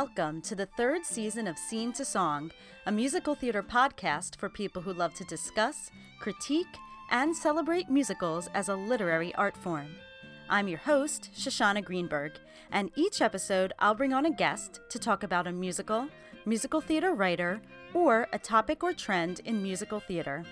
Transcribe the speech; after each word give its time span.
Welcome 0.00 0.42
to 0.42 0.54
the 0.54 0.66
third 0.76 1.04
season 1.04 1.48
of 1.48 1.58
Scene 1.58 1.92
to 1.94 2.04
Song, 2.04 2.52
a 2.86 2.92
musical 2.92 3.34
theater 3.34 3.64
podcast 3.64 4.36
for 4.36 4.48
people 4.48 4.80
who 4.80 4.92
love 4.92 5.12
to 5.14 5.24
discuss, 5.24 5.90
critique, 6.20 6.68
and 7.10 7.36
celebrate 7.36 7.90
musicals 7.90 8.48
as 8.54 8.68
a 8.68 8.76
literary 8.76 9.34
art 9.34 9.56
form. 9.56 9.88
I'm 10.48 10.68
your 10.68 10.78
host, 10.78 11.30
Shoshana 11.34 11.84
Greenberg, 11.84 12.34
and 12.70 12.92
each 12.94 13.20
episode 13.20 13.72
I'll 13.80 13.96
bring 13.96 14.12
on 14.12 14.24
a 14.24 14.30
guest 14.30 14.78
to 14.90 15.00
talk 15.00 15.24
about 15.24 15.48
a 15.48 15.52
musical, 15.52 16.06
musical 16.46 16.80
theater 16.80 17.12
writer, 17.12 17.60
or 17.92 18.28
a 18.32 18.38
topic 18.38 18.84
or 18.84 18.92
trend 18.92 19.40
in 19.46 19.60
musical 19.64 19.98
theater. 19.98 20.44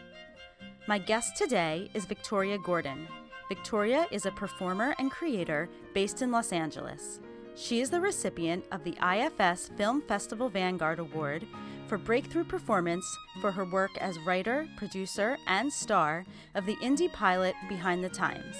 My 0.88 0.98
guest 0.98 1.36
today 1.36 1.88
is 1.94 2.04
Victoria 2.04 2.58
Gordon. 2.58 3.06
Victoria 3.48 4.08
is 4.10 4.26
a 4.26 4.32
performer 4.32 4.96
and 4.98 5.08
creator 5.08 5.68
based 5.94 6.20
in 6.20 6.32
Los 6.32 6.50
Angeles. 6.50 7.20
She 7.56 7.80
is 7.80 7.88
the 7.88 8.02
recipient 8.02 8.66
of 8.70 8.84
the 8.84 8.98
IFS 9.02 9.70
Film 9.78 10.02
Festival 10.02 10.50
Vanguard 10.50 10.98
Award 10.98 11.46
for 11.86 11.96
breakthrough 11.96 12.44
performance 12.44 13.06
for 13.40 13.50
her 13.50 13.64
work 13.64 13.92
as 13.98 14.18
writer, 14.26 14.68
producer, 14.76 15.38
and 15.46 15.72
star 15.72 16.26
of 16.54 16.66
the 16.66 16.76
indie 16.76 17.10
pilot 17.10 17.54
Behind 17.66 18.04
the 18.04 18.10
Times. 18.10 18.56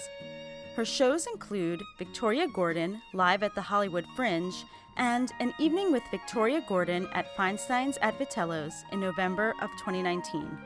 Her 0.77 0.87
shows 0.87 1.27
include 1.27 1.83
Victoria 1.99 2.49
Gordon 2.49 3.03
live 3.13 3.43
at 3.43 3.55
the 3.55 3.61
Hollywood 3.61 4.07
Fringe 4.17 4.65
and 4.97 5.31
An 5.41 5.53
Evening 5.59 5.93
with 5.93 6.03
Victoria 6.11 6.65
Gordon 6.67 7.07
at 7.13 7.37
Feinstein's 7.37 7.99
at 8.01 8.19
Vitello's 8.19 8.83
in 8.93 9.01
November 9.01 9.55
of 9.61 9.71
2019. 9.73 10.59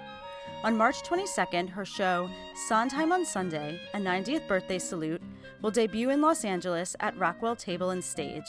On 0.62 0.76
March 0.76 1.02
22nd, 1.02 1.70
her 1.70 1.86
show, 1.86 2.28
Sondheim 2.68 3.12
on 3.12 3.24
Sunday, 3.24 3.80
a 3.94 3.96
90th 3.96 4.46
birthday 4.46 4.78
salute, 4.78 5.22
will 5.62 5.70
debut 5.70 6.10
in 6.10 6.20
Los 6.20 6.44
Angeles 6.44 6.94
at 7.00 7.16
Rockwell 7.16 7.56
Table 7.56 7.90
and 7.90 8.04
Stage. 8.04 8.44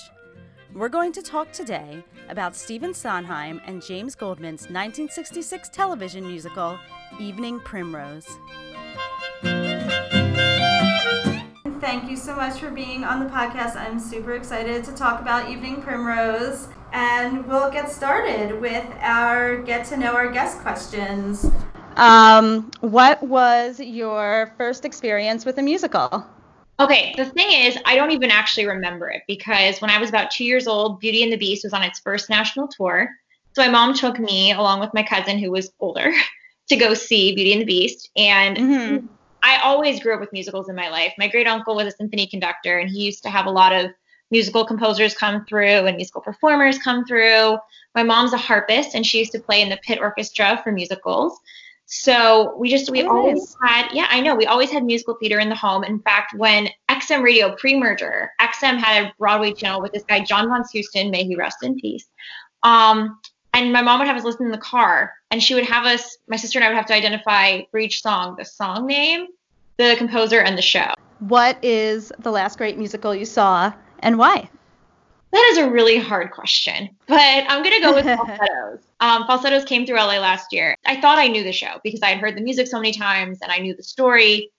We're 0.73 0.89
going 0.89 1.13
to 1.13 1.21
talk 1.21 1.53
today 1.53 2.03
about 2.27 2.53
Stephen 2.53 2.93
Sondheim 2.93 3.61
and 3.65 3.81
James 3.81 4.15
Goldman's 4.15 4.63
1966 4.63 5.69
television 5.69 6.27
musical, 6.27 6.77
Evening 7.17 7.61
Primrose. 7.61 8.27
Thank 11.79 12.09
you 12.09 12.17
so 12.17 12.35
much 12.35 12.59
for 12.59 12.71
being 12.71 13.05
on 13.05 13.23
the 13.23 13.29
podcast. 13.29 13.77
I'm 13.77 13.99
super 14.01 14.33
excited 14.33 14.83
to 14.83 14.91
talk 14.93 15.21
about 15.21 15.49
Evening 15.49 15.81
Primrose. 15.81 16.67
And 16.91 17.47
we'll 17.47 17.71
get 17.71 17.89
started 17.89 18.59
with 18.59 18.85
our 18.99 19.61
get 19.61 19.85
to 19.87 19.97
know 19.97 20.13
our 20.13 20.29
guest 20.29 20.59
questions. 20.59 21.49
Um, 21.97 22.71
what 22.81 23.21
was 23.21 23.79
your 23.79 24.53
first 24.57 24.85
experience 24.85 25.45
with 25.45 25.57
a 25.57 25.61
musical? 25.61 26.25
Okay, 26.79 27.13
the 27.15 27.25
thing 27.25 27.51
is, 27.51 27.77
I 27.85 27.95
don't 27.95 28.11
even 28.11 28.31
actually 28.31 28.65
remember 28.65 29.09
it 29.09 29.21
because 29.27 29.79
when 29.81 29.91
I 29.91 29.99
was 29.99 30.09
about 30.09 30.31
two 30.31 30.45
years 30.45 30.67
old, 30.67 30.99
Beauty 30.99 31.21
and 31.21 31.31
the 31.31 31.37
Beast 31.37 31.63
was 31.63 31.73
on 31.73 31.83
its 31.83 31.99
first 31.99 32.29
national 32.29 32.67
tour. 32.67 33.09
So 33.53 33.61
my 33.61 33.69
mom 33.69 33.93
took 33.93 34.19
me, 34.19 34.51
along 34.51 34.79
with 34.79 34.93
my 34.93 35.03
cousin 35.03 35.37
who 35.37 35.51
was 35.51 35.71
older, 35.79 36.11
to 36.69 36.75
go 36.75 36.93
see 36.93 37.35
Beauty 37.35 37.51
and 37.53 37.61
the 37.61 37.65
Beast. 37.65 38.09
And 38.15 38.57
mm-hmm. 38.57 39.05
I 39.43 39.59
always 39.63 39.99
grew 39.99 40.13
up 40.13 40.21
with 40.21 40.33
musicals 40.33 40.69
in 40.69 40.75
my 40.75 40.89
life. 40.89 41.13
My 41.17 41.27
great 41.27 41.47
uncle 41.47 41.75
was 41.75 41.87
a 41.87 41.91
symphony 41.91 42.25
conductor, 42.25 42.79
and 42.79 42.89
he 42.89 43.03
used 43.03 43.23
to 43.23 43.29
have 43.29 43.45
a 43.45 43.51
lot 43.51 43.73
of 43.73 43.91
musical 44.31 44.65
composers 44.65 45.13
come 45.13 45.45
through 45.45 45.85
and 45.85 45.97
musical 45.97 46.21
performers 46.21 46.79
come 46.79 47.05
through. 47.05 47.57
My 47.93 48.03
mom's 48.03 48.33
a 48.33 48.37
harpist, 48.37 48.95
and 48.95 49.05
she 49.05 49.19
used 49.19 49.33
to 49.33 49.39
play 49.39 49.61
in 49.61 49.69
the 49.69 49.79
pit 49.83 49.99
orchestra 49.99 50.59
for 50.63 50.71
musicals. 50.71 51.39
So 51.93 52.55
we 52.57 52.69
just 52.69 52.89
we 52.89 53.03
oh, 53.03 53.09
always 53.09 53.53
had 53.61 53.89
yeah 53.91 54.07
I 54.09 54.21
know 54.21 54.33
we 54.33 54.45
always 54.45 54.71
had 54.71 54.85
musical 54.85 55.15
theater 55.15 55.39
in 55.39 55.49
the 55.49 55.55
home. 55.55 55.83
In 55.83 55.99
fact, 55.99 56.33
when 56.37 56.69
XM 56.89 57.21
Radio 57.21 57.53
pre-merger, 57.57 58.31
XM 58.39 58.77
had 58.77 59.03
a 59.03 59.13
Broadway 59.19 59.51
channel 59.51 59.81
with 59.81 59.91
this 59.91 60.05
guy 60.05 60.21
John 60.21 60.47
Von 60.47 60.63
Houston, 60.71 61.11
may 61.11 61.25
he 61.25 61.35
rest 61.35 61.57
in 61.63 61.77
peace. 61.77 62.07
Um, 62.63 63.19
and 63.53 63.73
my 63.73 63.81
mom 63.81 63.99
would 63.99 64.07
have 64.07 64.15
us 64.15 64.23
listen 64.23 64.45
in 64.45 64.53
the 64.53 64.57
car, 64.57 65.11
and 65.31 65.43
she 65.43 65.53
would 65.53 65.65
have 65.65 65.85
us, 65.85 66.17
my 66.29 66.37
sister 66.37 66.59
and 66.59 66.63
I 66.63 66.69
would 66.69 66.77
have 66.77 66.85
to 66.85 66.93
identify 66.93 67.59
for 67.71 67.77
each 67.77 68.01
song 68.01 68.37
the 68.37 68.45
song 68.45 68.87
name, 68.87 69.27
the 69.75 69.95
composer, 69.97 70.39
and 70.39 70.57
the 70.57 70.61
show. 70.61 70.93
What 71.19 71.61
is 71.61 72.13
the 72.19 72.31
last 72.31 72.57
great 72.57 72.77
musical 72.77 73.13
you 73.13 73.25
saw, 73.25 73.73
and 73.99 74.17
why? 74.17 74.49
That 75.31 75.49
is 75.51 75.57
a 75.59 75.69
really 75.69 75.97
hard 75.97 76.31
question, 76.31 76.89
but 77.07 77.17
I'm 77.17 77.63
gonna 77.63 77.79
go 77.79 77.93
with 77.93 78.05
falsettos. 78.17 78.79
Um, 78.99 79.25
falsettos 79.25 79.63
came 79.63 79.85
through 79.85 79.95
LA 79.95 80.19
last 80.19 80.51
year. 80.51 80.75
I 80.85 80.99
thought 80.99 81.17
I 81.17 81.27
knew 81.27 81.43
the 81.43 81.53
show 81.53 81.79
because 81.83 82.01
I 82.01 82.09
had 82.09 82.19
heard 82.19 82.35
the 82.35 82.41
music 82.41 82.67
so 82.67 82.77
many 82.77 82.91
times 82.91 83.39
and 83.41 83.51
I 83.51 83.59
knew 83.59 83.73
the 83.73 83.83
story, 83.83 84.51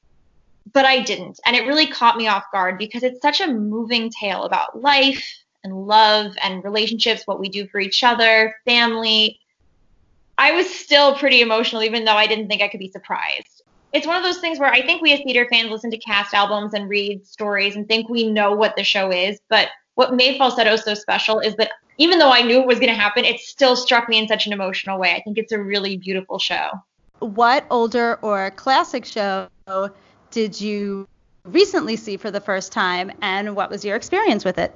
but 0.72 0.86
I 0.86 1.00
didn't, 1.02 1.40
and 1.44 1.54
it 1.54 1.66
really 1.66 1.86
caught 1.86 2.16
me 2.16 2.26
off 2.26 2.44
guard 2.52 2.78
because 2.78 3.02
it's 3.02 3.20
such 3.20 3.40
a 3.40 3.46
moving 3.52 4.10
tale 4.10 4.44
about 4.44 4.80
life 4.80 5.42
and 5.62 5.86
love 5.86 6.32
and 6.42 6.64
relationships, 6.64 7.26
what 7.26 7.38
we 7.38 7.48
do 7.48 7.66
for 7.66 7.78
each 7.78 8.02
other, 8.02 8.56
family. 8.64 9.38
I 10.38 10.52
was 10.52 10.72
still 10.72 11.14
pretty 11.16 11.40
emotional, 11.40 11.82
even 11.82 12.04
though 12.04 12.16
I 12.16 12.26
didn't 12.26 12.48
think 12.48 12.62
I 12.62 12.68
could 12.68 12.80
be 12.80 12.90
surprised. 12.90 13.62
It's 13.92 14.06
one 14.06 14.16
of 14.16 14.22
those 14.22 14.38
things 14.38 14.58
where 14.58 14.72
I 14.72 14.80
think 14.84 15.02
we 15.02 15.12
as 15.12 15.20
theater 15.20 15.46
fans 15.50 15.70
listen 15.70 15.90
to 15.90 15.98
cast 15.98 16.32
albums 16.32 16.72
and 16.72 16.88
read 16.88 17.26
stories 17.26 17.76
and 17.76 17.86
think 17.86 18.08
we 18.08 18.30
know 18.30 18.52
what 18.52 18.74
the 18.74 18.82
show 18.82 19.12
is, 19.12 19.38
but 19.50 19.68
what 19.94 20.14
made 20.14 20.38
falsetto 20.38 20.76
so 20.76 20.94
special 20.94 21.40
is 21.40 21.54
that 21.56 21.70
even 21.98 22.18
though 22.18 22.30
I 22.30 22.42
knew 22.42 22.60
it 22.60 22.66
was 22.66 22.78
going 22.78 22.92
to 22.92 22.98
happen, 22.98 23.24
it 23.24 23.40
still 23.40 23.76
struck 23.76 24.08
me 24.08 24.18
in 24.18 24.26
such 24.26 24.46
an 24.46 24.52
emotional 24.52 24.98
way. 24.98 25.14
I 25.14 25.22
think 25.22 25.38
it's 25.38 25.52
a 25.52 25.62
really 25.62 25.96
beautiful 25.96 26.38
show. 26.38 26.70
What 27.18 27.66
older 27.70 28.18
or 28.22 28.50
classic 28.52 29.04
show 29.04 29.48
did 30.30 30.60
you 30.60 31.06
recently 31.44 31.96
see 31.96 32.16
for 32.16 32.30
the 32.30 32.40
first 32.40 32.72
time, 32.72 33.12
and 33.20 33.54
what 33.54 33.70
was 33.70 33.84
your 33.84 33.96
experience 33.96 34.44
with 34.44 34.58
it? 34.58 34.74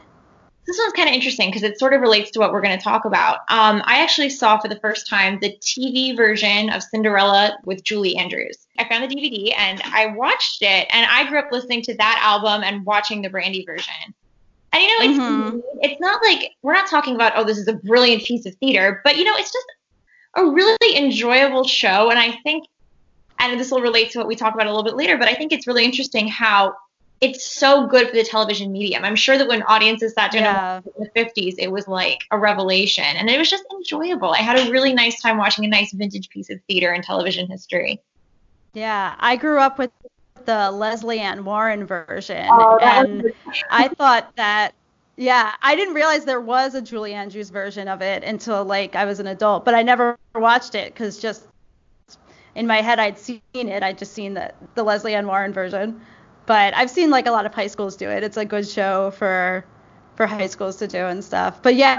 This 0.67 0.79
one's 0.81 0.93
kind 0.95 1.09
of 1.09 1.15
interesting 1.15 1.49
because 1.49 1.63
it 1.63 1.79
sort 1.79 1.95
of 1.95 2.01
relates 2.01 2.33
to 2.33 2.41
what 2.41 2.53
we're 2.53 2.61
going 2.61 2.77
to 2.77 2.83
talk 2.83 3.05
about. 3.05 3.39
Um, 3.49 3.83
I 3.85 4.03
actually 4.03 4.31
saw 4.31 4.59
for 4.59 4.67
the 4.67 4.81
first 4.81 5.09
time 5.09 5.39
the 5.41 5.57
TV 5.61 6.17
version 6.17 6.71
of 6.71 6.83
Cinderella 6.83 7.57
with 7.65 7.85
Julie 7.85 8.17
Andrews. 8.17 8.67
I 8.77 8.89
found 8.89 9.09
the 9.09 9.15
DVD 9.15 9.53
and 9.57 9.81
I 9.85 10.09
watched 10.09 10.63
it, 10.63 10.89
and 10.91 11.07
I 11.09 11.29
grew 11.29 11.39
up 11.39 11.53
listening 11.53 11.83
to 11.83 11.97
that 11.97 12.21
album 12.23 12.65
and 12.65 12.85
watching 12.85 13.23
the 13.23 13.31
Brandy 13.31 13.65
version. 13.65 14.15
And 14.73 14.83
you 14.83 14.89
know, 14.89 15.11
it's 15.11 15.19
mm-hmm. 15.19 15.59
it's 15.81 16.01
not 16.01 16.23
like 16.23 16.53
we're 16.63 16.75
not 16.75 16.89
talking 16.89 17.15
about 17.15 17.33
oh 17.37 17.45
this 17.45 17.59
is 17.59 17.69
a 17.69 17.75
brilliant 17.75 18.25
piece 18.25 18.47
of 18.47 18.55
theater, 18.57 19.01
but 19.05 19.17
you 19.17 19.25
know, 19.25 19.35
it's 19.37 19.53
just 19.53 19.67
a 20.37 20.47
really 20.47 20.97
enjoyable 20.97 21.65
show. 21.65 22.11
And 22.11 22.19
I 22.19 22.39
think, 22.43 22.67
and 23.39 23.59
this 23.59 23.71
will 23.71 23.81
relate 23.81 24.11
to 24.11 24.19
what 24.19 24.27
we 24.27 24.37
talk 24.37 24.55
about 24.55 24.67
a 24.67 24.71
little 24.71 24.85
bit 24.85 24.95
later, 24.95 25.17
but 25.17 25.29
I 25.29 25.35
think 25.35 25.53
it's 25.53 25.67
really 25.67 25.85
interesting 25.85 26.29
how 26.29 26.75
it's 27.23 27.51
so 27.51 27.87
good 27.87 28.09
for 28.11 28.15
the 28.15 28.25
television 28.25 28.71
medium. 28.71 29.05
I'm 29.05 29.17
sure 29.17 29.39
that 29.39 29.49
when 29.49 29.63
audiences 29.63 30.13
sat 30.13 30.33
down 30.33 30.43
yeah. 30.43 30.81
in 30.99 31.09
the 31.15 31.21
50s, 31.21 31.55
it 31.59 31.73
was 31.73 31.89
like 31.89 32.21
a 32.31 32.39
revelation, 32.39 33.05
and 33.05 33.31
it 33.31 33.39
was 33.39 33.49
just 33.49 33.65
enjoyable. 33.73 34.33
I 34.33 34.43
had 34.43 34.59
a 34.59 34.71
really 34.71 34.93
nice 34.93 35.21
time 35.21 35.39
watching 35.39 35.65
a 35.65 35.69
nice 35.69 35.93
vintage 35.93 36.29
piece 36.29 36.51
of 36.51 36.61
theater 36.69 36.93
and 36.93 37.03
television 37.03 37.47
history. 37.49 38.03
Yeah, 38.75 39.15
I 39.19 39.37
grew 39.37 39.59
up 39.59 39.79
with 39.79 39.91
the 40.47 40.71
Lesley 40.71 41.21
Ann 41.21 41.45
Warren 41.45 41.87
version, 41.87 42.47
oh, 42.51 42.79
and 42.81 43.33
I 43.71 43.89
thought 43.89 44.35
that 44.37 44.75
yeah, 45.17 45.55
I 45.63 45.75
didn't 45.75 45.95
realize 45.95 46.25
there 46.25 46.41
was 46.41 46.75
a 46.75 46.83
Julie 46.83 47.15
Andrews 47.15 47.51
version 47.51 47.89
of 47.89 48.03
it 48.03 48.23
until 48.23 48.65
like 48.65 48.95
I 48.95 49.05
was 49.07 49.19
an 49.19 49.27
adult, 49.27 49.65
but 49.65 49.75
I 49.75 49.83
never 49.83 50.19
watched 50.35 50.75
it 50.75 50.93
because 50.93 51.19
just 51.19 51.47
in 52.55 52.67
my 52.67 52.83
head 52.83 52.99
I'd 52.99 53.19
seen 53.19 53.41
it. 53.55 53.83
I'd 53.83 53.99
just 53.99 54.13
seen 54.13 54.35
the 54.35 54.53
the 54.75 54.83
Lesley 54.83 55.15
Ann 55.15 55.27
Warren 55.27 55.53
version, 55.53 56.01
but 56.45 56.75
I've 56.75 56.91
seen 56.91 57.11
like 57.11 57.27
a 57.27 57.31
lot 57.31 57.47
of 57.47 57.55
high 57.55 57.67
schools 57.67 57.97
do 57.97 58.11
it. 58.11 58.23
It's 58.23 58.37
a 58.37 58.45
good 58.45 58.69
show 58.69 59.11
for 59.13 59.65
for 60.17 60.27
high 60.27 60.47
schools 60.49 60.77
to 60.77 60.87
do 60.87 61.07
and 61.07 61.25
stuff. 61.25 61.63
But 61.63 61.77
yeah, 61.77 61.99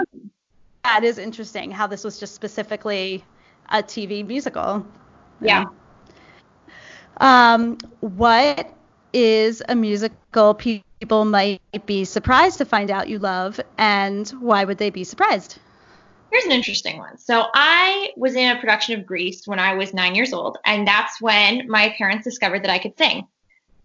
that 0.84 1.04
is 1.04 1.18
interesting 1.18 1.72
how 1.72 1.88
this 1.88 2.04
was 2.04 2.20
just 2.20 2.36
specifically 2.36 3.24
a 3.70 3.82
TV 3.82 4.26
musical. 4.26 4.86
Yeah. 5.42 5.66
Um, 7.20 7.78
what 8.02 8.74
is 9.14 9.64
a 9.68 9.76
musical 9.76 10.54
people 10.54 11.26
might 11.26 11.62
be 11.86 12.06
surprised 12.06 12.58
to 12.60 12.66
find 12.66 12.92
out 12.92 13.10
you 13.10 13.20
love, 13.20 13.60
and 13.78 14.28
why 14.40 14.64
would 14.64 14.78
they 14.78 14.90
be 14.90 15.04
surprised? 15.04 15.60
Here's 16.32 16.46
an 16.46 16.52
interesting 16.52 16.98
one. 16.98 17.18
So 17.18 17.46
I 17.54 18.12
was 18.18 18.36
in 18.36 18.56
a 18.56 18.60
production 18.60 19.00
of 19.00 19.06
Grease 19.06 19.48
when 19.48 19.60
I 19.60 19.74
was 19.76 19.94
nine 19.94 20.14
years 20.14 20.34
old, 20.34 20.58
and 20.66 20.88
that's 20.88 21.22
when 21.22 21.70
my 21.70 21.94
parents 21.98 22.26
discovered 22.26 22.64
that 22.64 22.70
I 22.70 22.80
could 22.80 22.98
sing. 22.98 23.28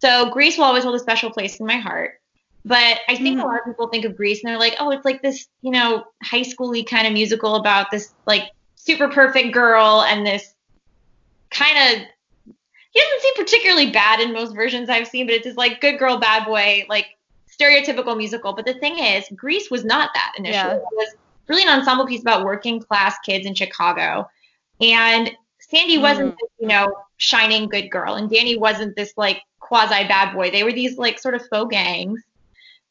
So 0.01 0.31
Grease 0.31 0.59
will 0.59 0.65
always 0.65 0.83
hold 0.83 0.97
a 0.97 0.99
special 0.99 1.31
place 1.31 1.61
in 1.61 1.67
my 1.67 1.77
heart. 1.77 2.15
But 2.65 2.99
I 3.09 3.17
think 3.17 3.39
mm. 3.39 3.43
a 3.43 3.47
lot 3.47 3.59
of 3.59 3.65
people 3.65 3.89
think 3.89 4.05
of 4.05 4.17
Grease 4.17 4.43
and 4.43 4.51
they're 4.51 4.59
like, 4.59 4.77
oh, 4.79 4.91
it's 4.91 5.05
like 5.05 5.23
this, 5.23 5.47
you 5.63 5.71
know, 5.71 6.05
high 6.23 6.43
schooly 6.43 6.87
kind 6.87 7.07
of 7.07 7.13
musical 7.13 7.57
about 7.57 7.91
this 7.91 8.13
like 8.27 8.51
super 8.77 9.09
perfect 9.09 9.53
girl 9.53 10.03
and 10.03 10.27
this 10.27 10.55
kind 11.51 12.01
of 12.01 12.07
he 12.93 13.01
doesn't 13.01 13.23
seem 13.23 13.35
particularly 13.37 13.91
bad 13.91 14.21
in 14.21 14.33
most 14.33 14.55
versions 14.55 14.89
I've 14.89 15.09
seen, 15.09 15.27
but 15.27 15.35
it's 15.35 15.45
just 15.45 15.59
like 15.59 15.81
good 15.81 15.99
girl, 15.99 16.19
bad 16.19 16.45
boy, 16.45 16.85
like 16.89 17.17
stereotypical 17.51 18.17
musical. 18.17 18.53
But 18.53 18.67
the 18.67 18.75
thing 18.75 18.99
is, 18.99 19.25
Grease 19.35 19.71
was 19.71 19.85
not 19.85 20.11
that 20.15 20.33
initially. 20.37 20.55
Yeah. 20.55 20.77
It 20.77 20.83
was 20.93 21.15
really 21.49 21.63
an 21.63 21.71
ensemble 21.71 22.07
piece 22.07 22.21
about 22.21 22.45
working 22.45 22.81
class 22.81 23.17
kids 23.25 23.47
in 23.47 23.55
Chicago. 23.55 24.29
And 24.81 25.31
Sandy 25.59 25.97
mm. 25.97 26.03
wasn't 26.03 26.33
this, 26.33 26.51
you 26.59 26.69
know, 26.69 26.95
shining 27.17 27.69
good 27.69 27.91
girl, 27.91 28.15
and 28.15 28.29
Danny 28.29 28.59
wasn't 28.59 28.95
this 28.95 29.15
like 29.17 29.41
quasi 29.59 30.07
bad 30.07 30.35
boy. 30.35 30.51
They 30.51 30.65
were 30.65 30.73
these 30.73 30.99
like 30.99 31.19
sort 31.19 31.35
of 31.35 31.43
faux 31.49 31.71
gangs. 31.71 32.21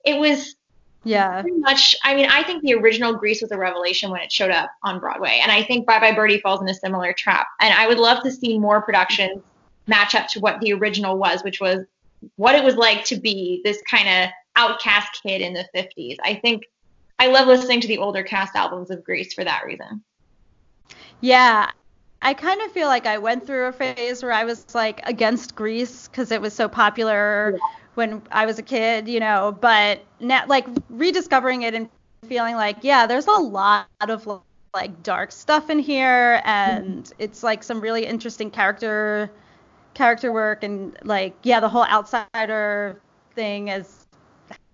It 0.03 0.17
was 0.17 0.55
Yeah. 1.03 1.41
Pretty 1.41 1.57
much. 1.57 1.95
I 2.03 2.15
mean, 2.15 2.27
I 2.29 2.43
think 2.43 2.63
the 2.63 2.73
original 2.75 3.13
Grease 3.13 3.41
was 3.41 3.51
a 3.51 3.57
revelation 3.57 4.11
when 4.11 4.21
it 4.21 4.31
showed 4.31 4.51
up 4.51 4.71
on 4.83 4.99
Broadway, 4.99 5.39
and 5.41 5.51
I 5.51 5.63
think 5.63 5.85
Bye 5.85 5.99
Bye 5.99 6.15
Birdie 6.15 6.39
falls 6.39 6.61
in 6.61 6.69
a 6.69 6.73
similar 6.73 7.13
trap. 7.13 7.47
And 7.59 7.73
I 7.73 7.87
would 7.87 7.99
love 7.99 8.23
to 8.23 8.31
see 8.31 8.57
more 8.57 8.81
productions 8.81 9.41
match 9.87 10.15
up 10.15 10.27
to 10.29 10.39
what 10.39 10.59
the 10.61 10.73
original 10.73 11.17
was, 11.17 11.43
which 11.43 11.59
was 11.59 11.85
what 12.35 12.55
it 12.55 12.63
was 12.63 12.75
like 12.75 13.03
to 13.05 13.17
be 13.17 13.61
this 13.63 13.81
kind 13.89 14.07
of 14.07 14.29
outcast 14.55 15.21
kid 15.23 15.41
in 15.41 15.53
the 15.53 15.65
50s. 15.75 16.17
I 16.23 16.35
think 16.35 16.63
I 17.19 17.27
love 17.27 17.47
listening 17.47 17.81
to 17.81 17.87
the 17.87 17.97
older 17.97 18.23
cast 18.23 18.55
albums 18.55 18.89
of 18.89 19.03
Grease 19.03 19.33
for 19.33 19.43
that 19.43 19.65
reason. 19.65 20.03
Yeah, 21.19 21.69
I 22.21 22.33
kind 22.33 22.61
of 22.61 22.71
feel 22.71 22.87
like 22.87 23.05
I 23.05 23.17
went 23.17 23.45
through 23.45 23.67
a 23.67 23.71
phase 23.71 24.23
where 24.23 24.31
I 24.31 24.43
was 24.43 24.73
like 24.75 25.01
against 25.07 25.55
Grease 25.55 26.07
because 26.07 26.31
it 26.31 26.41
was 26.41 26.53
so 26.53 26.67
popular 26.67 27.53
yeah. 27.53 27.59
when 27.95 28.21
I 28.31 28.45
was 28.45 28.59
a 28.59 28.63
kid, 28.63 29.07
you 29.07 29.19
know. 29.19 29.55
But 29.59 30.03
now, 30.19 30.45
like 30.47 30.65
rediscovering 30.89 31.63
it 31.63 31.73
and 31.73 31.89
feeling 32.27 32.55
like, 32.55 32.77
yeah, 32.81 33.07
there's 33.07 33.27
a 33.27 33.31
lot 33.31 33.87
of 34.01 34.41
like 34.73 35.03
dark 35.03 35.31
stuff 35.31 35.69
in 35.69 35.79
here, 35.79 36.41
and 36.45 37.03
mm-hmm. 37.03 37.13
it's 37.19 37.43
like 37.43 37.63
some 37.63 37.81
really 37.81 38.05
interesting 38.05 38.51
character 38.51 39.31
character 39.93 40.31
work, 40.31 40.63
and 40.63 40.97
like, 41.03 41.35
yeah, 41.43 41.59
the 41.59 41.69
whole 41.69 41.85
outsider 41.85 42.99
thing 43.35 43.67
has 43.67 44.07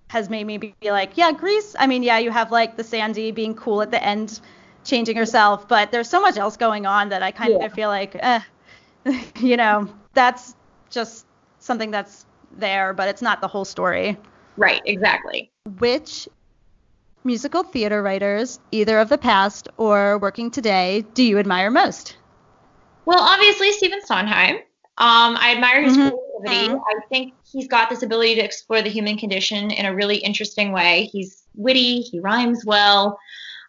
has 0.09 0.29
made 0.29 0.45
me 0.45 0.57
be 0.57 0.73
like, 0.83 1.17
yeah, 1.17 1.31
Grease. 1.31 1.75
I 1.77 1.87
mean, 1.87 2.01
yeah, 2.01 2.17
you 2.17 2.31
have 2.31 2.51
like 2.51 2.77
the 2.77 2.83
Sandy 2.83 3.31
being 3.31 3.55
cool 3.55 3.81
at 3.81 3.91
the 3.91 4.01
end 4.01 4.39
changing 4.83 5.17
herself, 5.17 5.67
but 5.67 5.91
there's 5.91 6.09
so 6.09 6.21
much 6.21 6.37
else 6.37 6.55
going 6.55 6.85
on 6.85 7.09
that 7.09 7.21
I 7.21 7.31
kind 7.31 7.53
yeah. 7.59 7.65
of 7.65 7.73
feel 7.73 7.89
like, 7.89 8.15
eh, 8.17 8.39
you 9.39 9.57
know, 9.57 9.89
that's 10.13 10.55
just 10.89 11.25
something 11.59 11.91
that's 11.91 12.25
there, 12.57 12.93
but 12.93 13.09
it's 13.09 13.21
not 13.21 13.41
the 13.41 13.47
whole 13.47 13.65
story. 13.65 14.17
Right, 14.55 14.81
exactly. 14.85 15.51
Which 15.79 16.27
musical 17.23 17.63
theater 17.63 18.01
writers, 18.01 18.59
either 18.71 18.99
of 18.99 19.09
the 19.09 19.17
past 19.17 19.67
or 19.77 20.17
working 20.17 20.49
today, 20.49 21.05
do 21.13 21.23
you 21.23 21.37
admire 21.37 21.69
most? 21.69 22.15
Well, 23.05 23.19
obviously 23.19 23.71
Stephen 23.73 24.03
Sondheim. 24.05 24.59
Um, 24.99 25.37
I 25.37 25.53
admire 25.53 25.81
his 25.83 25.95
mm-hmm. 25.95 26.15
creativity. 26.41 26.73
Mm-hmm. 26.73 26.97
I 26.97 27.07
think 27.09 27.33
he's 27.43 27.67
got 27.67 27.89
this 27.89 28.03
ability 28.03 28.35
to 28.35 28.41
explore 28.41 28.81
the 28.81 28.89
human 28.89 29.17
condition 29.17 29.69
in 29.71 29.85
a 29.85 29.93
really 29.93 30.17
interesting 30.17 30.71
way. 30.71 31.05
He's 31.11 31.43
witty, 31.55 32.01
he 32.01 32.19
rhymes 32.19 32.65
well. 32.65 33.19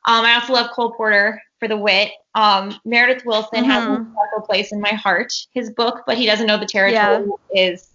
Um, 0.06 0.24
I 0.24 0.34
also 0.34 0.54
love 0.54 0.70
Cole 0.70 0.92
Porter 0.92 1.42
for 1.58 1.68
the 1.68 1.76
wit. 1.76 2.12
Um, 2.34 2.78
Meredith 2.84 3.24
Willson 3.24 3.64
mm-hmm. 3.64 3.70
has 3.70 3.84
a 3.84 3.94
special 3.96 4.46
place 4.46 4.72
in 4.72 4.80
my 4.80 4.90
heart. 4.90 5.32
His 5.52 5.70
book, 5.70 6.04
but 6.06 6.16
he 6.16 6.24
doesn't 6.24 6.46
know 6.46 6.56
the 6.56 6.66
territory, 6.66 7.28
yeah. 7.54 7.70
is 7.70 7.90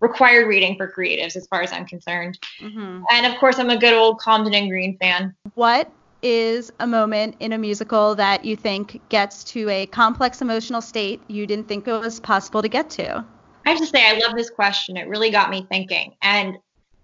required 0.00 0.46
reading 0.46 0.76
for 0.76 0.92
creatives, 0.92 1.36
as 1.36 1.46
far 1.46 1.62
as 1.62 1.72
I'm 1.72 1.86
concerned. 1.86 2.38
Mm-hmm. 2.60 3.04
And 3.10 3.26
of 3.26 3.38
course, 3.38 3.58
I'm 3.58 3.70
a 3.70 3.78
good 3.78 3.94
old 3.94 4.20
Comden 4.20 4.54
and 4.54 4.68
Green 4.68 4.98
fan. 4.98 5.34
What 5.54 5.90
is 6.26 6.72
a 6.80 6.86
moment 6.88 7.36
in 7.38 7.52
a 7.52 7.58
musical 7.58 8.16
that 8.16 8.44
you 8.44 8.56
think 8.56 9.00
gets 9.10 9.44
to 9.44 9.68
a 9.70 9.86
complex 9.86 10.42
emotional 10.42 10.80
state 10.80 11.22
you 11.28 11.46
didn't 11.46 11.68
think 11.68 11.86
it 11.86 11.92
was 11.92 12.18
possible 12.18 12.62
to 12.62 12.68
get 12.68 12.90
to? 12.90 13.24
I 13.64 13.70
have 13.70 13.78
to 13.78 13.86
say, 13.86 14.04
I 14.04 14.18
love 14.18 14.36
this 14.36 14.50
question. 14.50 14.96
It 14.96 15.06
really 15.06 15.30
got 15.30 15.50
me 15.50 15.64
thinking. 15.70 16.16
And 16.22 16.58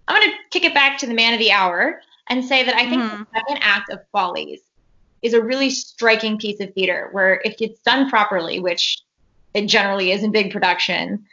I'm 0.09 0.21
going 0.21 0.29
to 0.29 0.37
kick 0.51 0.65
it 0.65 0.73
back 0.73 0.97
to 0.97 1.07
the 1.07 1.13
man 1.13 1.33
of 1.33 1.39
the 1.39 1.53
hour 1.53 2.01
and 2.27 2.43
say 2.43 2.63
that 2.65 2.75
I 2.75 2.89
think 2.89 3.01
mm-hmm. 3.01 3.23
the 3.23 3.27
second 3.33 3.59
act 3.61 3.89
of 3.91 4.01
Follies 4.11 4.59
is 5.21 5.33
a 5.33 5.41
really 5.41 5.69
striking 5.69 6.37
piece 6.37 6.59
of 6.59 6.73
theater 6.73 7.07
where 7.13 7.41
if 7.45 7.55
it's 7.61 7.79
done 7.81 8.09
properly, 8.09 8.59
which 8.59 8.99
it 9.53 9.67
generally 9.67 10.11
is 10.11 10.21
in 10.21 10.33
big 10.33 10.51
production, 10.51 11.23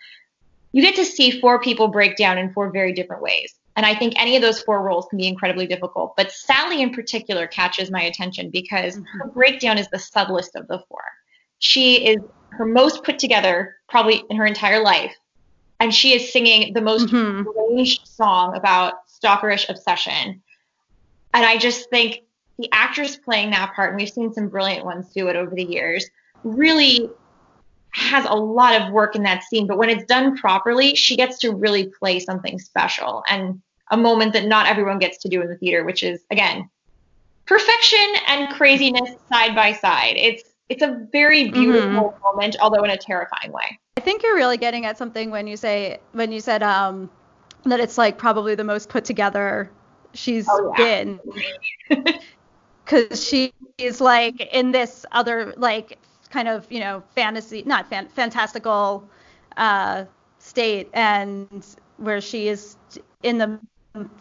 you 0.71 0.81
get 0.81 0.95
to 0.95 1.05
see 1.05 1.41
four 1.41 1.61
people 1.61 1.89
break 1.89 2.17
down 2.17 2.39
in 2.39 2.53
four 2.53 2.71
very 2.71 2.93
different 2.93 3.21
ways. 3.21 3.53
And 3.81 3.87
I 3.87 3.95
think 3.95 4.13
any 4.21 4.37
of 4.37 4.43
those 4.43 4.61
four 4.61 4.83
roles 4.83 5.07
can 5.09 5.17
be 5.17 5.27
incredibly 5.27 5.67
difficult. 5.67 6.15
But 6.15 6.33
Sally 6.33 6.83
in 6.83 6.93
particular 6.93 7.47
catches 7.47 7.91
my 7.91 8.03
attention 8.03 8.51
because 8.51 8.97
mm-hmm. 8.97 9.19
her 9.21 9.29
breakdown 9.29 9.79
is 9.79 9.89
the 9.89 9.99
subtlest 9.99 10.55
of 10.55 10.69
the 10.69 10.83
four. 10.87 11.01
She 11.61 12.07
is 12.07 12.19
her 12.51 12.67
most 12.67 13.05
put 13.05 13.19
together 13.19 13.77
probably 13.89 14.23
in 14.29 14.37
her 14.37 14.45
entire 14.45 14.83
life. 14.83 15.15
And 15.79 15.95
she 15.95 16.13
is 16.13 16.31
singing 16.31 16.75
the 16.75 16.83
most 16.83 17.07
mm-hmm. 17.07 17.49
arranged 17.49 18.07
song 18.07 18.55
about 18.55 19.09
stalkerish 19.09 19.71
obsession 19.71 20.43
and 21.33 21.45
I 21.45 21.57
just 21.57 21.91
think 21.91 22.23
the 22.59 22.69
actress 22.73 23.17
playing 23.17 23.51
that 23.51 23.75
part, 23.75 23.91
and 23.91 23.97
we've 23.97 24.11
seen 24.11 24.33
some 24.33 24.49
brilliant 24.49 24.85
ones 24.85 25.09
do 25.15 25.29
it 25.29 25.37
over 25.37 25.55
the 25.55 25.65
years, 25.65 26.09
really 26.45 27.09
has 27.93 28.25
a 28.27 28.35
lot 28.35 28.81
of 28.81 28.93
work 28.93 29.17
in 29.17 29.23
that 29.25 29.43
scene. 29.45 29.67
But 29.67 29.79
when 29.79 29.91
it's 29.91 30.05
done 30.05 30.37
properly, 30.37 30.95
she 30.95 31.17
gets 31.17 31.39
to 31.41 31.53
really 31.55 31.87
play 31.99 32.21
something 32.21 32.59
special 32.59 33.23
and 33.29 33.61
a 33.91 33.97
moment 33.97 34.33
that 34.33 34.47
not 34.47 34.67
everyone 34.67 34.99
gets 34.99 35.19
to 35.19 35.29
do 35.29 35.41
in 35.43 35.49
the 35.49 35.57
theater, 35.57 35.85
which 35.85 36.03
is 36.03 36.25
again 36.31 36.69
perfection 37.47 38.15
and 38.29 38.55
craziness 38.55 39.17
side 39.29 39.55
by 39.55 39.73
side. 39.73 40.17
It's 40.17 40.45
it's 40.69 40.83
a 40.83 41.07
very 41.11 41.45
mm-hmm. 41.45 41.53
beautiful 41.53 42.11
mm-hmm. 42.11 42.23
moment, 42.23 42.57
although 42.61 42.85
in 42.85 42.91
a 42.91 42.97
terrifying 42.97 43.53
way. 43.53 43.79
I 43.97 44.01
think 44.01 44.23
you're 44.23 44.37
really 44.37 44.57
getting 44.57 44.87
at 44.87 44.97
something 44.97 45.31
when 45.31 45.47
you 45.47 45.57
say 45.57 45.99
when 46.13 46.33
you 46.33 46.41
said 46.41 46.63
um, 46.63 47.11
that 47.65 47.81
it's 47.81 47.99
like 47.99 48.19
probably 48.19 48.55
the 48.55 48.65
most 48.65 48.89
put 48.89 49.05
together 49.05 49.71
she's 50.15 50.47
oh, 50.49 50.75
yeah. 50.79 51.05
been 51.05 51.21
because 52.85 53.25
she 53.25 53.53
is 53.79 54.01
like 54.01 54.41
in 54.53 54.73
this 54.73 55.07
other 55.13 55.55
like 55.57 55.99
kind 56.31 56.49
of 56.49 56.71
you 56.71 56.81
know 56.81 57.03
fantasy 57.15 57.63
not 57.67 57.89
fan, 57.89 58.09
fantastical 58.09 59.09
uh, 59.57 60.05
state 60.39 60.89
and 60.93 61.67
where 61.97 62.21
she 62.21 62.49
is 62.49 62.77
in 63.23 63.39
the 63.39 63.59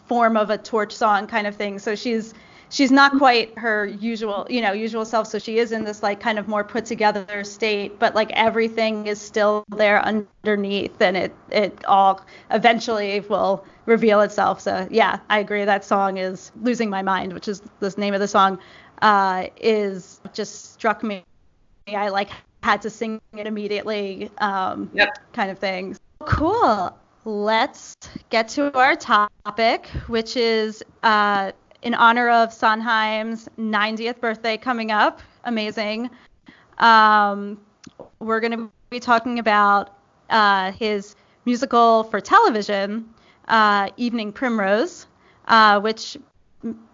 form 0.06 0.38
of 0.38 0.50
a 0.50 0.58
torch 0.58 0.94
song 0.94 1.28
kind 1.28 1.48
of 1.48 1.56
thing. 1.56 1.80
So 1.80 1.96
she's 1.96 2.34
she's 2.70 2.92
not 2.92 3.18
quite 3.18 3.58
her 3.58 3.86
usual 3.88 4.48
you 4.50 4.62
know 4.62 4.72
usual 4.72 5.06
self. 5.06 5.28
So 5.28 5.40
she 5.40 5.60
is 5.60 5.72
in 5.72 5.84
this 5.84 6.04
like 6.04 6.20
kind 6.20 6.40
of 6.40 6.48
more 6.48 6.64
put 6.64 6.86
together 6.86 7.44
state 7.44 8.00
but 8.00 8.16
like 8.16 8.32
everything 8.34 9.08
is 9.08 9.20
still 9.20 9.64
there 9.76 10.04
underneath 10.04 11.02
and 11.02 11.18
it 11.18 11.36
it 11.52 11.86
all 11.86 12.22
eventually 12.52 13.20
will 13.22 13.66
reveal 13.86 14.22
itself. 14.22 14.62
So 14.62 14.88
yeah 14.90 15.20
i 15.30 15.40
agree. 15.40 15.66
That 15.66 15.84
song 15.84 16.18
is 16.18 16.52
losing 16.62 16.90
my 16.90 17.02
mind 17.02 17.34
which 17.34 17.48
is 17.48 17.62
the 17.80 17.94
name 17.98 18.14
of 18.14 18.20
the 18.20 18.28
song 18.28 18.60
uh 19.02 19.48
is 19.58 20.22
just 20.34 20.74
struck 20.74 21.04
me. 21.04 21.24
I 21.88 22.10
like 22.10 22.30
had 22.62 22.82
to 22.82 22.90
sing 22.90 23.22
it 23.38 23.48
immediately 23.48 24.30
um 24.40 24.90
yep. 24.94 25.10
kind 25.34 25.52
of 25.52 25.60
thing. 25.60 25.98
Cool 26.26 26.94
let's 27.30 27.96
get 28.30 28.48
to 28.50 28.76
our 28.76 28.96
topic 28.96 29.88
which 30.08 30.36
is 30.36 30.84
uh 31.04 31.52
in 31.82 31.94
honor 31.94 32.30
of 32.30 32.52
Sondheim's 32.52 33.48
90th 33.58 34.20
birthday 34.20 34.58
coming 34.58 34.92
up. 34.92 35.22
Amazing. 35.46 36.10
Um, 36.78 37.60
we're 38.20 38.40
going 38.40 38.58
to 38.58 38.72
be 38.90 39.00
talking 39.00 39.40
about 39.40 39.98
uh, 40.30 40.72
his 40.74 41.16
musical 41.46 42.04
for 42.06 42.20
television, 42.20 43.10
uh, 43.48 43.90
Evening 43.98 44.32
Primrose, 44.32 45.08
uh, 45.48 45.80
which 45.80 46.18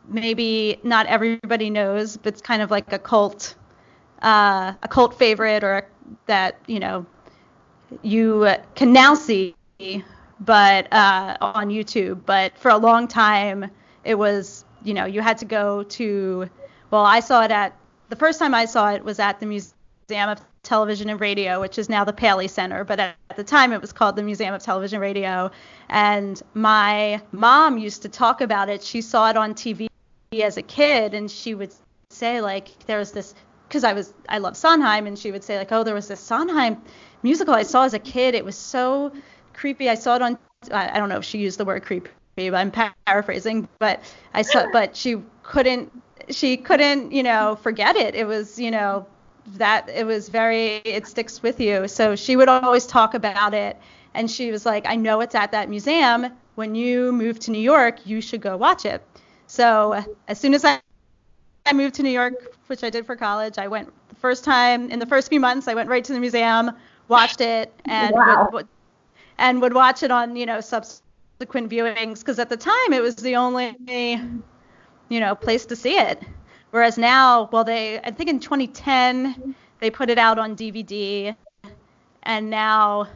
maybe 0.08 0.78
not 0.84 1.08
everybody 1.08 1.70
knows, 1.70 2.18
but 2.18 2.34
it's 2.34 2.42
kind 2.42 2.62
of 2.62 2.72
like 2.72 2.94
a 2.94 3.00
cult, 3.00 3.56
uh, 4.22 4.74
a 4.82 4.88
cult 4.88 5.18
favorite, 5.18 5.64
or 5.64 5.78
a, 5.78 5.84
that 6.28 6.60
you 6.68 6.80
know 6.80 7.06
you 8.04 8.48
can 8.76 8.94
now 8.94 9.16
see, 9.16 9.56
but 10.40 10.92
uh, 10.92 11.38
on 11.42 11.70
YouTube. 11.70 12.22
But 12.26 12.58
for 12.58 12.70
a 12.70 12.78
long 12.78 13.08
time, 13.08 13.70
it 14.04 14.16
was 14.16 14.66
you 14.86 14.94
know, 14.94 15.06
you 15.06 15.22
had 15.22 15.40
to 15.40 15.46
go 15.46 15.84
to, 15.84 16.50
well, 16.92 17.04
I 17.04 17.20
saw 17.20 17.44
it 17.44 17.52
at, 17.52 17.76
the 18.08 18.16
first 18.16 18.40
time 18.40 18.54
I 18.54 18.66
saw 18.66 18.92
it 18.92 19.04
was 19.04 19.20
at 19.20 19.40
the 19.40 19.46
Museum 19.48 20.30
of 20.30 20.40
Television 20.62 21.10
and 21.10 21.20
Radio, 21.20 21.60
which 21.60 21.78
is 21.78 21.90
now 21.90 22.04
the 22.04 22.14
Paley 22.14 22.48
Center, 22.48 22.84
but 22.84 23.00
at, 23.00 23.16
at 23.32 23.36
the 23.36 23.44
time 23.44 23.74
it 23.74 23.82
was 23.82 23.92
called 23.92 24.16
the 24.16 24.24
Museum 24.24 24.54
of 24.54 24.62
Television 24.62 24.98
and 24.98 25.02
Radio. 25.02 25.52
And 25.90 26.42
my 26.54 27.22
mom 27.32 27.80
used 27.80 28.04
to 28.04 28.10
talk 28.10 28.42
about 28.42 28.70
it. 28.70 28.84
She 28.84 29.02
saw 29.02 29.30
it 29.30 29.38
on 29.38 29.56
TV 29.56 29.88
as 30.42 30.58
a 30.58 30.62
kid, 30.62 31.16
and 31.16 31.30
she 31.30 31.56
would 31.56 31.74
say, 32.10 32.42
like, 32.42 32.86
there 32.86 33.00
was 33.00 33.12
this, 33.12 33.34
because 33.68 33.84
I 33.84 33.94
was, 33.94 34.14
I 34.30 34.38
love 34.38 34.56
Sondheim, 34.56 35.08
and 35.08 35.18
she 35.18 35.32
would 35.32 35.44
say, 35.44 35.58
like, 35.58 35.72
oh, 35.72 35.84
there 35.84 35.96
was 35.96 36.08
this 36.08 36.20
Sondheim 36.20 36.78
musical 37.24 37.56
I 37.56 37.64
saw 37.64 37.86
as 37.86 37.96
a 37.96 38.00
kid. 38.00 38.36
It 38.36 38.46
was 38.46 38.56
so 38.56 39.12
creepy. 39.56 39.90
I 39.90 39.96
saw 39.96 40.16
it 40.16 40.22
on, 40.22 40.38
I, 40.72 41.00
don't 41.00 41.10
know 41.10 41.18
if 41.18 41.26
she 41.26 41.40
used 41.40 41.58
the 41.58 41.66
word 41.66 41.84
creepy 41.84 42.12
but 42.36 42.56
I'm 42.56 42.72
paraphrasing, 43.06 43.68
but 43.80 44.04
I 44.34 44.42
saw, 44.42 44.70
but 44.74 44.96
she 44.96 45.18
couldn't, 45.44 45.92
she 46.30 46.58
couldn't, 46.58 47.12
you 47.12 47.24
know, 47.24 47.58
forget 47.62 47.96
it. 47.96 48.16
It 48.16 48.28
was, 48.28 48.60
you 48.60 48.72
know, 48.72 49.06
that 49.54 49.90
it 49.90 50.06
was 50.06 50.30
very, 50.30 50.78
it 50.78 51.08
sticks 51.08 51.42
with 51.42 51.60
you. 51.60 51.88
So 51.88 52.16
she 52.16 52.36
would 52.36 52.50
always 52.50 52.86
talk 52.86 53.14
about 53.14 53.54
it, 53.54 53.78
and 54.14 54.30
she 54.30 54.52
was 54.52 54.66
like, 54.66 54.86
I 54.88 54.96
know 54.96 55.22
it's 55.22 55.36
at 55.36 55.52
that 55.52 55.70
museum. 55.70 56.28
When 56.56 56.74
you 56.76 57.12
move 57.12 57.40
to 57.42 57.52
New 57.52 57.60
York, 57.60 58.06
you 58.06 58.22
should 58.22 58.42
go 58.42 58.58
watch 58.58 58.86
it. 58.86 59.06
So 59.48 60.04
as 60.28 60.40
soon 60.40 60.54
as 60.54 60.66
I, 60.66 60.80
I 61.66 61.74
moved 61.74 61.96
to 61.96 62.04
New 62.04 62.10
York, 62.10 62.56
which 62.68 62.84
I 62.84 62.90
did 62.90 63.06
for 63.06 63.16
college, 63.16 63.58
I 63.58 63.68
went 63.68 63.92
the 64.10 64.16
first 64.16 64.44
time 64.44 64.90
in 64.90 65.00
the 65.00 65.06
first 65.06 65.30
few 65.30 65.40
months. 65.40 65.68
I 65.68 65.74
went 65.74 65.90
right 65.90 66.04
to 66.04 66.14
the 66.14 66.20
museum, 66.20 66.72
watched 67.08 67.42
it, 67.42 67.74
and 67.86 68.16
wow. 68.16 68.46
would, 68.46 68.54
would, 68.54 68.68
and 69.38 69.62
would 69.62 69.74
watch 69.74 70.04
it 70.04 70.12
on, 70.12 70.36
you 70.36 70.46
know, 70.46 70.62
subsequent 70.62 71.70
viewings 71.70 72.20
because 72.20 72.40
at 72.40 72.50
the 72.50 72.58
time 72.58 72.94
it 72.94 73.02
was 73.02 73.16
the 73.16 73.36
only 73.36 73.76
you 75.10 75.20
know 75.20 75.36
place 75.36 75.66
to 75.68 75.76
see 75.76 75.98
it. 75.98 76.24
Whereas 76.72 76.98
now, 76.98 77.50
well, 77.52 77.64
they 77.64 78.00
I 78.00 78.12
think 78.12 78.30
in 78.30 78.40
2010 78.40 79.56
they 79.80 79.90
put 79.90 80.10
it 80.10 80.18
out 80.18 80.40
on 80.40 80.56
DVD, 80.56 81.36
and 82.24 82.50
now 82.50 83.08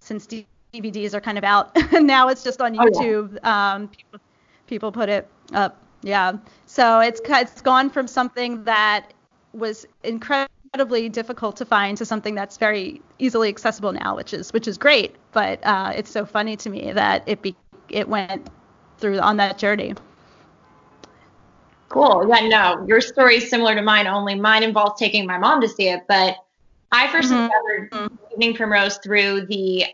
since 0.00 0.26
DVDs 0.74 1.14
are 1.14 1.20
kind 1.20 1.38
of 1.38 1.44
out, 1.44 1.76
now 1.92 2.28
it's 2.28 2.42
just 2.42 2.60
on 2.60 2.74
YouTube. 2.74 3.32
Oh, 3.32 3.38
yeah. 3.42 3.74
um, 3.74 3.88
people, 3.88 4.20
people 4.66 4.92
put 4.92 5.08
it 5.08 5.28
up. 5.52 5.82
Yeah. 6.02 6.32
So 6.66 7.00
it's 7.00 7.20
it's 7.24 7.60
gone 7.60 7.90
from 7.90 8.06
something 8.06 8.64
that 8.64 9.12
was 9.52 9.86
incredibly 10.04 10.59
difficult 11.08 11.56
to 11.56 11.64
find 11.64 11.96
to 11.98 12.04
something 12.04 12.34
that's 12.34 12.56
very 12.56 13.02
easily 13.18 13.48
accessible 13.48 13.92
now, 13.92 14.16
which 14.16 14.32
is 14.32 14.52
which 14.52 14.68
is 14.68 14.78
great. 14.78 15.16
But 15.32 15.64
uh, 15.64 15.92
it's 15.94 16.10
so 16.10 16.24
funny 16.24 16.56
to 16.56 16.70
me 16.70 16.92
that 16.92 17.22
it 17.26 17.42
be 17.42 17.56
it 17.88 18.08
went 18.08 18.48
through 18.98 19.18
on 19.18 19.36
that 19.38 19.58
journey. 19.58 19.94
Cool. 21.88 22.28
Yeah, 22.28 22.46
no, 22.46 22.86
your 22.86 23.00
story 23.00 23.36
is 23.36 23.50
similar 23.50 23.74
to 23.74 23.82
mine, 23.82 24.06
only 24.06 24.36
mine 24.36 24.62
involves 24.62 24.98
taking 24.98 25.26
my 25.26 25.38
mom 25.38 25.60
to 25.60 25.68
see 25.68 25.88
it. 25.88 26.02
But 26.06 26.36
I 26.92 27.08
1st 27.08 27.12
mm-hmm. 27.12 27.20
discovered 27.20 27.90
mm-hmm. 27.90 28.32
Evening 28.32 28.54
Primrose 28.54 28.98
through 28.98 29.46
the 29.46 29.86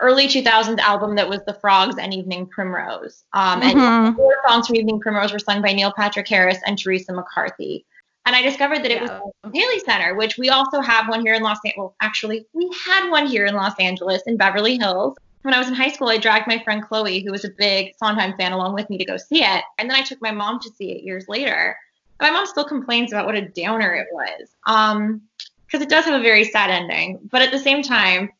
early 0.00 0.28
2000s 0.28 0.78
album 0.78 1.16
that 1.16 1.28
was 1.28 1.40
The 1.46 1.54
Frogs 1.54 1.96
and 1.98 2.12
Evening 2.12 2.46
Primrose. 2.46 3.24
Um, 3.32 3.62
mm-hmm. 3.62 3.78
And 3.78 4.16
four 4.16 4.34
songs 4.46 4.66
from 4.66 4.76
Evening 4.76 5.00
Primrose 5.00 5.32
were 5.32 5.38
sung 5.38 5.62
by 5.62 5.72
Neil 5.72 5.92
Patrick 5.92 6.28
Harris 6.28 6.58
and 6.66 6.78
Theresa 6.78 7.14
McCarthy. 7.14 7.86
And 8.28 8.36
I 8.36 8.42
discovered 8.42 8.80
that 8.84 8.90
it 8.90 9.02
yeah. 9.02 9.20
was 9.20 9.32
the 9.42 9.50
Paley 9.50 9.78
Center, 9.80 10.14
which 10.14 10.36
we 10.36 10.50
also 10.50 10.82
have 10.82 11.08
one 11.08 11.22
here 11.22 11.32
in 11.32 11.42
Los 11.42 11.56
Angeles. 11.64 11.78
Well, 11.78 11.94
actually, 12.00 12.44
we 12.52 12.70
had 12.84 13.08
one 13.08 13.26
here 13.26 13.46
in 13.46 13.54
Los 13.54 13.72
Angeles 13.80 14.22
in 14.26 14.36
Beverly 14.36 14.76
Hills 14.76 15.16
when 15.42 15.54
I 15.54 15.58
was 15.58 15.68
in 15.68 15.74
high 15.74 15.88
school, 15.88 16.08
I 16.08 16.18
dragged 16.18 16.46
my 16.46 16.58
friend 16.62 16.82
Chloe, 16.82 17.20
who 17.20 17.30
was 17.30 17.44
a 17.44 17.48
big 17.48 17.94
Sondheim 17.96 18.34
fan, 18.36 18.52
along 18.52 18.74
with 18.74 18.90
me 18.90 18.98
to 18.98 19.04
go 19.06 19.16
see 19.16 19.42
it. 19.42 19.64
And 19.78 19.88
then 19.88 19.96
I 19.96 20.02
took 20.02 20.20
my 20.20 20.30
mom 20.30 20.60
to 20.60 20.70
see 20.70 20.92
it 20.92 21.04
years 21.04 21.26
later. 21.26 21.74
And 22.20 22.28
my 22.28 22.38
mom 22.38 22.46
still 22.46 22.64
complains 22.64 23.12
about 23.12 23.24
what 23.24 23.34
a 23.34 23.48
downer 23.48 23.94
it 23.94 24.08
was. 24.12 24.48
Um, 24.66 25.22
because 25.66 25.82
it 25.82 25.88
does 25.88 26.06
have 26.06 26.20
a 26.20 26.22
very 26.22 26.44
sad 26.44 26.70
ending. 26.70 27.18
But 27.30 27.42
at 27.42 27.50
the 27.50 27.58
same 27.58 27.82
time, 27.82 28.30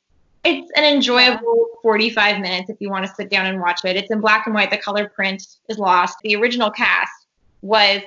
it's 0.44 0.70
an 0.76 0.84
enjoyable 0.84 1.68
45 1.82 2.40
minutes 2.40 2.70
if 2.70 2.76
you 2.80 2.90
want 2.90 3.06
to 3.06 3.14
sit 3.14 3.30
down 3.30 3.46
and 3.46 3.60
watch 3.60 3.84
it. 3.84 3.96
It's 3.96 4.10
in 4.10 4.20
black 4.20 4.46
and 4.46 4.54
white. 4.54 4.70
The 4.70 4.78
color 4.78 5.08
print 5.08 5.46
is 5.68 5.78
lost. 5.78 6.18
The 6.22 6.36
original 6.36 6.70
cast 6.70 7.26
was 7.62 8.00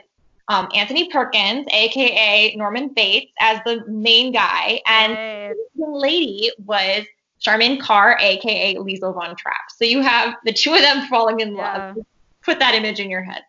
um, 0.51 0.67
Anthony 0.75 1.09
Perkins, 1.09 1.65
aka 1.71 2.53
Norman 2.55 2.89
Bates, 2.89 3.31
as 3.39 3.61
the 3.65 3.85
main 3.87 4.33
guy, 4.33 4.81
and 4.85 5.13
hey. 5.13 5.53
the 5.75 5.85
lady 5.85 6.51
was 6.65 7.05
Charmian 7.39 7.79
Carr, 7.79 8.17
aka 8.19 8.75
Liesl 8.75 9.13
von 9.13 9.33
Trapp. 9.37 9.71
So 9.73 9.85
you 9.85 10.01
have 10.01 10.35
the 10.43 10.51
two 10.51 10.73
of 10.73 10.81
them 10.81 11.07
falling 11.09 11.39
in 11.39 11.55
yeah. 11.55 11.93
love. 11.95 12.05
Put 12.41 12.59
that 12.59 12.75
image 12.75 12.99
in 12.99 13.09
your 13.09 13.23
head. 13.23 13.43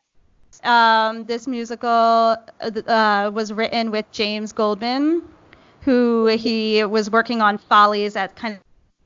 Um, 0.63 1.25
this 1.25 1.49
musical 1.49 1.89
uh, 1.89 2.37
uh, 2.61 3.31
was 3.35 3.53
written 3.53 3.91
with 3.91 4.07
James 4.13 4.53
Goldman, 4.53 5.23
who 5.81 6.27
he 6.27 6.85
was 6.85 7.11
working 7.11 7.43
on 7.43 7.59
Follies 7.59 8.15
at 8.15 8.37
kind 8.37 8.61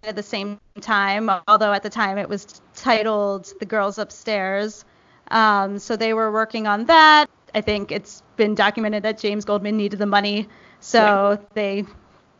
of 0.06 0.14
the 0.14 0.22
same 0.22 0.60
time, 0.82 1.30
although 1.48 1.72
at 1.72 1.82
the 1.82 1.88
time 1.88 2.18
it 2.18 2.28
was 2.28 2.60
titled 2.74 3.50
The 3.58 3.64
Girls 3.64 3.96
Upstairs. 3.96 4.84
Um, 5.30 5.78
so 5.78 5.96
they 5.96 6.12
were 6.12 6.30
working 6.30 6.66
on 6.66 6.84
that. 6.84 7.30
I 7.56 7.62
think 7.62 7.90
it's 7.90 8.22
been 8.36 8.54
documented 8.54 9.02
that 9.04 9.18
James 9.18 9.46
Goldman 9.46 9.78
needed 9.78 9.98
the 9.98 10.06
money, 10.06 10.46
so 10.80 11.38
they 11.54 11.84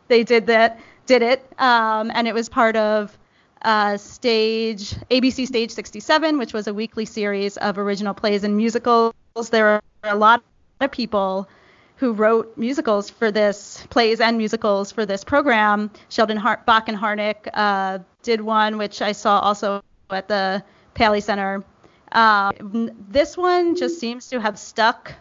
they 0.07 0.23
did 0.23 0.45
that 0.45 0.79
did 1.07 1.23
it, 1.23 1.43
um, 1.57 2.11
and 2.13 2.27
it 2.27 2.35
was 2.35 2.49
part 2.49 2.75
of 2.75 3.17
uh, 3.63 3.97
stage 3.97 4.91
ABC 5.09 5.47
Stage 5.47 5.71
67, 5.71 6.37
which 6.37 6.53
was 6.53 6.67
a 6.67 6.73
weekly 6.73 7.05
series 7.05 7.57
of 7.57 7.79
original 7.79 8.13
plays 8.13 8.43
and 8.43 8.55
musicals. 8.55 9.13
There 9.49 9.67
are 9.67 9.81
a 10.03 10.15
lot 10.15 10.43
of 10.81 10.91
people 10.91 11.49
who 11.95 12.13
wrote 12.13 12.55
musicals 12.55 13.09
for 13.09 13.31
this 13.31 13.87
plays 13.89 14.19
and 14.19 14.37
musicals 14.37 14.91
for 14.91 15.03
this 15.07 15.23
program. 15.23 15.89
Sheldon 16.09 16.37
Har- 16.37 16.61
Bock 16.67 16.89
and 16.89 16.97
Harnick 16.97 17.49
uh, 17.55 17.99
did 18.21 18.39
one, 18.39 18.77
which 18.77 19.01
I 19.01 19.13
saw 19.13 19.39
also 19.39 19.81
at 20.11 20.27
the 20.27 20.63
Paley 20.93 21.21
Center. 21.21 21.63
Um, 22.11 22.91
this 23.09 23.35
one 23.35 23.75
just 23.75 23.99
seems 23.99 24.27
to 24.29 24.39
have 24.39 24.57
stuck 24.57 25.13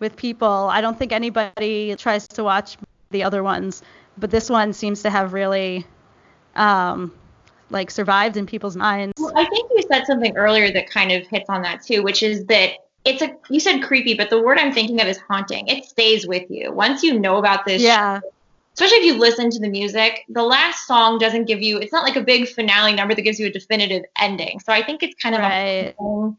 with 0.00 0.16
people. 0.16 0.48
I 0.48 0.80
don't 0.80 0.98
think 0.98 1.12
anybody 1.12 1.94
tries 1.96 2.26
to 2.28 2.44
watch 2.44 2.76
the 3.10 3.22
other 3.22 3.42
ones 3.42 3.82
but 4.18 4.30
this 4.30 4.48
one 4.48 4.72
seems 4.72 5.02
to 5.02 5.10
have 5.10 5.32
really 5.32 5.86
um, 6.54 7.12
like 7.70 7.90
survived 7.90 8.36
in 8.36 8.46
people's 8.46 8.76
minds. 8.76 9.14
Well, 9.18 9.32
I 9.36 9.44
think 9.44 9.70
you 9.76 9.82
said 9.90 10.06
something 10.06 10.36
earlier 10.36 10.72
that 10.72 10.88
kind 10.88 11.12
of 11.12 11.26
hits 11.26 11.48
on 11.48 11.62
that 11.62 11.82
too, 11.82 12.02
which 12.02 12.22
is 12.22 12.44
that 12.46 12.70
it's 13.04 13.22
a 13.22 13.34
you 13.50 13.60
said 13.60 13.82
creepy, 13.82 14.14
but 14.14 14.30
the 14.30 14.40
word 14.40 14.58
I'm 14.58 14.72
thinking 14.72 15.00
of 15.00 15.06
is 15.06 15.18
haunting. 15.18 15.68
It 15.68 15.84
stays 15.84 16.26
with 16.26 16.50
you 16.50 16.72
once 16.72 17.02
you 17.02 17.18
know 17.18 17.36
about 17.36 17.64
this. 17.64 17.82
Yeah. 17.82 18.20
Show, 18.20 18.30
especially 18.76 18.98
if 18.98 19.04
you 19.04 19.18
listen 19.18 19.48
to 19.50 19.58
the 19.58 19.70
music, 19.70 20.24
the 20.28 20.42
last 20.42 20.86
song 20.86 21.18
doesn't 21.18 21.46
give 21.46 21.62
you. 21.62 21.78
It's 21.78 21.92
not 21.92 22.04
like 22.04 22.16
a 22.16 22.20
big 22.20 22.46
finale 22.46 22.92
number 22.92 23.14
that 23.14 23.22
gives 23.22 23.40
you 23.40 23.46
a 23.46 23.50
definitive 23.50 24.02
ending. 24.20 24.60
So 24.60 24.70
I 24.70 24.84
think 24.84 25.02
it's 25.02 25.14
kind 25.14 25.34
of 25.34 25.40
right. 25.40 25.94
a 25.98 26.36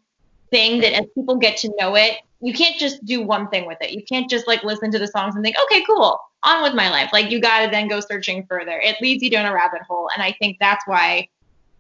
thing 0.52 0.80
that 0.82 0.94
as 0.94 1.06
people 1.16 1.38
get 1.38 1.58
to 1.58 1.74
know 1.80 1.96
it, 1.96 2.18
you 2.40 2.54
can't 2.54 2.78
just 2.78 3.04
do 3.06 3.24
one 3.24 3.50
thing 3.50 3.66
with 3.66 3.80
it. 3.82 3.90
You 3.90 4.04
can't 4.04 4.30
just 4.30 4.46
like 4.46 4.64
listen 4.64 4.92
to 4.92 5.00
the 5.00 5.08
songs 5.08 5.34
and 5.34 5.44
think, 5.44 5.56
okay, 5.64 5.84
cool, 5.86 6.20
on 6.44 6.62
with 6.62 6.76
my 6.76 6.92
life. 6.92 7.10
Like 7.12 7.32
you 7.32 7.42
got 7.42 7.66
to 7.66 7.72
then 7.72 7.88
go 7.88 8.00
searching 8.00 8.46
further. 8.46 8.80
It 8.80 8.98
leads 9.02 9.24
you 9.24 9.32
down 9.32 9.48
a 9.48 9.54
rabbit 9.54 9.82
hole. 9.82 10.08
And 10.14 10.22
I 10.22 10.34
think 10.34 10.58
that's 10.60 10.86
why 10.86 11.30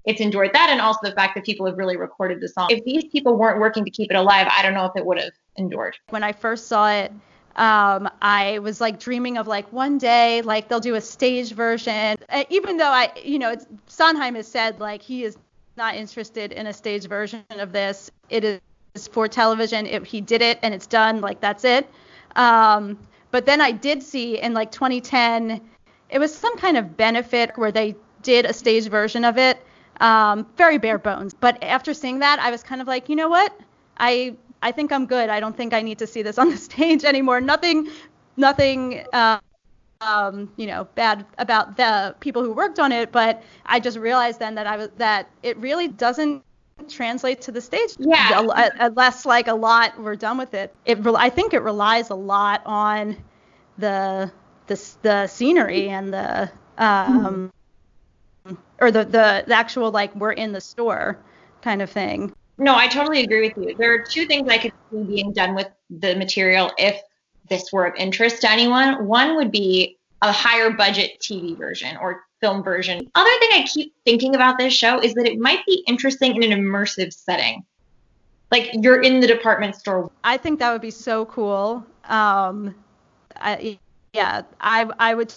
it's 0.05 0.21
endured 0.21 0.51
that. 0.53 0.69
And 0.71 0.81
also 0.81 1.01
the 1.03 1.11
fact 1.11 1.35
that 1.35 1.45
people 1.45 1.67
have 1.67 1.77
really 1.77 1.97
recorded 1.97 2.41
the 2.41 2.47
song. 2.47 2.69
If 2.71 2.83
these 2.83 3.05
people 3.05 3.35
weren't 3.37 3.59
working 3.59 3.85
to 3.85 3.91
keep 3.91 4.09
it 4.09 4.15
alive, 4.15 4.47
I 4.51 4.63
don't 4.63 4.73
know 4.73 4.85
if 4.85 4.93
it 4.95 5.05
would 5.05 5.19
have 5.19 5.33
endured. 5.57 5.97
When 6.09 6.23
I 6.23 6.31
first 6.31 6.65
saw 6.65 6.89
it, 6.89 7.11
um, 7.57 8.07
I 8.21 8.59
was 8.59 8.79
like 8.79 8.99
dreaming 8.99 9.37
of 9.37 9.47
like 9.47 9.71
one 9.73 9.97
day, 9.97 10.41
like 10.43 10.69
they'll 10.69 10.79
do 10.79 10.95
a 10.95 11.01
stage 11.01 11.53
version. 11.53 12.17
Uh, 12.29 12.43
even 12.49 12.77
though 12.77 12.91
I, 12.91 13.11
you 13.23 13.39
know, 13.39 13.55
Sondheim 13.87 14.35
has 14.35 14.47
said 14.47 14.79
like 14.79 15.01
he 15.01 15.23
is 15.23 15.37
not 15.75 15.95
interested 15.95 16.51
in 16.51 16.67
a 16.67 16.73
stage 16.73 17.07
version 17.07 17.43
of 17.49 17.71
this. 17.71 18.11
It 18.29 18.43
is 18.43 19.07
for 19.07 19.27
television. 19.27 19.87
It, 19.87 20.05
he 20.05 20.21
did 20.21 20.41
it 20.41 20.59
and 20.61 20.73
it's 20.73 20.87
done. 20.87 21.19
Like 21.19 21.41
that's 21.41 21.63
it. 21.63 21.89
Um, 22.35 22.97
but 23.31 23.45
then 23.45 23.59
I 23.59 23.71
did 23.71 24.03
see 24.03 24.39
in 24.39 24.53
like 24.53 24.71
2010, 24.71 25.59
it 26.09 26.19
was 26.19 26.33
some 26.33 26.57
kind 26.57 26.77
of 26.77 26.95
benefit 26.95 27.57
where 27.57 27.71
they 27.71 27.95
did 28.21 28.45
a 28.45 28.53
stage 28.53 28.87
version 28.87 29.25
of 29.25 29.37
it. 29.37 29.59
Um, 29.99 30.45
very 30.57 30.77
bare 30.77 30.99
bones. 30.99 31.33
But 31.33 31.63
after 31.63 31.95
seeing 31.95 32.19
that, 32.19 32.39
I 32.39 32.51
was 32.51 32.61
kind 32.61 32.81
of 32.81 32.87
like, 32.87 33.09
you 33.09 33.15
know 33.15 33.29
what? 33.29 33.59
I 33.97 34.35
I 34.61 34.71
think 34.71 34.91
I'm 34.91 35.05
good. 35.05 35.29
I 35.29 35.39
don't 35.39 35.55
think 35.55 35.73
I 35.73 35.81
need 35.81 35.99
to 35.99 36.07
see 36.07 36.21
this 36.21 36.37
on 36.37 36.49
the 36.49 36.57
stage 36.69 37.03
anymore. 37.03 37.41
Nothing, 37.41 37.89
nothing. 38.35 39.05
Uh, 39.13 39.39
um, 40.01 40.51
you 40.57 40.67
know, 40.67 40.87
bad 40.93 41.25
about 41.39 41.75
the 41.75 42.15
people 42.19 42.43
who 42.43 42.53
worked 42.53 42.77
on 42.77 42.91
it, 42.91 43.11
but 43.11 43.41
I 43.65 43.79
just 43.79 43.97
realized 43.97 44.39
then 44.39 44.53
that 44.55 44.67
I 44.67 44.77
was 44.77 44.89
that 44.97 45.29
it 45.41 45.57
really 45.57 45.87
doesn't 45.87 46.43
translate 46.87 47.41
to 47.41 47.51
the 47.51 47.61
stage. 47.61 47.91
Yeah. 47.97 48.47
Unless 48.79 49.25
like 49.25 49.47
a 49.47 49.53
lot 49.53 49.99
we're 50.01 50.15
done 50.15 50.37
with 50.37 50.53
it. 50.53 50.75
It 50.85 50.99
I 51.05 51.29
think 51.29 51.53
it 51.53 51.61
relies 51.61 52.09
a 52.09 52.15
lot 52.15 52.61
on 52.65 53.17
the 53.77 54.31
the 54.67 54.95
the 55.01 55.27
scenery 55.27 55.89
and 55.89 56.13
the 56.13 56.51
um 56.77 57.51
mm-hmm. 58.45 58.55
or 58.79 58.91
the, 58.91 59.05
the 59.05 59.43
the 59.47 59.55
actual 59.55 59.91
like 59.91 60.15
we're 60.15 60.33
in 60.33 60.51
the 60.51 60.61
store 60.61 61.17
kind 61.61 61.81
of 61.81 61.89
thing. 61.89 62.33
No, 62.57 62.75
I 62.75 62.87
totally 62.87 63.23
agree 63.23 63.41
with 63.47 63.57
you. 63.57 63.75
There 63.75 63.93
are 63.93 64.03
two 64.03 64.25
things 64.25 64.49
I 64.49 64.57
could 64.57 64.73
see 64.91 65.03
being 65.03 65.31
done 65.31 65.53
with 65.53 65.67
the 65.89 66.15
material 66.15 66.71
if 66.77 66.99
this 67.49 67.71
were 67.71 67.85
of 67.85 67.95
interest 67.95 68.41
to 68.41 68.51
anyone. 68.51 69.05
One 69.05 69.35
would 69.35 69.51
be 69.51 69.97
a 70.21 70.31
higher 70.31 70.71
budget 70.71 71.19
TV 71.19 71.55
version 71.55 71.95
or 71.97 72.23
film 72.41 72.63
version. 72.63 73.09
Other 73.15 73.29
thing 73.39 73.49
I 73.53 73.65
keep 73.71 73.93
thinking 74.05 74.35
about 74.35 74.57
this 74.57 74.73
show 74.73 74.99
is 74.99 75.13
that 75.13 75.27
it 75.27 75.39
might 75.39 75.65
be 75.65 75.83
interesting 75.87 76.41
in 76.41 76.51
an 76.51 76.59
immersive 76.59 77.13
setting. 77.13 77.63
Like 78.51 78.69
you're 78.73 79.01
in 79.01 79.19
the 79.19 79.27
department 79.27 79.75
store. 79.75 80.09
I 80.23 80.37
think 80.37 80.59
that 80.59 80.71
would 80.71 80.81
be 80.81 80.91
so 80.91 81.25
cool. 81.25 81.85
Um, 82.05 82.73
I, 83.35 83.77
yeah, 84.13 84.43
I 84.61 84.89
I 84.99 85.13
would 85.13 85.33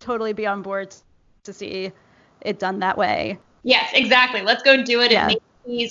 totally 0.00 0.32
be 0.32 0.46
on 0.46 0.62
board 0.62 0.94
to 1.44 1.52
see 1.52 1.92
it 2.42 2.58
done 2.58 2.80
that 2.80 2.98
way. 2.98 3.38
Yes, 3.62 3.90
exactly. 3.94 4.42
Let's 4.42 4.62
go 4.62 4.82
do 4.82 5.00
it 5.00 5.12
yeah. 5.12 5.28
at 5.28 5.42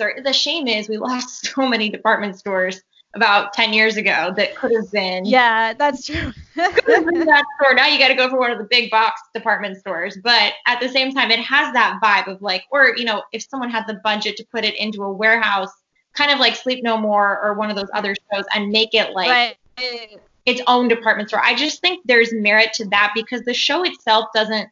Or 0.01 0.15
the 0.23 0.33
shame 0.33 0.67
is 0.67 0.89
we 0.89 0.97
lost 0.97 1.47
so 1.53 1.67
many 1.67 1.89
department 1.89 2.37
stores 2.37 2.81
about 3.15 3.53
10 3.53 3.73
years 3.73 3.97
ago 3.97 4.33
that 4.35 4.55
could 4.55 4.71
have 4.73 4.91
been. 4.91 5.25
Yeah, 5.25 5.73
that's 5.73 6.05
true. 6.05 6.33
that 6.55 7.43
store. 7.59 7.73
Now 7.73 7.87
you 7.87 7.97
got 7.97 8.09
to 8.09 8.15
go 8.15 8.29
for 8.29 8.39
one 8.39 8.51
of 8.51 8.57
the 8.57 8.67
big 8.69 8.91
box 8.91 9.21
department 9.33 9.77
stores. 9.77 10.17
But 10.23 10.53
at 10.65 10.79
the 10.79 10.89
same 10.89 11.13
time, 11.13 11.31
it 11.31 11.39
has 11.39 11.73
that 11.73 11.99
vibe 12.03 12.27
of 12.27 12.41
like, 12.41 12.63
or, 12.71 12.95
you 12.95 13.05
know, 13.05 13.23
if 13.31 13.43
someone 13.49 13.69
had 13.69 13.85
the 13.87 13.99
budget 14.03 14.35
to 14.37 14.45
put 14.51 14.65
it 14.65 14.75
into 14.75 15.03
a 15.03 15.11
warehouse, 15.11 15.71
kind 16.13 16.31
of 16.31 16.39
like 16.39 16.55
Sleep 16.55 16.83
No 16.83 16.97
More 16.97 17.39
or 17.43 17.53
one 17.53 17.69
of 17.69 17.75
those 17.75 17.89
other 17.93 18.15
shows 18.31 18.45
and 18.53 18.69
make 18.69 18.93
it 18.93 19.13
like 19.13 19.29
right. 19.77 20.19
its 20.45 20.61
own 20.67 20.87
department 20.87 21.29
store. 21.29 21.41
I 21.43 21.55
just 21.55 21.81
think 21.81 22.01
there's 22.05 22.33
merit 22.33 22.73
to 22.73 22.85
that 22.89 23.13
because 23.15 23.43
the 23.43 23.53
show 23.53 23.83
itself 23.83 24.27
doesn't 24.33 24.69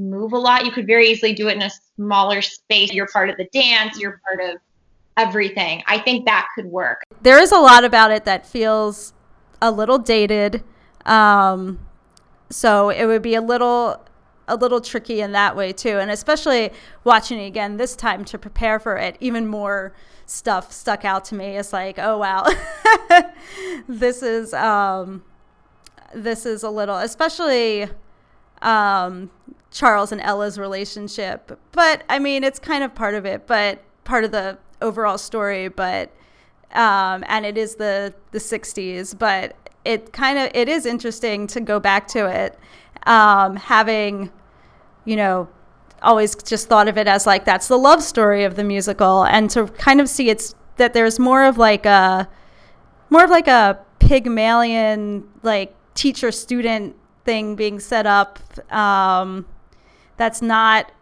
move 0.00 0.32
a 0.32 0.38
lot. 0.38 0.64
You 0.64 0.72
could 0.72 0.86
very 0.86 1.08
easily 1.08 1.34
do 1.34 1.48
it 1.48 1.56
in 1.56 1.62
a 1.62 1.70
smaller 1.96 2.42
space. 2.42 2.92
You're 2.92 3.08
part 3.08 3.30
of 3.30 3.36
the 3.36 3.48
dance, 3.52 3.98
you're 3.98 4.20
part 4.26 4.40
of 4.50 4.60
everything. 5.16 5.82
I 5.86 5.98
think 5.98 6.24
that 6.26 6.48
could 6.54 6.66
work. 6.66 7.02
There 7.22 7.38
is 7.38 7.52
a 7.52 7.58
lot 7.58 7.84
about 7.84 8.10
it 8.10 8.24
that 8.24 8.46
feels 8.46 9.12
a 9.60 9.70
little 9.70 9.98
dated. 9.98 10.64
Um, 11.04 11.78
so 12.50 12.90
it 12.90 13.06
would 13.06 13.22
be 13.22 13.34
a 13.34 13.40
little 13.40 14.04
a 14.48 14.56
little 14.56 14.80
tricky 14.80 15.20
in 15.20 15.30
that 15.30 15.54
way 15.54 15.72
too 15.72 16.00
and 16.00 16.10
especially 16.10 16.72
watching 17.04 17.38
it 17.38 17.46
again 17.46 17.76
this 17.76 17.94
time 17.94 18.24
to 18.24 18.36
prepare 18.36 18.80
for 18.80 18.96
it 18.96 19.16
even 19.20 19.46
more 19.46 19.94
stuff 20.26 20.72
stuck 20.72 21.04
out 21.04 21.24
to 21.24 21.36
me 21.36 21.56
it's 21.56 21.72
like 21.72 22.00
oh 22.00 22.18
wow 22.18 22.44
this 23.88 24.24
is 24.24 24.52
um 24.52 25.22
this 26.12 26.44
is 26.44 26.64
a 26.64 26.70
little 26.70 26.96
especially 26.96 27.86
um 28.60 29.30
charles 29.70 30.12
and 30.12 30.20
ella's 30.20 30.58
relationship. 30.58 31.58
But 31.72 32.04
i 32.08 32.18
mean 32.18 32.44
it's 32.44 32.58
kind 32.58 32.82
of 32.84 32.94
part 32.94 33.14
of 33.14 33.24
it 33.24 33.46
but 33.46 33.82
part 34.04 34.24
of 34.24 34.32
the 34.32 34.58
overall 34.82 35.18
story 35.18 35.68
but 35.68 36.10
um 36.72 37.24
and 37.28 37.44
it 37.44 37.58
is 37.58 37.74
the 37.76 38.14
the 38.30 38.38
60s 38.38 39.16
but 39.18 39.54
it 39.84 40.12
kind 40.12 40.38
of 40.38 40.50
it 40.54 40.68
is 40.68 40.86
interesting 40.86 41.46
to 41.46 41.60
go 41.60 41.80
back 41.80 42.06
to 42.08 42.26
it 42.26 42.58
um, 43.06 43.56
having 43.56 44.30
you 45.04 45.16
know 45.16 45.48
always 46.02 46.34
just 46.34 46.68
thought 46.68 46.88
of 46.88 46.96
it 46.96 47.06
as 47.06 47.26
like 47.26 47.44
that's 47.44 47.68
the 47.68 47.78
love 47.78 48.02
story 48.02 48.44
of 48.44 48.56
the 48.56 48.64
musical 48.64 49.24
and 49.24 49.50
to 49.50 49.66
kind 49.66 50.00
of 50.00 50.08
see 50.08 50.30
it's 50.30 50.54
that 50.76 50.94
there's 50.94 51.18
more 51.18 51.44
of 51.44 51.58
like 51.58 51.84
a 51.84 52.28
more 53.10 53.24
of 53.24 53.30
like 53.30 53.48
a 53.48 53.78
pygmalion 53.98 55.26
like 55.42 55.74
teacher 55.94 56.32
student 56.32 56.96
thing 57.24 57.54
being 57.54 57.78
set 57.78 58.06
up 58.06 58.38
um, 58.72 59.44
that's 60.20 60.42
not 60.42 60.92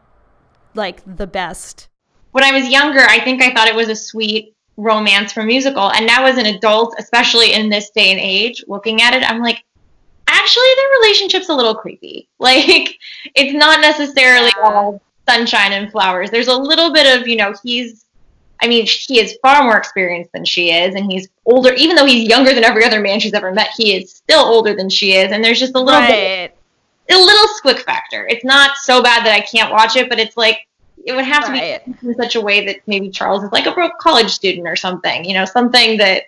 like 0.74 1.02
the 1.16 1.26
best 1.26 1.88
when 2.30 2.44
i 2.44 2.52
was 2.52 2.68
younger 2.68 3.00
i 3.00 3.20
think 3.20 3.42
i 3.42 3.52
thought 3.52 3.68
it 3.68 3.74
was 3.74 3.88
a 3.88 3.96
sweet 3.96 4.54
romance 4.78 5.32
for 5.32 5.42
musical. 5.42 5.92
And 5.92 6.06
now 6.06 6.24
as 6.24 6.38
an 6.38 6.46
adult, 6.46 6.94
especially 6.98 7.52
in 7.52 7.68
this 7.68 7.90
day 7.90 8.12
and 8.12 8.20
age, 8.20 8.64
looking 8.66 9.02
at 9.02 9.12
it, 9.12 9.28
I'm 9.28 9.42
like, 9.42 9.62
actually 10.28 10.68
their 10.76 11.00
relationship's 11.00 11.48
a 11.50 11.54
little 11.54 11.74
creepy. 11.74 12.28
Like 12.40 12.96
it's 13.34 13.52
not 13.52 13.80
necessarily 13.80 14.52
all 14.62 15.02
sunshine 15.28 15.72
and 15.72 15.90
flowers. 15.90 16.30
There's 16.30 16.46
a 16.46 16.56
little 16.56 16.92
bit 16.92 17.18
of, 17.18 17.26
you 17.26 17.36
know, 17.36 17.52
he's 17.62 18.06
I 18.60 18.66
mean, 18.66 18.86
he 18.86 19.20
is 19.20 19.38
far 19.40 19.62
more 19.62 19.76
experienced 19.76 20.32
than 20.32 20.44
she 20.44 20.72
is, 20.72 20.96
and 20.96 21.10
he's 21.10 21.28
older. 21.44 21.72
Even 21.74 21.94
though 21.94 22.06
he's 22.06 22.28
younger 22.28 22.52
than 22.52 22.64
every 22.64 22.84
other 22.84 23.00
man 23.00 23.20
she's 23.20 23.34
ever 23.34 23.52
met, 23.52 23.68
he 23.76 23.94
is 23.94 24.12
still 24.12 24.40
older 24.40 24.74
than 24.74 24.88
she 24.88 25.12
is. 25.12 25.30
And 25.30 25.44
there's 25.44 25.60
just 25.60 25.76
a 25.76 25.80
little 25.80 26.00
right. 26.00 26.10
bit, 26.10 26.57
a 27.10 27.18
little 27.18 27.46
squick 27.62 27.80
factor. 27.80 28.26
It's 28.28 28.44
not 28.44 28.76
so 28.78 29.02
bad 29.02 29.24
that 29.24 29.32
I 29.32 29.40
can't 29.40 29.72
watch 29.72 29.96
it, 29.96 30.08
but 30.08 30.18
it's 30.18 30.36
like 30.36 30.66
it 31.04 31.14
would 31.14 31.24
have 31.24 31.48
right. 31.48 31.82
to 31.84 31.90
be 31.90 32.08
in 32.08 32.14
such 32.14 32.36
a 32.36 32.40
way 32.40 32.66
that 32.66 32.80
maybe 32.86 33.08
Charles 33.10 33.42
is 33.42 33.52
like 33.52 33.66
a 33.66 33.72
broke 33.72 33.96
college 33.98 34.30
student 34.30 34.66
or 34.68 34.76
something, 34.76 35.24
you 35.24 35.34
know, 35.34 35.44
something 35.44 35.96
that 35.98 36.24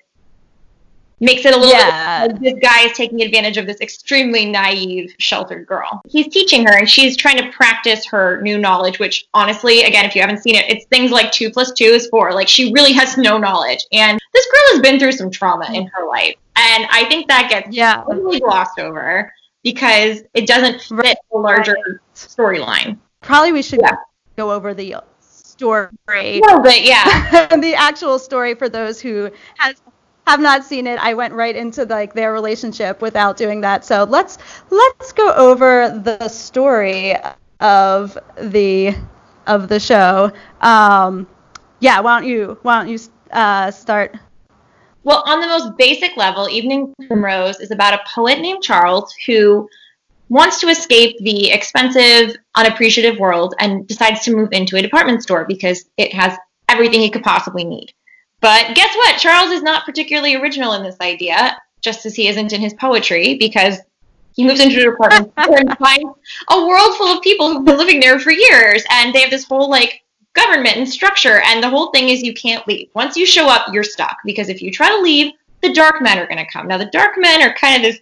makes 1.21 1.45
it 1.45 1.55
a 1.55 1.57
little 1.57 1.75
yeah. 1.75 2.27
bit 2.27 2.33
like 2.33 2.43
this 2.43 2.59
guy 2.63 2.87
is 2.87 2.93
taking 2.97 3.21
advantage 3.21 3.59
of 3.59 3.67
this 3.67 3.81
extremely 3.81 4.47
naive, 4.47 5.15
sheltered 5.19 5.67
girl. 5.67 6.01
He's 6.09 6.29
teaching 6.29 6.65
her 6.67 6.79
and 6.79 6.89
she's 6.89 7.17
trying 7.17 7.37
to 7.37 7.51
practice 7.53 8.07
her 8.07 8.41
new 8.41 8.57
knowledge, 8.57 8.99
which 8.99 9.29
honestly, 9.35 9.83
again, 9.83 10.07
if 10.07 10.15
you 10.15 10.23
haven't 10.23 10.43
seen 10.43 10.55
it, 10.55 10.65
it's 10.71 10.87
things 10.87 11.11
like 11.11 11.31
two 11.31 11.51
plus 11.51 11.73
two 11.73 11.85
is 11.85 12.09
four. 12.09 12.33
Like 12.33 12.49
she 12.49 12.73
really 12.73 12.93
has 12.93 13.19
no 13.19 13.37
knowledge. 13.37 13.85
And 13.93 14.19
this 14.33 14.47
girl 14.47 14.63
has 14.73 14.81
been 14.81 14.99
through 14.99 15.13
some 15.13 15.31
trauma 15.31 15.67
in 15.75 15.85
mm. 15.85 15.91
her 15.93 16.09
life. 16.09 16.37
And 16.57 16.87
I 16.91 17.05
think 17.09 17.29
that 17.29 17.51
gets 17.51 17.77
yeah. 17.77 18.03
totally 18.03 18.41
glossed 18.41 18.79
over 18.79 19.31
because 19.63 20.23
it 20.35 20.47
doesn't 20.47 20.81
fit 20.81 21.19
the 21.31 21.39
larger 21.39 21.77
storyline. 22.15 22.99
Probably 23.21 23.53
we 23.53 23.63
should 23.63 23.81
yeah 23.83 23.97
go 24.41 24.51
over 24.51 24.75
the 24.75 24.97
story. 25.21 25.89
A 26.09 26.41
little 26.41 26.61
bit, 26.61 26.85
yeah. 26.85 27.47
the 27.57 27.75
actual 27.75 28.19
story 28.19 28.55
for 28.55 28.69
those 28.69 29.01
who 29.01 29.31
has 29.59 29.83
have 30.27 30.41
not 30.41 30.65
seen 30.65 30.87
it. 30.87 30.99
I 30.99 31.15
went 31.15 31.35
right 31.35 31.55
into 31.55 31.85
like 31.85 32.15
their 32.15 32.33
relationship 32.33 33.03
without 33.03 33.37
doing 33.37 33.61
that. 33.63 33.85
So 33.85 34.05
let's 34.05 34.39
let's 34.71 35.13
go 35.13 35.33
over 35.33 35.91
the 35.91 36.29
story 36.29 37.17
of 37.61 38.17
the 38.41 38.95
of 39.47 39.69
the 39.69 39.81
show. 39.81 40.33
Um, 40.61 41.27
yeah, 41.81 42.01
why 42.01 42.21
don't 42.21 42.29
you 42.29 42.59
why 42.63 42.79
don't 42.79 42.89
you 42.89 42.99
uh, 43.33 43.71
start? 43.71 44.17
Well, 45.03 45.23
on 45.27 45.41
the 45.41 45.47
most 45.47 45.77
basic 45.77 46.17
level, 46.17 46.49
Evening 46.49 46.93
Primrose 47.07 47.61
is 47.61 47.71
about 47.71 47.95
a 47.95 48.05
poet 48.07 48.41
named 48.41 48.63
Charles 48.63 49.15
who 49.27 49.69
wants 50.29 50.61
to 50.61 50.69
escape 50.69 51.17
the 51.21 51.51
expensive, 51.51 52.37
unappreciative 52.55 53.19
world 53.19 53.55
and 53.59 53.87
decides 53.87 54.21
to 54.25 54.37
move 54.37 54.51
into 54.53 54.77
a 54.77 54.83
department 54.83 55.23
store 55.23 55.45
because 55.47 55.87
it 55.97 56.13
has 56.13 56.37
everything 56.69 57.01
he 57.01 57.11
could 57.11 57.25
possibly 57.25 57.65
need. 57.65 57.93
But 58.41 58.75
guess 58.75 58.95
what? 58.97 59.19
Charles 59.19 59.51
is 59.51 59.63
not 59.63 59.85
particularly 59.85 60.37
original 60.37 60.75
in 60.75 60.83
this 60.83 60.97
idea, 61.01 61.59
just 61.81 62.07
as 62.07 62.15
he 62.15 62.29
isn't 62.29 62.53
in 62.53 62.61
his 62.61 62.75
poetry, 62.75 63.37
because 63.39 63.79
he 64.35 64.45
moves 64.45 64.61
into 64.61 64.81
a 64.81 64.91
department 64.91 65.33
store 65.33 65.59
and 65.59 65.79
finds 65.79 66.05
a 66.49 66.67
world 66.67 66.97
full 66.97 67.09
of 67.09 67.23
people 67.23 67.53
who've 67.53 67.65
been 67.65 67.77
living 67.77 68.01
there 68.01 68.19
for 68.19 68.31
years, 68.31 68.85
and 68.91 69.15
they 69.15 69.21
have 69.21 69.31
this 69.31 69.45
whole 69.45 69.69
like 69.69 70.03
government 70.41 70.77
and 70.77 70.89
structure, 70.89 71.41
and 71.47 71.63
the 71.63 71.69
whole 71.69 71.91
thing 71.91 72.09
is 72.09 72.23
you 72.23 72.35
can't 72.35 72.67
leave. 72.67 72.89
Once 72.95 73.17
you 73.17 73.27
show 73.27 73.49
up, 73.49 73.73
you're 73.73 73.85
stuck 73.85 74.17
because 74.25 74.49
if 74.49 74.63
you 74.63 74.71
try 74.71 74.89
to 74.89 75.01
leave, 75.01 75.33
the 75.63 75.73
dark 75.73 76.01
men 76.01 76.19
are 76.19 76.27
going 76.27 76.39
to 76.39 76.51
come. 76.51 76.67
Now, 76.69 76.79
the 76.79 76.87
dark 76.87 77.13
men 77.17 77.43
are 77.43 77.55
kind 77.55 77.77
of 77.77 77.83
this 77.83 78.01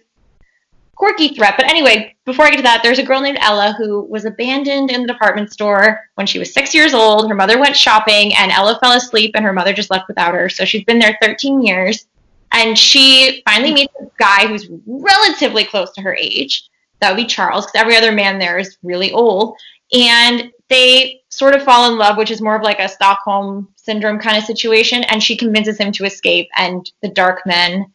quirky 0.99 1.29
threat. 1.29 1.55
But 1.57 1.65
anyway, 1.67 2.15
before 2.25 2.45
I 2.45 2.49
get 2.49 2.57
to 2.57 2.63
that, 2.63 2.81
there's 2.83 2.99
a 2.99 3.03
girl 3.03 3.21
named 3.21 3.37
Ella 3.41 3.73
who 3.77 4.03
was 4.03 4.25
abandoned 4.25 4.91
in 4.91 5.01
the 5.01 5.07
department 5.07 5.51
store 5.51 6.01
when 6.15 6.27
she 6.27 6.39
was 6.39 6.53
six 6.53 6.75
years 6.75 6.93
old. 6.93 7.29
Her 7.29 7.35
mother 7.35 7.57
went 7.59 7.75
shopping 7.75 8.35
and 8.35 8.51
Ella 8.51 8.77
fell 8.81 8.91
asleep 8.91 9.31
and 9.35 9.45
her 9.45 9.53
mother 9.53 9.73
just 9.73 9.89
left 9.89 10.09
without 10.09 10.33
her. 10.33 10.49
So 10.49 10.65
she's 10.65 10.83
been 10.83 10.99
there 10.99 11.17
13 11.21 11.61
years. 11.61 12.05
And 12.51 12.77
she 12.77 13.41
finally 13.47 13.73
meets 13.73 13.93
a 14.01 14.07
guy 14.17 14.47
who's 14.47 14.67
relatively 14.87 15.63
close 15.63 15.91
to 15.93 16.01
her 16.01 16.15
age. 16.15 16.67
That 16.99 17.11
would 17.11 17.21
be 17.21 17.25
Charles, 17.25 17.65
because 17.65 17.79
every 17.79 17.95
other 17.95 18.11
man 18.11 18.37
there 18.37 18.57
is 18.57 18.77
really 18.83 19.11
old. 19.11 19.55
And 19.93 20.51
they 20.67 21.18
sort 21.29 21.55
of 21.55 21.63
fall 21.63 21.91
in 21.91 21.97
love, 21.97 22.17
which 22.17 22.31
is 22.31 22.41
more 22.41 22.55
of 22.55 22.61
like 22.61 22.79
a 22.79 22.89
Stockholm 22.89 23.67
syndrome 23.75 24.19
kind 24.19 24.37
of 24.37 24.43
situation. 24.43 25.03
And 25.03 25.21
she 25.21 25.37
convinces 25.37 25.77
him 25.77 25.91
to 25.93 26.05
escape. 26.05 26.49
And 26.55 26.89
the 27.01 27.09
dark 27.09 27.45
men 27.45 27.85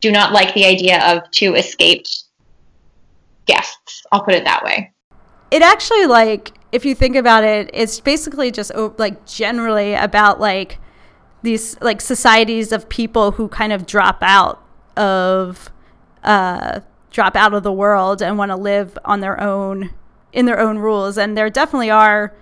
do 0.00 0.10
not 0.10 0.32
like 0.32 0.52
the 0.54 0.66
idea 0.66 1.00
of 1.06 1.30
two 1.30 1.54
escaped 1.54 2.24
guests. 3.46 4.02
I'll 4.12 4.22
put 4.22 4.34
it 4.34 4.44
that 4.44 4.64
way. 4.64 4.92
It 5.50 5.62
actually 5.62 6.06
like 6.06 6.52
if 6.72 6.84
you 6.84 6.94
think 6.94 7.14
about 7.14 7.44
it, 7.44 7.70
it's 7.72 8.00
basically 8.00 8.50
just 8.50 8.72
like 8.98 9.24
generally 9.26 9.94
about 9.94 10.40
like 10.40 10.78
these 11.42 11.80
like 11.80 12.00
societies 12.00 12.72
of 12.72 12.88
people 12.88 13.30
who 13.32 13.48
kind 13.48 13.72
of 13.72 13.86
drop 13.86 14.18
out 14.22 14.64
of 14.96 15.70
uh 16.24 16.80
drop 17.10 17.36
out 17.36 17.54
of 17.54 17.62
the 17.62 17.72
world 17.72 18.20
and 18.20 18.38
want 18.38 18.50
to 18.50 18.56
live 18.56 18.98
on 19.04 19.20
their 19.20 19.40
own 19.40 19.90
in 20.32 20.46
their 20.46 20.58
own 20.58 20.78
rules 20.78 21.16
and 21.16 21.36
there 21.36 21.48
definitely 21.50 21.90
are 21.90 22.34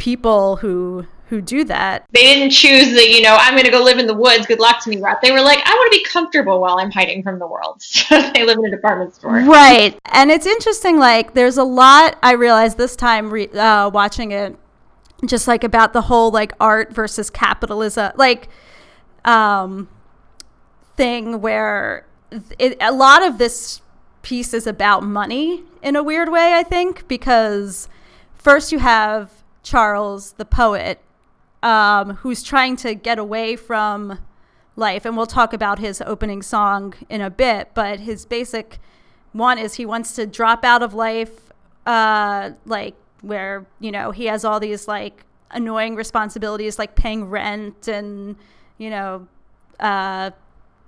people 0.00 0.56
who 0.56 1.06
who 1.28 1.40
do 1.40 1.62
that. 1.62 2.06
They 2.10 2.22
didn't 2.22 2.50
choose 2.50 2.90
the, 2.90 3.08
you 3.08 3.22
know, 3.22 3.36
I'm 3.38 3.52
going 3.52 3.64
to 3.64 3.70
go 3.70 3.84
live 3.84 3.98
in 3.98 4.08
the 4.08 4.14
woods. 4.14 4.46
Good 4.46 4.58
luck 4.58 4.82
to 4.82 4.90
me, 4.90 5.00
route. 5.00 5.20
They 5.22 5.30
were 5.30 5.40
like, 5.40 5.60
I 5.64 5.70
want 5.70 5.92
to 5.92 5.96
be 5.96 6.04
comfortable 6.04 6.60
while 6.60 6.78
I'm 6.80 6.90
hiding 6.90 7.22
from 7.22 7.38
the 7.38 7.46
world. 7.46 7.80
So 8.10 8.20
they 8.32 8.44
live 8.44 8.58
in 8.58 8.64
a 8.64 8.70
department 8.70 9.14
store. 9.14 9.34
Right. 9.42 9.96
And 10.06 10.32
it's 10.32 10.46
interesting. 10.46 10.98
Like, 10.98 11.34
there's 11.34 11.56
a 11.56 11.62
lot 11.62 12.18
I 12.20 12.32
realized 12.32 12.78
this 12.78 12.96
time 12.96 13.30
re- 13.30 13.46
uh, 13.46 13.90
watching 13.90 14.32
it, 14.32 14.56
just 15.24 15.46
like 15.46 15.62
about 15.62 15.92
the 15.92 16.02
whole 16.02 16.32
like 16.32 16.52
art 16.58 16.92
versus 16.92 17.30
capitalism, 17.30 18.10
like, 18.16 18.48
um, 19.24 19.88
thing 20.96 21.40
where 21.40 22.06
it, 22.58 22.76
a 22.80 22.90
lot 22.90 23.24
of 23.24 23.38
this 23.38 23.82
piece 24.22 24.52
is 24.52 24.66
about 24.66 25.04
money 25.04 25.62
in 25.80 25.94
a 25.94 26.02
weird 26.02 26.32
way, 26.32 26.54
I 26.54 26.64
think, 26.64 27.06
because 27.06 27.88
first 28.34 28.72
you 28.72 28.80
have 28.80 29.39
Charles, 29.62 30.32
the 30.32 30.44
poet, 30.44 31.00
um, 31.62 32.16
who's 32.16 32.42
trying 32.42 32.76
to 32.76 32.94
get 32.94 33.18
away 33.18 33.56
from 33.56 34.18
life. 34.76 35.04
And 35.04 35.16
we'll 35.16 35.26
talk 35.26 35.52
about 35.52 35.78
his 35.78 36.00
opening 36.00 36.42
song 36.42 36.94
in 37.08 37.20
a 37.20 37.30
bit, 37.30 37.70
but 37.74 38.00
his 38.00 38.24
basic 38.24 38.78
one 39.32 39.58
is 39.58 39.74
he 39.74 39.86
wants 39.86 40.14
to 40.14 40.26
drop 40.26 40.64
out 40.64 40.82
of 40.82 40.94
life, 40.94 41.52
uh, 41.86 42.50
like 42.64 42.94
where, 43.20 43.66
you 43.78 43.92
know, 43.92 44.10
he 44.10 44.26
has 44.26 44.44
all 44.44 44.58
these 44.58 44.88
like 44.88 45.24
annoying 45.50 45.94
responsibilities 45.94 46.78
like 46.78 46.94
paying 46.94 47.26
rent 47.26 47.88
and, 47.88 48.36
you 48.78 48.90
know, 48.90 49.28
uh, 49.78 50.30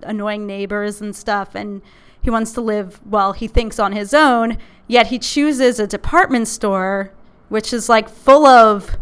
annoying 0.02 0.46
neighbors 0.46 1.00
and 1.00 1.14
stuff. 1.14 1.54
And 1.54 1.82
he 2.20 2.30
wants 2.30 2.52
to 2.52 2.60
live, 2.60 3.00
well, 3.04 3.32
he 3.32 3.46
thinks 3.46 3.78
on 3.78 3.92
his 3.92 4.14
own, 4.14 4.56
yet 4.86 5.08
he 5.08 5.18
chooses 5.18 5.78
a 5.78 5.86
department 5.86 6.48
store, 6.48 7.12
which 7.52 7.74
is 7.74 7.86
like 7.86 8.08
full 8.08 8.46
of 8.46 8.96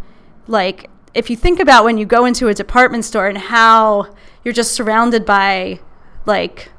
like 0.49 0.91
if 1.15 1.31
you 1.31 1.37
think 1.37 1.61
about 1.61 1.85
when 1.85 1.97
you 1.97 2.05
go 2.05 2.25
into 2.25 2.49
a 2.49 2.55
department 2.55 3.05
store 3.05 3.29
and 3.29 3.39
how 3.39 4.13
you're 4.45 4.53
just 4.53 4.73
surrounded 4.73 5.25
by 5.25 5.79
like 6.27 6.73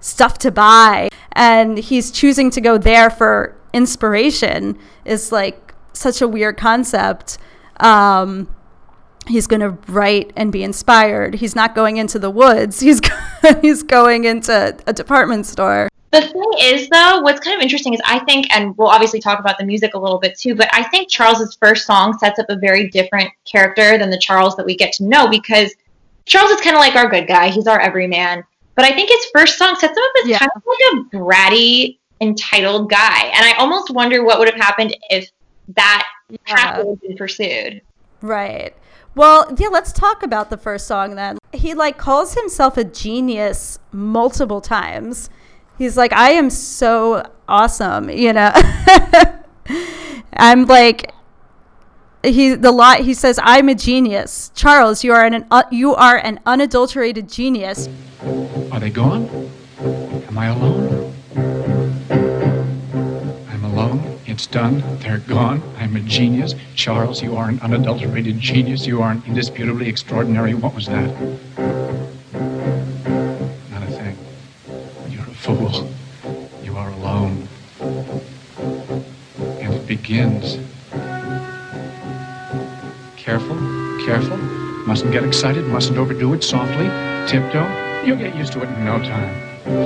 stuff 0.00 0.38
to 0.38 0.50
buy 0.50 1.10
and 1.32 1.76
he's 1.76 2.10
choosing 2.10 2.50
to 2.50 2.60
go 2.60 2.78
there 2.78 3.10
for 3.10 3.54
inspiration 3.74 4.78
is 5.04 5.30
like 5.30 5.74
such 5.92 6.22
a 6.22 6.28
weird 6.28 6.56
concept. 6.56 7.36
Um, 7.80 8.48
he's 9.26 9.46
going 9.46 9.60
to 9.60 9.70
write 9.92 10.32
and 10.36 10.50
be 10.50 10.62
inspired. 10.62 11.34
He's 11.34 11.54
not 11.54 11.74
going 11.74 11.98
into 11.98 12.18
the 12.18 12.30
woods. 12.30 12.80
He's 12.80 13.00
he's 13.60 13.82
going 13.82 14.24
into 14.24 14.74
a 14.86 14.92
department 14.94 15.44
store. 15.44 15.90
The 16.10 16.22
thing 16.22 16.50
is, 16.58 16.88
though, 16.88 17.20
what's 17.20 17.38
kind 17.38 17.56
of 17.56 17.62
interesting 17.62 17.94
is 17.94 18.00
I 18.04 18.18
think, 18.20 18.52
and 18.52 18.76
we'll 18.76 18.88
obviously 18.88 19.20
talk 19.20 19.38
about 19.38 19.58
the 19.58 19.64
music 19.64 19.94
a 19.94 19.98
little 19.98 20.18
bit 20.18 20.36
too, 20.36 20.56
but 20.56 20.68
I 20.72 20.82
think 20.84 21.08
Charles's 21.08 21.54
first 21.54 21.86
song 21.86 22.18
sets 22.18 22.38
up 22.40 22.46
a 22.48 22.56
very 22.56 22.88
different 22.88 23.30
character 23.44 23.96
than 23.96 24.10
the 24.10 24.18
Charles 24.18 24.56
that 24.56 24.66
we 24.66 24.76
get 24.76 24.92
to 24.94 25.04
know 25.04 25.28
because 25.28 25.72
Charles 26.26 26.50
is 26.50 26.60
kind 26.60 26.74
of 26.74 26.80
like 26.80 26.96
our 26.96 27.08
good 27.08 27.28
guy. 27.28 27.48
He's 27.48 27.68
our 27.68 27.78
everyman. 27.78 28.42
But 28.74 28.86
I 28.86 28.94
think 28.94 29.08
his 29.10 29.26
first 29.32 29.56
song 29.56 29.76
sets 29.76 29.96
him 29.96 30.02
up 30.02 30.12
as 30.22 30.30
yeah. 30.30 30.38
kind 30.38 30.50
of 30.56 30.62
like 30.66 31.12
a 31.12 31.16
bratty, 31.16 31.98
entitled 32.20 32.90
guy. 32.90 33.26
And 33.26 33.44
I 33.44 33.52
almost 33.58 33.90
wonder 33.90 34.24
what 34.24 34.38
would 34.38 34.48
have 34.48 34.60
happened 34.60 34.96
if 35.10 35.30
that 35.76 36.08
yeah. 36.28 36.38
path 36.44 36.76
had 36.76 37.00
been 37.00 37.16
pursued. 37.16 37.82
Right. 38.20 38.74
Well, 39.14 39.54
yeah, 39.58 39.68
let's 39.68 39.92
talk 39.92 40.22
about 40.22 40.50
the 40.50 40.56
first 40.56 40.86
song 40.86 41.14
then. 41.14 41.38
He 41.52 41.74
like 41.74 41.98
calls 41.98 42.34
himself 42.34 42.76
a 42.76 42.84
genius 42.84 43.78
multiple 43.92 44.60
times 44.60 45.30
he's 45.80 45.96
like, 45.96 46.12
I 46.12 46.32
am 46.32 46.50
so 46.50 47.24
awesome, 47.48 48.10
you 48.10 48.32
know. 48.32 48.52
I'm 50.34 50.66
like, 50.66 51.12
he 52.22 52.54
the 52.54 52.70
lot 52.70 53.00
he 53.00 53.14
says 53.14 53.40
I'm 53.42 53.68
a 53.70 53.74
genius. 53.74 54.52
Charles, 54.54 55.02
you 55.02 55.12
are 55.12 55.24
an 55.24 55.46
uh, 55.50 55.62
you 55.72 55.94
are 55.94 56.18
an 56.18 56.38
unadulterated 56.44 57.28
genius. 57.28 57.88
Are 58.70 58.78
they 58.78 58.90
gone? 58.90 59.50
Am 60.28 60.38
I 60.38 60.48
alone? 60.48 61.14
I'm 63.48 63.64
alone. 63.64 64.18
It's 64.26 64.46
done. 64.46 64.82
They're 64.98 65.18
gone. 65.18 65.62
I'm 65.78 65.96
a 65.96 66.00
genius. 66.00 66.54
Charles, 66.74 67.22
you 67.22 67.36
are 67.36 67.48
an 67.48 67.58
unadulterated 67.60 68.38
genius. 68.38 68.86
You 68.86 69.00
are 69.00 69.12
an 69.12 69.22
indisputably 69.26 69.88
extraordinary. 69.88 70.52
What 70.52 70.74
was 70.74 70.86
that? 70.86 71.69
Excited, 85.30 85.64
mustn't 85.66 85.96
overdo 85.96 86.34
it. 86.34 86.42
Softly, 86.42 86.88
tiptoe. 87.28 87.64
You'll 88.04 88.16
get 88.16 88.34
used 88.34 88.52
to 88.54 88.62
it 88.62 88.68
in 88.68 88.84
no 88.84 88.98
time. 88.98 89.30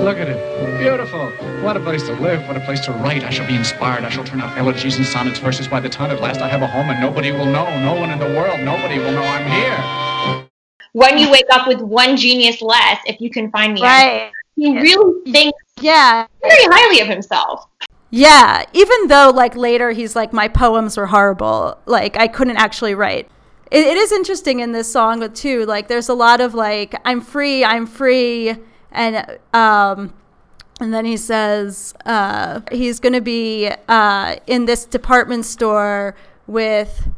Look 0.03 0.17
at 0.17 0.27
it. 0.27 0.79
Beautiful. 0.79 1.29
What 1.63 1.77
a 1.77 1.81
place 1.81 2.03
to 2.05 2.15
live. 2.15 2.49
What 2.49 2.57
a 2.57 2.61
place 2.61 2.81
to 2.87 2.93
write. 2.93 3.25
I 3.25 3.29
shall 3.29 3.47
be 3.47 3.55
inspired. 3.55 4.05
I 4.05 4.09
shall 4.09 4.25
turn 4.25 4.41
out 4.41 4.57
elegies 4.57 4.97
and 4.97 5.05
sonnets, 5.05 5.39
verses 5.39 5.69
by 5.69 5.81
the 5.81 5.91
ton. 5.91 6.11
At 6.11 6.23
last 6.23 6.41
I 6.41 6.49
have 6.49 6.63
a 6.63 6.67
home 6.67 6.89
and 6.89 6.99
nobody 6.99 7.31
will 7.31 7.45
know. 7.45 7.67
No 7.81 7.93
one 7.93 8.11
in 8.11 8.19
the 8.19 8.25
world. 8.25 8.59
Nobody 8.61 8.99
will 8.99 9.13
know 9.13 9.23
I'm 9.23 9.47
here. 9.51 10.49
When 10.93 11.19
you 11.19 11.31
wake 11.31 11.45
up 11.53 11.69
with 11.69 11.83
one 11.83 12.17
genius 12.17 12.63
less, 12.63 13.01
if 13.05 13.21
you 13.21 13.29
can 13.29 13.51
find 13.51 13.75
me. 13.75 13.83
Right. 13.83 14.33
He 14.57 14.73
really 14.81 15.31
thinks 15.31 15.59
yeah 15.83 16.27
very 16.41 16.65
highly 16.73 17.01
of 17.01 17.09
himself. 17.09 17.67
Yeah, 18.11 18.65
even 18.73 19.09
though 19.09 19.31
like 19.35 19.57
later 19.57 19.91
he's 19.91 20.17
like 20.17 20.33
my 20.33 20.49
poems 20.49 20.97
were 20.97 21.07
horrible, 21.07 21.77
like 21.85 22.17
I 22.17 22.29
couldn't 22.29 22.57
actually 22.57 22.95
write. 22.95 23.29
It, 23.75 23.85
it 23.87 23.97
is 23.97 24.13
interesting 24.13 24.61
in 24.61 24.73
this 24.73 24.91
song 24.91 25.33
too. 25.33 25.67
Like 25.67 25.89
there's 25.89 26.09
a 26.09 26.15
lot 26.15 26.41
of 26.41 26.55
like 26.55 26.95
I'm 27.05 27.21
free, 27.21 27.65
I'm 27.65 27.87
free, 27.87 28.55
and 28.93 29.39
um, 29.53 30.15
and 30.81 30.95
then 30.95 31.05
he 31.05 31.17
says 31.17 31.93
uh, 32.07 32.61
he's 32.71 33.01
going 33.01 33.15
to 33.15 33.21
be 33.21 33.71
uh, 33.89 34.37
in 34.47 34.67
this 34.67 34.85
department 34.85 35.45
store 35.45 36.15
with 36.47 37.09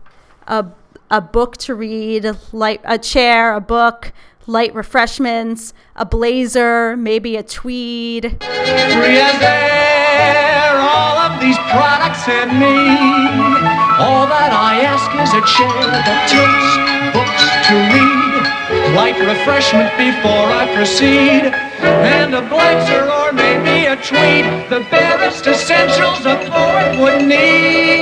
a 0.46 0.66
a 1.10 1.20
book 1.20 1.56
to 1.56 1.74
read, 1.74 2.26
like 2.52 2.80
a 2.84 2.98
chair, 2.98 3.54
a 3.54 3.60
book, 3.60 4.12
light 4.46 4.74
refreshments, 4.74 5.72
a 5.94 6.04
blazer, 6.04 6.96
maybe 6.96 7.36
a 7.36 7.42
tweed. 7.42 8.24
Free 8.42 9.20
as 9.20 9.42
air, 9.42 10.78
all 10.78 11.18
of 11.18 11.40
these 11.40 11.58
products 11.58 12.28
and 12.28 12.58
me. 12.58 13.75
All 13.98 14.26
that 14.26 14.52
I 14.52 14.80
ask 14.84 15.08
is 15.24 15.32
a 15.32 15.42
chair 15.46 15.80
that 15.88 16.28
tilts 16.28 16.70
books 17.16 17.44
to 17.68 17.74
read. 17.92 18.94
Light 18.94 19.18
refreshment 19.18 19.90
before 19.96 20.48
I 20.52 20.68
proceed. 20.74 21.52
And 21.80 22.34
a 22.34 22.42
blazer 22.48 23.10
or 23.10 23.32
maybe 23.32 23.86
a 23.86 23.96
tweed. 23.96 24.44
The 24.70 24.86
barest 24.90 25.46
essentials 25.46 26.26
a 26.26 26.36
poet 26.50 27.00
would 27.00 27.26
need 27.26 27.96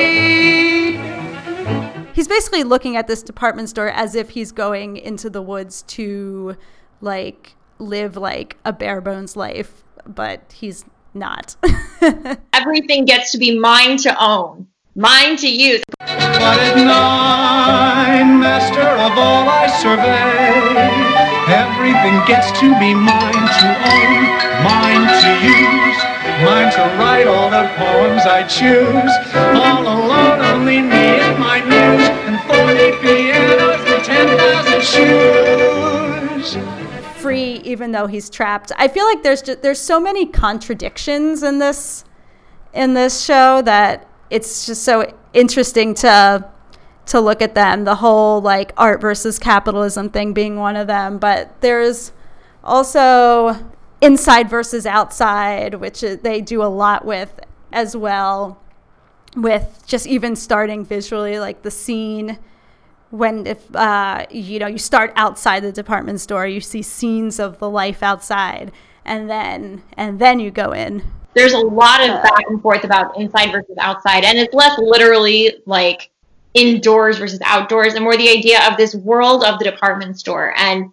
he's 2.14 2.28
basically 2.28 2.64
looking 2.64 2.96
at 2.96 3.06
this 3.06 3.22
department 3.22 3.68
store 3.68 3.90
as 3.90 4.14
if 4.14 4.30
he's 4.30 4.50
going 4.52 4.96
into 4.96 5.28
the 5.28 5.42
woods 5.42 5.82
to 5.82 6.56
like 7.00 7.54
live 7.78 8.16
like 8.16 8.56
a 8.64 8.72
bare 8.72 9.00
bones 9.00 9.36
life, 9.36 9.84
but 10.06 10.52
he's 10.52 10.84
not. 11.12 11.56
Everything 12.52 13.04
gets 13.04 13.32
to 13.32 13.38
be 13.38 13.58
mine 13.58 13.98
to 13.98 14.16
own, 14.24 14.66
mine 14.94 15.36
to 15.36 15.48
use. 15.50 15.82
But 15.98 16.58
at 16.60 16.76
nine, 16.76 18.38
master 18.38 18.80
of 18.80 19.18
all 19.18 19.48
I 19.48 19.66
survey, 19.82 20.86
everything 21.50 22.22
gets 22.26 22.52
to 22.60 22.70
be 22.78 22.94
mine 22.94 23.46
to 23.58 23.68
own, 23.90 24.22
mine 24.62 25.06
to 25.18 25.30
use, 25.42 25.98
mine 26.46 26.70
to 26.74 26.82
write 26.98 27.26
all 27.26 27.50
the 27.50 27.66
poems 27.74 28.22
I 28.22 28.44
choose. 28.44 29.10
All 29.34 29.82
alone, 29.82 30.40
only 30.40 30.80
me 30.80 31.18
and 31.18 31.38
my 31.40 31.60
muse, 31.60 32.08
and 32.30 32.38
40 32.46 32.92
pianos 33.02 33.82
and 33.90 34.04
10,000 34.04 34.82
shoes 34.82 36.58
free 37.20 37.62
even 37.64 37.92
though 37.92 38.06
he's 38.06 38.28
trapped. 38.28 38.70
I 38.76 38.86
feel 38.86 39.06
like 39.06 39.22
there's 39.22 39.40
just, 39.40 39.62
there's 39.62 39.80
so 39.80 39.98
many 39.98 40.26
contradictions 40.26 41.42
in 41.42 41.58
this 41.58 42.04
in 42.74 42.92
this 42.92 43.24
show 43.24 43.62
that 43.62 44.06
it's 44.30 44.66
just 44.66 44.82
so 44.82 45.12
interesting 45.32 45.94
to 45.94 46.48
to 47.06 47.20
look 47.20 47.42
at 47.42 47.54
them. 47.54 47.84
The 47.84 47.96
whole 47.96 48.40
like 48.40 48.72
art 48.76 49.00
versus 49.00 49.38
capitalism 49.38 50.10
thing 50.10 50.32
being 50.32 50.56
one 50.56 50.76
of 50.76 50.86
them, 50.86 51.18
but 51.18 51.60
there's 51.60 52.12
also 52.62 53.56
inside 54.00 54.48
versus 54.48 54.86
outside, 54.86 55.74
which 55.74 56.00
they 56.00 56.40
do 56.40 56.62
a 56.62 56.66
lot 56.66 57.04
with 57.04 57.40
as 57.72 57.96
well 57.96 58.60
with 59.36 59.82
just 59.86 60.06
even 60.06 60.36
starting 60.36 60.84
visually 60.84 61.38
like 61.38 61.62
the 61.62 61.70
scene 61.70 62.38
when 63.10 63.46
if 63.46 63.74
uh, 63.74 64.24
you 64.30 64.58
know 64.58 64.66
you 64.66 64.78
start 64.78 65.12
outside 65.16 65.60
the 65.60 65.72
department 65.72 66.20
store 66.20 66.46
you 66.46 66.60
see 66.60 66.82
scenes 66.82 67.38
of 67.38 67.58
the 67.58 67.68
life 67.68 68.02
outside 68.02 68.70
and 69.04 69.28
then 69.28 69.82
and 69.96 70.18
then 70.18 70.38
you 70.38 70.50
go 70.50 70.72
in 70.72 71.02
there's 71.34 71.52
a 71.52 71.58
lot 71.58 72.00
of 72.00 72.22
back 72.22 72.44
and 72.48 72.60
forth 72.62 72.84
about 72.84 73.18
inside 73.18 73.50
versus 73.50 73.76
outside 73.78 74.24
and 74.24 74.38
it's 74.38 74.54
less 74.54 74.78
literally 74.78 75.56
like 75.66 76.10
indoors 76.54 77.18
versus 77.18 77.40
outdoors 77.44 77.94
and 77.94 78.04
more 78.04 78.16
the 78.16 78.28
idea 78.28 78.60
of 78.70 78.76
this 78.76 78.94
world 78.94 79.42
of 79.44 79.58
the 79.58 79.64
department 79.64 80.18
store. 80.18 80.54
And 80.56 80.92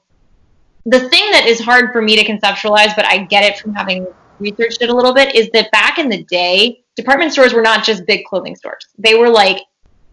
the 0.86 1.00
thing 1.10 1.32
that 1.32 1.46
is 1.46 1.60
hard 1.60 1.92
for 1.92 2.02
me 2.02 2.16
to 2.16 2.26
conceptualize 2.26 2.96
but 2.96 3.06
i 3.06 3.20
get 3.26 3.44
it 3.44 3.60
from 3.60 3.72
having 3.72 4.08
researched 4.40 4.82
it 4.82 4.90
a 4.90 4.96
little 4.96 5.14
bit 5.14 5.36
is 5.36 5.50
that 5.54 5.72
back 5.72 6.00
in 6.00 6.10
the 6.10 6.24
day 6.24 6.84
department 6.96 7.32
stores 7.32 7.54
were 7.54 7.62
not 7.62 7.86
just 7.86 8.06
big 8.06 8.26
clothing 8.26 8.56
stores. 8.56 8.88
They 8.98 9.16
were 9.16 9.30
like 9.30 9.62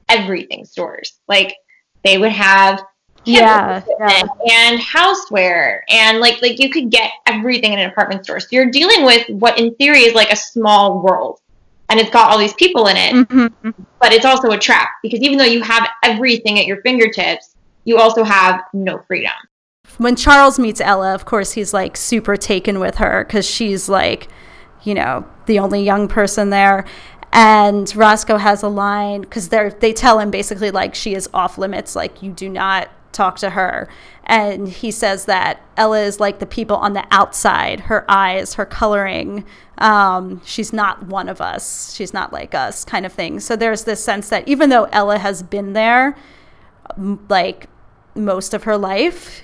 everything 0.09 0.65
stores. 0.65 1.19
Like 1.27 1.57
they 2.05 2.19
would 2.19 2.33
have 2.33 2.83
yeah, 3.29 3.83
yeah, 4.01 4.23
and 4.51 4.81
houseware 4.81 5.81
and 5.89 6.21
like 6.21 6.41
like 6.43 6.59
you 6.59 6.71
could 6.71 6.91
get 6.91 7.11
everything 7.27 7.73
in 7.73 7.79
an 7.79 7.91
apartment 7.91 8.25
store. 8.25 8.41
So 8.41 8.49
you're 8.53 8.71
dealing 8.71 9.05
with 9.05 9.29
what 9.29 9.59
in 9.59 9.75
theory 9.77 10.01
is 10.01 10.15
like 10.15 10.33
a 10.33 10.37
small 10.37 11.03
world. 11.03 11.41
And 11.91 11.99
it's 11.99 12.11
got 12.11 12.31
all 12.31 12.39
these 12.39 12.53
people 12.55 12.87
in 12.89 12.97
it. 12.99 13.15
Mm-hmm. 13.15 13.71
But 13.99 14.13
it's 14.13 14.27
also 14.27 14.51
a 14.51 14.59
trap 14.59 14.91
because 15.03 15.21
even 15.21 15.39
though 15.39 15.45
you 15.45 15.63
have 15.63 15.89
everything 16.03 16.59
at 16.59 16.67
your 16.67 16.83
fingertips, 16.83 17.57
you 17.85 17.97
also 17.97 18.25
have 18.25 18.63
no 18.75 18.99
freedom. 19.07 19.33
When 19.97 20.15
Charles 20.15 20.59
meets 20.59 20.83
Ella, 20.83 21.15
of 21.15 21.25
course, 21.25 21.53
he's 21.53 21.73
like 21.73 21.97
super 21.97 22.37
taken 22.37 22.79
with 22.79 22.97
her 22.97 23.25
because 23.25 23.49
she's 23.49 23.89
like, 23.89 24.29
you 24.83 24.93
know, 24.93 25.27
the 25.47 25.59
only 25.59 25.83
young 25.83 26.09
person 26.09 26.51
there 26.51 26.85
and 27.33 27.95
Roscoe 27.95 28.39
has 28.39 28.63
a 28.63 28.69
line 28.69 29.23
because 29.23 29.49
they 29.51 29.71
they 29.81 29.93
tell 29.93 30.19
him 30.19 30.31
basically 30.31 30.71
like 30.71 30.95
she 30.95 31.15
is 31.15 31.29
off 31.35 31.59
limits, 31.59 31.95
like 31.95 32.23
you 32.23 32.33
do 32.33 32.49
not 32.49 32.89
talk 33.19 33.37
to 33.37 33.51
her. 33.51 33.89
And 34.25 34.69
he 34.69 34.91
says 34.91 35.25
that 35.25 35.61
Ella 35.77 36.01
is 36.01 36.21
like 36.21 36.39
the 36.39 36.47
people 36.47 36.77
on 36.77 36.93
the 36.93 37.05
outside, 37.11 37.81
her 37.81 38.05
eyes, 38.09 38.55
her 38.55 38.65
coloring. 38.65 39.45
Um, 39.79 40.41
she's 40.45 40.73
not 40.73 41.07
one 41.07 41.29
of 41.29 41.41
us. 41.41 41.95
She's 41.95 42.15
not 42.15 42.33
like 42.33 42.55
us, 42.55 42.85
kind 42.85 43.05
of 43.05 43.13
thing. 43.13 43.41
So 43.41 43.57
there's 43.57 43.85
this 43.85 44.03
sense 44.03 44.29
that 44.29 44.47
even 44.47 44.71
though 44.71 44.85
Ella 44.85 45.19
has 45.19 45.43
been 45.43 45.73
there, 45.73 46.17
like 47.29 47.67
most 48.15 48.55
of 48.55 48.65
her 48.65 48.77
life, 48.77 49.43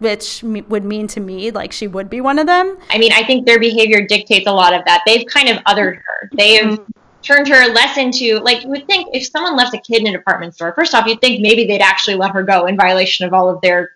which 0.00 0.42
would 0.42 0.84
mean 0.84 1.06
to 1.06 1.20
me 1.20 1.52
like 1.52 1.72
she 1.72 1.86
would 1.86 2.10
be 2.10 2.20
one 2.20 2.38
of 2.38 2.46
them. 2.46 2.76
I 2.90 2.98
mean, 2.98 3.12
I 3.12 3.22
think 3.24 3.46
their 3.46 3.60
behavior 3.60 4.04
dictates 4.06 4.46
a 4.48 4.52
lot 4.52 4.74
of 4.74 4.84
that. 4.86 5.02
They've 5.06 5.24
kind 5.26 5.48
of 5.48 5.58
othered 5.64 5.96
her. 5.96 6.30
They've 6.32 6.64
mm-hmm 6.64 6.90
turned 7.24 7.48
her 7.48 7.72
less 7.72 7.96
into 7.96 8.38
like 8.40 8.62
you 8.62 8.68
would 8.68 8.86
think 8.86 9.08
if 9.12 9.26
someone 9.26 9.56
left 9.56 9.74
a 9.74 9.78
kid 9.78 10.00
in 10.02 10.08
a 10.08 10.12
department 10.12 10.54
store, 10.54 10.72
first 10.74 10.94
off, 10.94 11.06
you'd 11.06 11.20
think 11.20 11.40
maybe 11.40 11.66
they'd 11.66 11.80
actually 11.80 12.16
let 12.16 12.30
her 12.32 12.42
go 12.42 12.66
in 12.66 12.76
violation 12.76 13.26
of 13.26 13.32
all 13.32 13.48
of 13.48 13.60
their 13.62 13.92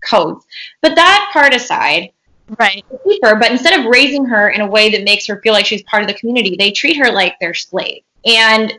codes. 0.00 0.44
But 0.80 0.94
that 0.96 1.30
part 1.32 1.54
aside, 1.54 2.10
right 2.58 2.84
keep 3.04 3.24
her, 3.24 3.36
but 3.36 3.50
instead 3.52 3.78
of 3.78 3.86
raising 3.86 4.24
her 4.24 4.50
in 4.50 4.60
a 4.60 4.66
way 4.66 4.90
that 4.90 5.04
makes 5.04 5.26
her 5.26 5.40
feel 5.42 5.52
like 5.52 5.66
she's 5.66 5.82
part 5.84 6.02
of 6.02 6.08
the 6.08 6.14
community, 6.14 6.56
they 6.58 6.72
treat 6.72 6.96
her 6.96 7.12
like 7.12 7.38
their 7.40 7.54
slave. 7.54 8.02
And 8.24 8.72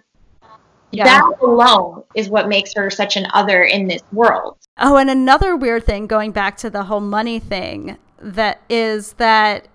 Yeah. 0.92 1.06
that 1.06 1.24
alone 1.42 2.04
is 2.16 2.28
what 2.28 2.50
makes 2.50 2.74
her 2.74 2.90
such 2.90 3.16
an 3.16 3.28
other 3.34 3.64
in 3.64 3.88
this 3.88 4.02
world. 4.12 4.58
Oh, 4.78 4.98
and 4.98 5.10
another 5.10 5.56
weird 5.56 5.86
thing 5.86 6.06
going 6.08 6.32
back 6.32 6.58
to 6.58 6.70
the 6.70 6.84
whole 6.84 7.00
money 7.00 7.40
thing 7.40 7.98
that 8.20 8.62
is 8.70 9.14
that 9.14 9.68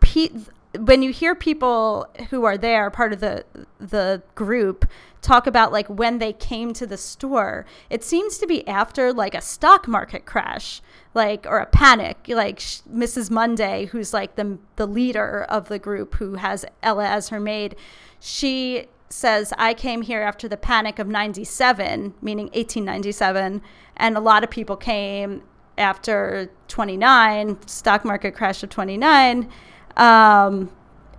pe- 0.00 0.30
when 0.78 1.02
you 1.02 1.12
hear 1.12 1.34
people 1.34 2.06
who 2.30 2.44
are 2.44 2.56
there, 2.56 2.90
part 2.90 3.12
of 3.12 3.20
the 3.20 3.44
the 3.78 4.22
group, 4.34 4.86
talk 5.20 5.46
about 5.46 5.72
like 5.72 5.88
when 5.88 6.18
they 6.18 6.32
came 6.32 6.72
to 6.72 6.86
the 6.86 6.96
store, 6.96 7.66
it 7.90 8.02
seems 8.02 8.38
to 8.38 8.46
be 8.46 8.66
after 8.66 9.12
like 9.12 9.34
a 9.34 9.40
stock 9.40 9.86
market 9.86 10.24
crash, 10.24 10.80
like 11.14 11.46
or 11.46 11.58
a 11.58 11.66
panic. 11.66 12.24
Like 12.28 12.58
Mrs. 12.58 13.30
Monday, 13.30 13.86
who's 13.86 14.14
like 14.14 14.36
the 14.36 14.58
the 14.76 14.86
leader 14.86 15.44
of 15.44 15.68
the 15.68 15.78
group, 15.78 16.14
who 16.14 16.34
has 16.34 16.64
Ella 16.82 17.06
as 17.06 17.28
her 17.28 17.40
maid, 17.40 17.76
she 18.18 18.86
says 19.10 19.52
I 19.58 19.74
came 19.74 20.02
here 20.02 20.22
after 20.22 20.48
the 20.48 20.56
panic 20.56 20.98
of 20.98 21.06
97, 21.06 22.14
meaning 22.22 22.46
1897, 22.46 23.60
and 23.96 24.16
a 24.16 24.20
lot 24.20 24.42
of 24.42 24.50
people 24.50 24.76
came 24.76 25.42
after 25.76 26.50
29, 26.68 27.58
stock 27.66 28.04
market 28.04 28.34
crash 28.34 28.62
of 28.62 28.70
29, 28.70 29.50
um, 29.96 30.70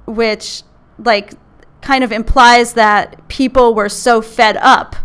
which 0.06 0.64
like 1.00 1.34
kind 1.82 2.04
of 2.04 2.12
implies 2.12 2.74
that 2.74 3.28
people 3.28 3.74
were 3.74 3.90
so 3.90 4.22
fed 4.22 4.58
up 4.58 4.96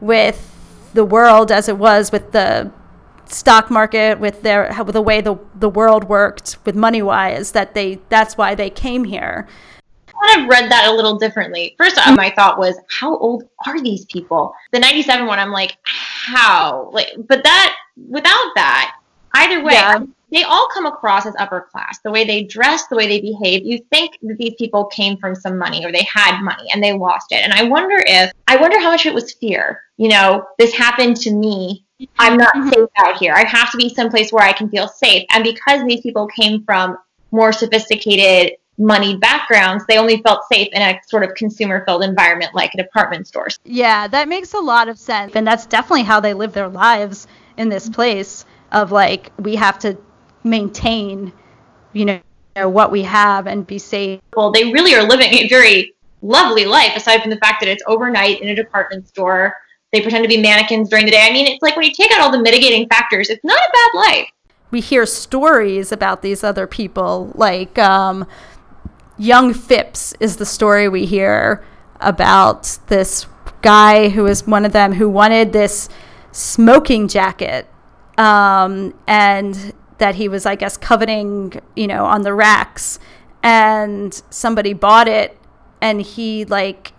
with 0.00 0.52
the 0.94 1.04
world 1.04 1.52
as 1.52 1.68
it 1.68 1.78
was 1.78 2.10
with 2.10 2.32
the 2.32 2.70
stock 3.26 3.70
market 3.70 4.18
with 4.20 4.42
their 4.42 4.72
how, 4.72 4.84
the 4.84 5.02
way 5.02 5.20
the 5.20 5.36
the 5.54 5.68
world 5.68 6.04
worked 6.04 6.58
with 6.64 6.74
money 6.74 7.02
wise 7.02 7.52
that 7.52 7.74
they 7.74 7.98
that's 8.08 8.36
why 8.36 8.54
they 8.54 8.70
came 8.70 9.04
here 9.04 9.46
I 10.08 10.28
kind 10.28 10.42
of 10.42 10.48
read 10.48 10.70
that 10.70 10.88
a 10.88 10.94
little 10.94 11.18
differently. 11.18 11.74
First 11.76 11.98
off, 11.98 12.16
my 12.16 12.30
thought 12.30 12.58
was, 12.58 12.78
how 12.88 13.18
old 13.18 13.44
are 13.66 13.82
these 13.82 14.06
people? 14.06 14.54
The 14.72 14.78
97 14.78 15.26
one, 15.26 15.38
I'm 15.38 15.52
like, 15.52 15.76
how? 15.84 16.88
Like, 16.90 17.12
but 17.28 17.44
that, 17.44 17.76
without 18.08 18.52
that, 18.54 18.96
either 19.34 19.62
way, 19.62 19.74
Yeah. 19.74 20.04
They 20.30 20.42
all 20.42 20.68
come 20.72 20.86
across 20.86 21.26
as 21.26 21.34
upper 21.38 21.68
class. 21.70 21.98
The 22.02 22.10
way 22.10 22.24
they 22.24 22.42
dress, 22.42 22.86
the 22.88 22.96
way 22.96 23.06
they 23.06 23.20
behave, 23.20 23.64
you 23.64 23.78
think 23.92 24.18
that 24.22 24.36
these 24.38 24.54
people 24.58 24.86
came 24.86 25.16
from 25.18 25.34
some 25.34 25.56
money 25.56 25.84
or 25.84 25.92
they 25.92 26.06
had 26.12 26.42
money 26.42 26.68
and 26.72 26.82
they 26.82 26.92
lost 26.92 27.30
it. 27.30 27.42
And 27.44 27.52
I 27.52 27.64
wonder 27.64 27.96
if, 27.98 28.32
I 28.48 28.56
wonder 28.56 28.80
how 28.80 28.90
much 28.90 29.06
it 29.06 29.14
was 29.14 29.32
fear. 29.32 29.82
You 29.96 30.08
know, 30.08 30.44
this 30.58 30.74
happened 30.74 31.16
to 31.18 31.32
me. 31.32 31.84
I'm 32.18 32.36
not 32.36 32.54
mm-hmm. 32.54 32.70
safe 32.70 32.88
out 32.96 33.16
here. 33.18 33.34
I 33.34 33.46
have 33.46 33.70
to 33.70 33.78
be 33.78 33.88
someplace 33.88 34.32
where 34.32 34.44
I 34.44 34.52
can 34.52 34.68
feel 34.68 34.88
safe. 34.88 35.24
And 35.30 35.44
because 35.44 35.86
these 35.86 36.00
people 36.00 36.26
came 36.26 36.64
from 36.64 36.98
more 37.30 37.52
sophisticated, 37.52 38.54
moneyed 38.78 39.20
backgrounds, 39.20 39.84
they 39.86 39.96
only 39.96 40.20
felt 40.22 40.42
safe 40.52 40.68
in 40.72 40.82
a 40.82 41.00
sort 41.06 41.22
of 41.22 41.34
consumer 41.34 41.84
filled 41.86 42.02
environment 42.02 42.54
like 42.54 42.74
a 42.74 42.76
department 42.76 43.26
store. 43.26 43.48
Yeah, 43.64 44.08
that 44.08 44.28
makes 44.28 44.52
a 44.54 44.58
lot 44.58 44.88
of 44.88 44.98
sense. 44.98 45.32
And 45.34 45.46
that's 45.46 45.66
definitely 45.66 46.02
how 46.02 46.20
they 46.20 46.34
live 46.34 46.52
their 46.52 46.68
lives 46.68 47.26
in 47.56 47.68
this 47.68 47.88
place 47.88 48.44
of 48.72 48.92
like 48.92 49.32
we 49.38 49.54
have 49.54 49.78
to 49.78 49.96
maintain, 50.46 51.32
you 51.92 52.04
know, 52.04 52.20
what 52.68 52.90
we 52.90 53.02
have 53.02 53.46
and 53.46 53.66
be 53.66 53.78
safe. 53.78 54.20
Well, 54.34 54.50
they 54.50 54.72
really 54.72 54.94
are 54.94 55.02
living 55.02 55.32
a 55.34 55.48
very 55.48 55.94
lovely 56.22 56.64
life, 56.64 56.92
aside 56.96 57.20
from 57.20 57.30
the 57.30 57.36
fact 57.36 57.60
that 57.60 57.68
it's 57.68 57.82
overnight 57.86 58.40
in 58.40 58.48
a 58.48 58.54
department 58.54 59.06
store. 59.08 59.54
They 59.92 60.00
pretend 60.00 60.24
to 60.24 60.28
be 60.28 60.40
mannequins 60.40 60.88
during 60.88 61.04
the 61.04 61.12
day. 61.12 61.22
I 61.22 61.32
mean, 61.32 61.46
it's 61.46 61.62
like 61.62 61.76
when 61.76 61.84
you 61.84 61.92
take 61.92 62.10
out 62.12 62.20
all 62.20 62.32
the 62.32 62.42
mitigating 62.42 62.88
factors, 62.88 63.28
it's 63.28 63.44
not 63.44 63.58
a 63.58 63.70
bad 63.72 63.98
life. 63.98 64.28
We 64.70 64.80
hear 64.80 65.06
stories 65.06 65.92
about 65.92 66.22
these 66.22 66.42
other 66.42 66.66
people 66.66 67.32
like 67.34 67.78
um 67.78 68.26
Young 69.18 69.54
Phipps 69.54 70.14
is 70.20 70.36
the 70.36 70.44
story 70.44 70.88
we 70.88 71.06
hear 71.06 71.64
about 72.00 72.78
this 72.88 73.26
guy 73.62 74.10
who 74.10 74.24
was 74.24 74.46
one 74.46 74.64
of 74.64 74.72
them 74.72 74.92
who 74.92 75.08
wanted 75.08 75.52
this 75.52 75.88
smoking 76.32 77.08
jacket 77.08 77.66
um, 78.18 78.94
and 79.06 79.72
that 79.98 80.16
he 80.16 80.28
was, 80.28 80.46
I 80.46 80.54
guess, 80.54 80.76
coveting, 80.76 81.60
you 81.74 81.86
know, 81.86 82.04
on 82.04 82.22
the 82.22 82.34
racks. 82.34 82.98
And 83.42 84.12
somebody 84.30 84.72
bought 84.72 85.08
it 85.08 85.38
and 85.80 86.02
he, 86.02 86.44
like, 86.44 86.92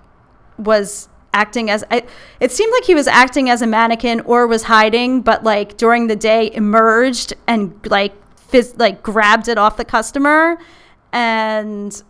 was 0.57 1.09
acting 1.33 1.69
as 1.69 1.83
I, 1.91 2.03
it 2.39 2.51
seemed 2.51 2.71
like 2.71 2.85
he 2.85 2.95
was 2.95 3.05
acting 3.05 3.49
as 3.49 3.61
a 3.61 3.67
mannequin 3.67 4.21
or 4.21 4.47
was 4.47 4.63
hiding 4.63 5.21
but 5.21 5.43
like 5.43 5.77
during 5.77 6.07
the 6.07 6.15
day 6.15 6.49
emerged 6.51 7.33
and 7.45 7.79
like 7.85 8.13
phys- 8.51 8.77
like 8.79 9.03
grabbed 9.03 9.47
it 9.47 9.57
off 9.57 9.77
the 9.77 9.85
customer. 9.85 10.57
And 11.11 12.01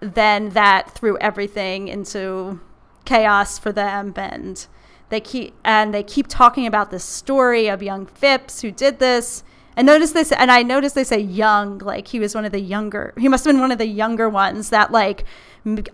then 0.00 0.50
that 0.50 0.90
threw 0.90 1.16
everything 1.18 1.88
into 1.88 2.60
chaos 3.04 3.58
for 3.58 3.72
them. 3.72 4.12
And 4.16 4.66
they 5.08 5.20
keep 5.20 5.54
and 5.64 5.92
they 5.92 6.02
keep 6.02 6.26
talking 6.28 6.66
about 6.66 6.90
this 6.90 7.04
story 7.04 7.68
of 7.68 7.82
young 7.82 8.06
Phipps 8.06 8.62
who 8.62 8.70
did 8.70 8.98
this 8.98 9.44
and 9.76 9.86
notice 9.86 10.12
this 10.12 10.32
and 10.32 10.50
I 10.50 10.62
noticed 10.62 10.94
they 10.94 11.04
say 11.04 11.18
young 11.18 11.78
like 11.78 12.08
he 12.08 12.18
was 12.18 12.34
one 12.34 12.44
of 12.44 12.52
the 12.52 12.60
younger 12.60 13.14
he 13.16 13.28
must 13.28 13.44
have 13.44 13.54
been 13.54 13.60
one 13.60 13.72
of 13.72 13.78
the 13.78 13.86
younger 13.86 14.28
ones 14.28 14.70
that 14.70 14.92
like 14.92 15.24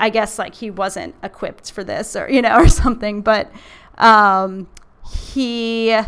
I 0.01 0.11
guess 0.11 0.39
like 0.39 0.55
he 0.55 0.71
wasn't 0.71 1.15
equipped 1.23 1.73
for 1.73 1.85
this 1.85 2.17
or 2.17 2.31
you 2.31 2.43
know 2.43 2.57
or 2.59 2.69
something. 2.69 3.23
But 3.23 3.51
um 3.99 4.69
he 5.29 5.99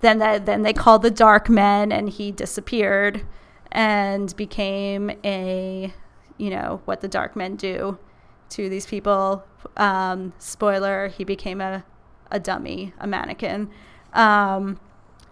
then 0.00 0.18
that 0.18 0.46
then 0.46 0.62
they 0.62 0.72
called 0.72 1.02
the 1.02 1.10
dark 1.10 1.48
men 1.48 1.90
and 1.92 2.08
he 2.08 2.30
disappeared 2.30 3.26
and 3.72 4.34
became 4.36 5.10
a 5.24 5.92
you 6.36 6.50
know 6.50 6.82
what 6.84 7.00
the 7.00 7.08
dark 7.08 7.36
men 7.36 7.56
do 7.56 7.98
to 8.50 8.68
these 8.68 8.86
people. 8.86 9.44
Um 9.76 10.32
spoiler 10.38 11.08
he 11.08 11.24
became 11.24 11.60
a 11.60 11.84
a 12.30 12.38
dummy 12.38 12.92
a 12.98 13.06
mannequin. 13.06 13.70
Um 14.12 14.78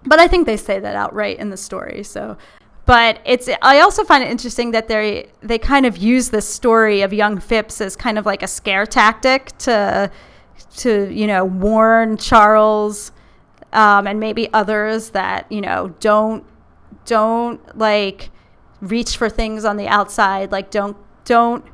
but 0.04 0.18
I 0.18 0.28
think 0.28 0.46
they 0.46 0.56
say 0.56 0.80
that 0.80 0.96
outright 0.96 1.38
in 1.38 1.50
the 1.50 1.56
story. 1.56 2.02
So, 2.02 2.36
but 2.86 3.20
it's 3.24 3.48
I 3.62 3.80
also 3.80 4.04
find 4.04 4.24
it 4.24 4.30
interesting 4.30 4.72
that 4.72 4.88
they 4.88 5.30
they 5.40 5.58
kind 5.58 5.86
of 5.86 5.96
use 5.96 6.30
this 6.30 6.48
story 6.48 7.02
of 7.02 7.12
young 7.12 7.38
Phipps 7.38 7.80
as 7.80 7.96
kind 7.96 8.18
of 8.18 8.26
like 8.26 8.42
a 8.42 8.48
scare 8.48 8.86
tactic 8.86 9.56
to 9.58 10.10
to 10.78 11.12
you 11.12 11.26
know 11.26 11.44
warn 11.44 12.16
Charles 12.16 13.12
um, 13.72 14.06
and 14.06 14.18
maybe 14.18 14.52
others 14.52 15.10
that 15.10 15.50
you 15.50 15.60
know 15.60 15.94
don't 16.00 16.44
don't 17.04 17.78
like 17.78 18.30
reach 18.80 19.16
for 19.16 19.28
things 19.28 19.64
on 19.64 19.76
the 19.76 19.86
outside 19.86 20.50
like 20.50 20.70
don't 20.70 20.96
don't 21.24 21.64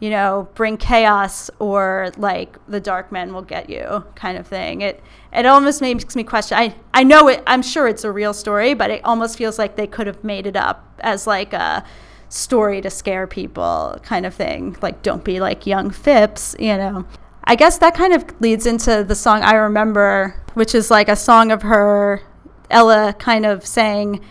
you 0.00 0.08
know, 0.08 0.48
bring 0.54 0.78
chaos 0.78 1.50
or 1.58 2.10
like 2.16 2.56
the 2.66 2.80
dark 2.80 3.12
men 3.12 3.32
will 3.34 3.42
get 3.42 3.68
you 3.68 4.04
kind 4.14 4.38
of 4.38 4.46
thing. 4.46 4.80
It 4.80 5.02
it 5.32 5.46
almost 5.46 5.80
makes 5.80 6.16
me 6.16 6.24
question. 6.24 6.58
I 6.58 6.74
I 6.92 7.04
know 7.04 7.28
it. 7.28 7.42
I'm 7.46 7.62
sure 7.62 7.86
it's 7.86 8.02
a 8.02 8.10
real 8.10 8.32
story, 8.32 8.74
but 8.74 8.90
it 8.90 9.04
almost 9.04 9.36
feels 9.36 9.58
like 9.58 9.76
they 9.76 9.86
could 9.86 10.06
have 10.06 10.24
made 10.24 10.46
it 10.46 10.56
up 10.56 10.98
as 11.00 11.26
like 11.26 11.52
a 11.52 11.84
story 12.30 12.80
to 12.80 12.88
scare 12.88 13.26
people 13.26 13.98
kind 14.02 14.24
of 14.24 14.34
thing. 14.34 14.76
Like 14.80 15.02
don't 15.02 15.22
be 15.22 15.38
like 15.38 15.66
young 15.66 15.90
Phipps, 15.90 16.56
you 16.58 16.76
know. 16.76 17.04
I 17.44 17.54
guess 17.54 17.78
that 17.78 17.94
kind 17.94 18.14
of 18.14 18.24
leads 18.40 18.64
into 18.64 19.04
the 19.04 19.14
song 19.14 19.42
I 19.42 19.54
remember, 19.54 20.40
which 20.54 20.74
is 20.74 20.90
like 20.90 21.08
a 21.08 21.16
song 21.16 21.52
of 21.52 21.62
her 21.62 22.22
Ella 22.70 23.14
kind 23.18 23.44
of 23.44 23.66
saying 23.66 24.24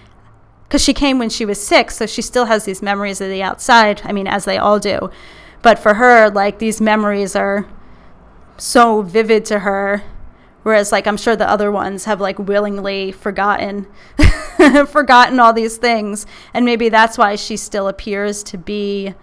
because 0.63 0.83
she 0.83 0.93
came 0.93 1.17
when 1.17 1.29
she 1.29 1.45
was 1.45 1.61
six, 1.65 1.97
so 1.97 2.05
she 2.05 2.21
still 2.21 2.45
has 2.45 2.63
these 2.63 2.81
memories 2.81 3.21
of 3.21 3.29
the 3.29 3.41
outside. 3.41 4.01
I 4.03 4.11
mean, 4.11 4.27
as 4.27 4.45
they 4.45 4.57
all 4.57 4.79
do. 4.79 5.09
But 5.61 5.79
for 5.79 5.95
her, 5.95 6.29
like 6.29 6.59
these 6.59 6.79
memories 6.79 7.35
are 7.35 7.67
so 8.57 9.01
vivid 9.01 9.45
to 9.45 9.59
her. 9.59 10.03
Whereas, 10.63 10.91
like, 10.91 11.07
I'm 11.07 11.17
sure 11.17 11.35
the 11.35 11.49
other 11.49 11.71
ones 11.71 12.05
have 12.05 12.19
like 12.19 12.37
willingly 12.37 13.11
forgotten, 13.13 13.87
forgotten 14.87 15.39
all 15.39 15.53
these 15.53 15.77
things, 15.77 16.25
and 16.53 16.65
maybe 16.65 16.89
that's 16.89 17.17
why 17.17 17.35
she 17.35 17.55
still 17.55 17.87
appears 17.87 18.43
to 18.43 18.57
be 18.57 19.13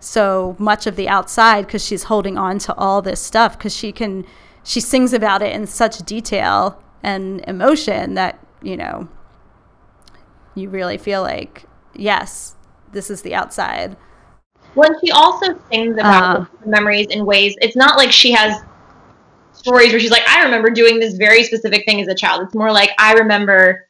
so 0.00 0.56
much 0.58 0.86
of 0.86 0.96
the 0.96 1.06
outside 1.06 1.66
because 1.66 1.84
she's 1.84 2.04
holding 2.04 2.38
on 2.38 2.58
to 2.60 2.74
all 2.76 3.02
this 3.02 3.20
stuff 3.20 3.58
because 3.58 3.76
she 3.76 3.92
can, 3.92 4.24
she 4.64 4.80
sings 4.80 5.12
about 5.12 5.42
it 5.42 5.54
in 5.54 5.66
such 5.66 5.98
detail 5.98 6.82
and 7.02 7.44
emotion 7.46 8.14
that 8.14 8.38
you 8.62 8.76
know, 8.76 9.08
you 10.54 10.68
really 10.68 10.98
feel 10.98 11.22
like, 11.22 11.64
yes, 11.94 12.56
this 12.92 13.10
is 13.10 13.22
the 13.22 13.34
outside. 13.34 13.96
When 14.74 14.92
she 15.00 15.10
also 15.10 15.58
sings 15.70 15.94
about 15.98 16.36
Uh. 16.36 16.44
the 16.62 16.68
memories 16.70 17.08
in 17.08 17.26
ways, 17.26 17.56
it's 17.60 17.76
not 17.76 17.96
like 17.96 18.12
she 18.12 18.32
has 18.32 18.62
stories 19.52 19.90
where 19.92 20.00
she's 20.00 20.10
like, 20.10 20.26
I 20.28 20.42
remember 20.44 20.70
doing 20.70 20.98
this 20.98 21.14
very 21.14 21.42
specific 21.44 21.84
thing 21.84 22.00
as 22.00 22.08
a 22.08 22.14
child. 22.14 22.42
It's 22.42 22.54
more 22.54 22.72
like, 22.72 22.90
I 22.98 23.12
remember 23.14 23.86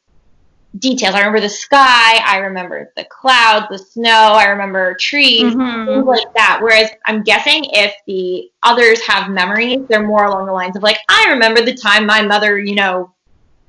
details. 0.78 1.14
I 1.14 1.18
remember 1.18 1.40
the 1.40 1.48
sky. 1.48 2.18
I 2.24 2.38
remember 2.38 2.92
the 2.96 3.04
clouds, 3.04 3.66
the 3.70 3.78
snow. 3.78 4.10
I 4.10 4.46
remember 4.46 4.94
trees, 4.94 5.52
Mhm. 5.54 5.86
things 5.86 6.06
like 6.06 6.32
that. 6.36 6.60
Whereas 6.62 6.90
I'm 7.06 7.22
guessing 7.22 7.64
if 7.72 7.92
the 8.06 8.50
others 8.62 9.00
have 9.06 9.30
memories, 9.30 9.80
they're 9.88 10.06
more 10.06 10.24
along 10.24 10.46
the 10.46 10.52
lines 10.52 10.76
of 10.76 10.82
like, 10.82 10.98
I 11.08 11.30
remember 11.30 11.60
the 11.62 11.74
time 11.74 12.06
my 12.06 12.22
mother, 12.22 12.58
you 12.58 12.76
know, 12.76 13.12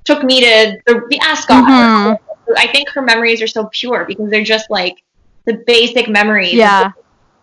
took 0.06 0.24
me 0.24 0.41
to 0.41 0.78
the, 0.86 1.02
the 1.10 1.19
Ascot. 1.19 1.63
Mhm. 1.65 2.17
I 2.58 2.67
think 2.67 2.89
her 2.89 3.02
memories 3.02 3.41
are 3.41 3.47
so 3.47 3.65
pure 3.71 4.06
because 4.06 4.30
they're 4.30 4.43
just 4.43 4.69
like 4.69 5.02
the 5.45 5.54
basic 5.65 6.08
memories 6.08 6.54
Yeah. 6.54 6.91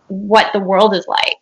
What 0.09 0.51
the 0.53 0.59
world 0.59 0.93
is 0.93 1.05
like. 1.07 1.37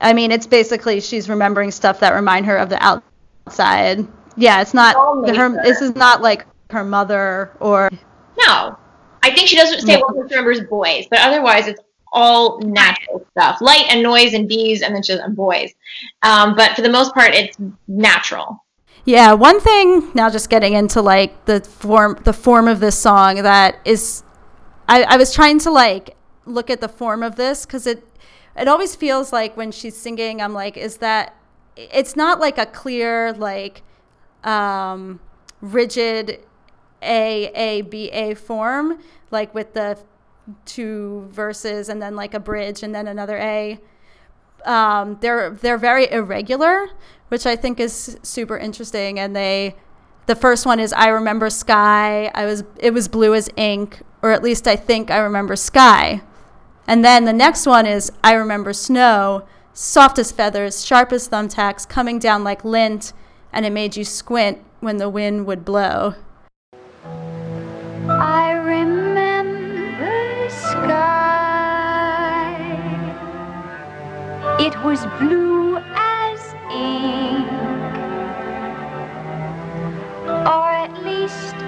I 0.00 0.12
mean, 0.12 0.30
it's 0.30 0.46
basically 0.46 1.00
she's 1.00 1.28
remembering 1.28 1.70
stuff 1.70 2.00
that 2.00 2.14
remind 2.14 2.46
her 2.46 2.56
of 2.56 2.68
the 2.68 2.82
outside. 2.82 4.06
Yeah, 4.36 4.62
it's 4.62 4.72
not 4.74 4.94
her. 5.36 5.62
This 5.62 5.82
is 5.82 5.94
not 5.94 6.22
like 6.22 6.46
her 6.70 6.84
mother 6.84 7.50
or 7.60 7.90
No. 8.38 8.78
I 9.22 9.30
think 9.34 9.48
she 9.48 9.56
doesn't 9.56 9.82
say 9.82 9.96
No. 9.96 10.06
well 10.08 10.28
she 10.28 10.34
remembers 10.34 10.60
boys, 10.62 11.06
but 11.10 11.18
otherwise 11.20 11.66
it's 11.66 11.80
all 12.12 12.58
natural 12.60 13.26
stuff. 13.32 13.60
Light 13.60 13.84
and 13.90 14.02
noise 14.02 14.32
and 14.34 14.48
bees 14.48 14.82
and 14.82 14.94
then 14.94 15.02
she 15.02 15.12
and 15.12 15.36
boys. 15.36 15.72
Um, 16.22 16.56
but 16.56 16.74
for 16.74 16.82
the 16.82 16.88
most 16.88 17.12
part 17.12 17.34
it's 17.34 17.58
natural. 17.86 18.64
Yeah, 19.04 19.32
one 19.32 19.60
thing 19.60 20.10
now 20.14 20.30
just 20.30 20.50
getting 20.50 20.74
into 20.74 21.02
like 21.02 21.44
the 21.44 21.60
form 21.60 22.18
the 22.24 22.32
form 22.32 22.68
of 22.68 22.80
this 22.80 22.96
song 22.96 23.42
that 23.42 23.76
is 23.84 24.22
I, 24.88 25.02
I 25.02 25.16
was 25.16 25.32
trying 25.34 25.58
to 25.60 25.70
like 25.70 26.16
look 26.46 26.70
at 26.70 26.80
the 26.80 26.88
form 26.88 27.22
of 27.22 27.36
this 27.36 27.66
because 27.66 27.86
it 27.86 28.04
it 28.56 28.68
always 28.68 28.96
feels 28.96 29.32
like 29.32 29.56
when 29.56 29.70
she's 29.70 29.96
singing 29.96 30.40
I'm 30.40 30.52
like 30.52 30.76
is 30.76 30.98
that 30.98 31.36
it's 31.76 32.16
not 32.16 32.40
like 32.40 32.58
a 32.58 32.66
clear 32.66 33.32
like 33.32 33.82
um 34.44 35.20
rigid 35.60 36.40
A 37.02 37.50
A 37.54 37.82
B 37.82 38.10
A 38.10 38.34
form 38.34 38.98
like 39.30 39.54
with 39.54 39.74
the 39.74 39.98
two 40.64 41.28
verses 41.30 41.88
and 41.88 42.02
then 42.02 42.16
like 42.16 42.34
a 42.34 42.40
bridge 42.40 42.82
and 42.82 42.94
then 42.94 43.06
another 43.06 43.36
A 43.38 43.78
um, 44.64 45.18
they're 45.20 45.50
they're 45.50 45.78
very 45.78 46.10
irregular, 46.10 46.88
which 47.28 47.46
I 47.46 47.56
think 47.56 47.80
is 47.80 48.18
super 48.22 48.56
interesting. 48.56 49.18
And 49.18 49.34
they, 49.34 49.76
the 50.26 50.34
first 50.34 50.66
one 50.66 50.80
is 50.80 50.92
I 50.92 51.08
remember 51.08 51.50
sky. 51.50 52.30
I 52.34 52.44
was 52.44 52.64
it 52.78 52.92
was 52.92 53.08
blue 53.08 53.34
as 53.34 53.48
ink, 53.56 54.00
or 54.22 54.32
at 54.32 54.42
least 54.42 54.66
I 54.66 54.76
think 54.76 55.10
I 55.10 55.18
remember 55.18 55.56
sky. 55.56 56.22
And 56.90 57.04
then 57.04 57.24
the 57.24 57.32
next 57.32 57.66
one 57.66 57.86
is 57.86 58.10
I 58.24 58.32
remember 58.32 58.72
snow, 58.72 59.46
soft 59.72 60.18
as 60.18 60.32
feathers, 60.32 60.84
sharp 60.84 61.12
as 61.12 61.28
thumbtacks, 61.28 61.88
coming 61.88 62.18
down 62.18 62.42
like 62.42 62.64
lint, 62.64 63.12
and 63.52 63.64
it 63.64 63.70
made 63.70 63.96
you 63.96 64.04
squint 64.04 64.58
when 64.80 64.96
the 64.96 65.08
wind 65.08 65.46
would 65.46 65.64
blow. 65.64 66.16
I 68.08 68.50
remember 68.54 70.10
sky. 70.50 70.96
It 74.58 74.76
was 74.82 75.06
blue 75.20 75.76
as 75.94 76.54
ink, 76.72 77.46
or 80.26 80.70
at 80.72 80.92
least 81.04 81.59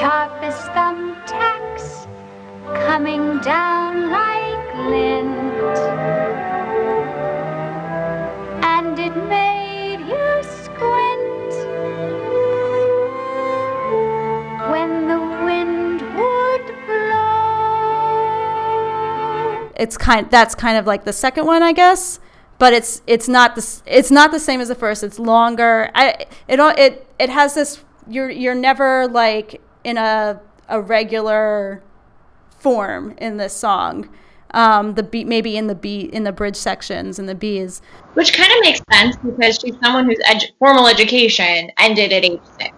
sharp 0.00 0.32
as 0.42 0.54
thumbtacks, 0.72 2.06
coming 2.86 3.38
down 3.40 4.10
like 4.10 4.74
lint. 4.88 5.78
And 8.64 8.98
it 8.98 9.14
made 9.28 10.00
you 10.00 10.42
squint 10.42 11.52
when 14.72 15.06
the 15.06 15.20
wind 15.44 16.00
would 16.16 16.66
blow. 16.86 17.60
it's 19.76 19.98
kind 19.98 20.30
that's 20.30 20.54
kind 20.54 20.78
of 20.78 20.86
like 20.86 21.04
the 21.04 21.12
second 21.12 21.44
one 21.44 21.62
I 21.62 21.72
guess 21.74 22.20
but 22.58 22.72
it's 22.72 23.02
it's 23.06 23.28
not 23.28 23.54
the 23.54 23.82
it's 23.84 24.10
not 24.10 24.30
the 24.30 24.40
same 24.40 24.62
as 24.62 24.68
the 24.68 24.74
first 24.74 25.04
it's 25.04 25.18
longer 25.18 25.90
I 25.94 26.24
it 26.48 26.58
it 26.58 27.06
it 27.18 27.28
has 27.28 27.52
this 27.54 27.84
you're 28.08 28.30
you're 28.30 28.54
never 28.54 29.06
like 29.06 29.60
in 29.84 29.96
a 29.96 30.40
a 30.68 30.80
regular 30.80 31.82
form 32.58 33.14
in 33.18 33.36
this 33.38 33.54
song 33.54 34.08
um 34.52 34.94
the 34.94 35.02
beat 35.02 35.26
maybe 35.26 35.56
in 35.56 35.66
the 35.66 35.74
beat 35.74 36.10
in 36.10 36.24
the 36.24 36.32
bridge 36.32 36.56
sections 36.56 37.18
and 37.18 37.28
the 37.28 37.34
B's 37.34 37.80
Which 38.14 38.32
kind 38.34 38.50
of 38.52 38.58
makes 38.60 38.80
sense 38.92 39.16
because 39.16 39.58
she's 39.60 39.74
someone 39.82 40.06
whose 40.06 40.18
edu- 40.28 40.50
formal 40.58 40.86
education 40.88 41.70
ended 41.78 42.12
at 42.12 42.24
age 42.24 42.40
six. 42.58 42.74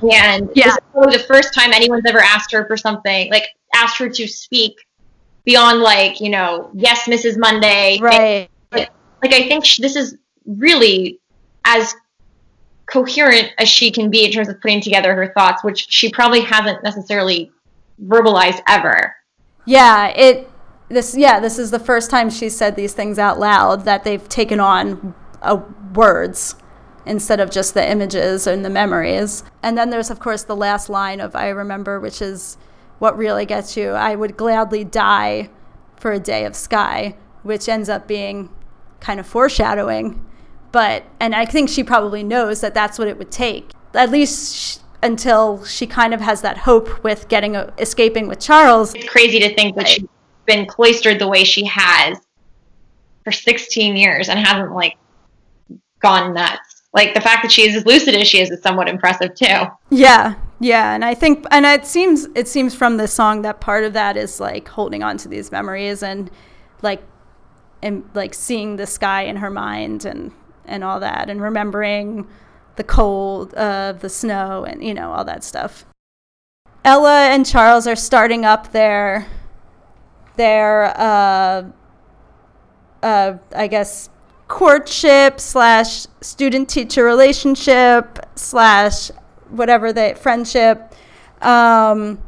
And 0.00 0.48
Yeah. 0.54 0.66
this 0.66 0.74
is 0.74 0.78
probably 0.92 1.16
the 1.16 1.24
first 1.24 1.52
time 1.54 1.72
anyone's 1.72 2.04
ever 2.06 2.20
asked 2.20 2.52
her 2.52 2.66
for 2.66 2.76
something, 2.76 3.30
like 3.32 3.44
asked 3.74 3.98
her 3.98 4.08
to 4.08 4.28
speak 4.28 4.76
beyond 5.44 5.80
like, 5.80 6.20
you 6.20 6.30
know, 6.30 6.70
yes, 6.72 7.04
Mrs. 7.06 7.36
Monday. 7.36 7.98
right 8.00 8.48
Like 8.72 9.34
I 9.34 9.48
think 9.48 9.64
sh 9.64 9.78
this 9.78 9.96
is 9.96 10.16
really 10.46 11.18
as 11.64 11.92
coherent 12.90 13.52
as 13.58 13.68
she 13.68 13.90
can 13.90 14.10
be 14.10 14.24
in 14.24 14.32
terms 14.32 14.48
of 14.48 14.60
putting 14.60 14.80
together 14.80 15.14
her 15.14 15.32
thoughts, 15.34 15.62
which 15.62 15.86
she 15.90 16.10
probably 16.10 16.40
hasn't 16.40 16.82
necessarily 16.82 17.50
verbalized 18.06 18.60
ever. 18.66 19.14
Yeah, 19.66 20.08
it 20.08 20.50
this 20.88 21.14
yeah, 21.16 21.40
this 21.40 21.58
is 21.58 21.70
the 21.70 21.78
first 21.78 22.10
time 22.10 22.30
she 22.30 22.48
said 22.48 22.74
these 22.74 22.94
things 22.94 23.18
out 23.18 23.38
loud 23.38 23.84
that 23.84 24.04
they've 24.04 24.26
taken 24.28 24.60
on 24.60 25.14
uh, 25.42 25.60
words 25.94 26.56
instead 27.04 27.40
of 27.40 27.50
just 27.50 27.74
the 27.74 27.90
images 27.90 28.46
and 28.46 28.64
the 28.64 28.70
memories. 28.70 29.44
And 29.62 29.76
then 29.76 29.90
there's 29.90 30.10
of 30.10 30.20
course 30.20 30.42
the 30.42 30.56
last 30.56 30.88
line 30.88 31.20
of 31.20 31.36
I 31.36 31.48
remember 31.48 32.00
which 32.00 32.22
is 32.22 32.56
what 32.98 33.16
really 33.16 33.46
gets 33.46 33.76
you. 33.76 33.90
I 33.90 34.14
would 34.14 34.36
gladly 34.36 34.84
die 34.84 35.50
for 35.96 36.12
a 36.12 36.20
day 36.20 36.44
of 36.44 36.56
sky, 36.56 37.16
which 37.42 37.68
ends 37.68 37.88
up 37.88 38.08
being 38.08 38.50
kind 39.00 39.20
of 39.20 39.26
foreshadowing. 39.26 40.24
But 40.72 41.04
and 41.20 41.34
I 41.34 41.44
think 41.44 41.68
she 41.68 41.82
probably 41.82 42.22
knows 42.22 42.60
that 42.60 42.74
that's 42.74 42.98
what 42.98 43.08
it 43.08 43.18
would 43.18 43.30
take. 43.30 43.70
At 43.94 44.10
least 44.10 44.56
sh- 44.56 44.78
until 45.02 45.64
she 45.64 45.86
kind 45.86 46.12
of 46.12 46.20
has 46.20 46.42
that 46.42 46.58
hope 46.58 47.02
with 47.02 47.28
getting 47.28 47.56
a, 47.56 47.72
escaping 47.78 48.28
with 48.28 48.40
Charles. 48.40 48.94
It's 48.94 49.08
crazy 49.08 49.38
to 49.40 49.54
think 49.54 49.76
that 49.76 49.88
she's 49.88 50.08
been 50.46 50.66
cloistered 50.66 51.18
the 51.18 51.28
way 51.28 51.44
she 51.44 51.64
has 51.66 52.18
for 53.24 53.32
16 53.32 53.96
years 53.96 54.28
and 54.28 54.38
hasn't 54.38 54.72
like 54.74 54.96
gone 56.00 56.34
nuts. 56.34 56.82
Like 56.94 57.14
the 57.14 57.20
fact 57.20 57.42
that 57.42 57.52
she 57.52 57.68
is 57.68 57.76
as 57.76 57.86
lucid 57.86 58.14
as 58.14 58.26
she 58.26 58.40
is 58.40 58.50
is 58.50 58.62
somewhat 58.62 58.88
impressive 58.88 59.34
too. 59.34 59.66
Yeah, 59.90 60.34
yeah, 60.58 60.94
and 60.94 61.04
I 61.04 61.14
think, 61.14 61.44
and 61.50 61.66
it 61.66 61.84
seems, 61.84 62.26
it 62.34 62.48
seems 62.48 62.74
from 62.74 62.96
this 62.96 63.12
song 63.12 63.42
that 63.42 63.60
part 63.60 63.84
of 63.84 63.92
that 63.92 64.16
is 64.16 64.40
like 64.40 64.66
holding 64.68 65.02
on 65.02 65.18
to 65.18 65.28
these 65.28 65.52
memories 65.52 66.02
and 66.02 66.30
like, 66.82 67.02
and 67.82 68.08
like 68.14 68.34
seeing 68.34 68.76
the 68.76 68.86
sky 68.86 69.22
in 69.22 69.36
her 69.36 69.50
mind 69.50 70.04
and 70.04 70.32
and 70.68 70.84
all 70.84 71.00
that, 71.00 71.28
and 71.28 71.40
remembering 71.40 72.26
the 72.76 72.84
cold 72.84 73.52
of 73.54 74.00
the 74.00 74.08
snow 74.08 74.64
and 74.64 74.82
you 74.82 74.94
know 74.94 75.12
all 75.12 75.24
that 75.24 75.44
stuff. 75.44 75.84
Ella 76.84 77.28
and 77.28 77.44
Charles 77.44 77.86
are 77.86 77.96
starting 77.96 78.44
up 78.44 78.72
their 78.72 79.26
their 80.36 80.84
uh, 80.96 81.64
uh, 83.02 83.38
I 83.54 83.66
guess 83.66 84.10
courtship 84.46 85.40
slash 85.40 86.06
student 86.22 86.68
teacher 86.70 87.04
relationship 87.04 88.18
slash 88.34 89.10
whatever 89.50 89.92
they 89.92 90.14
friendship 90.14 90.94
um, 91.42 92.18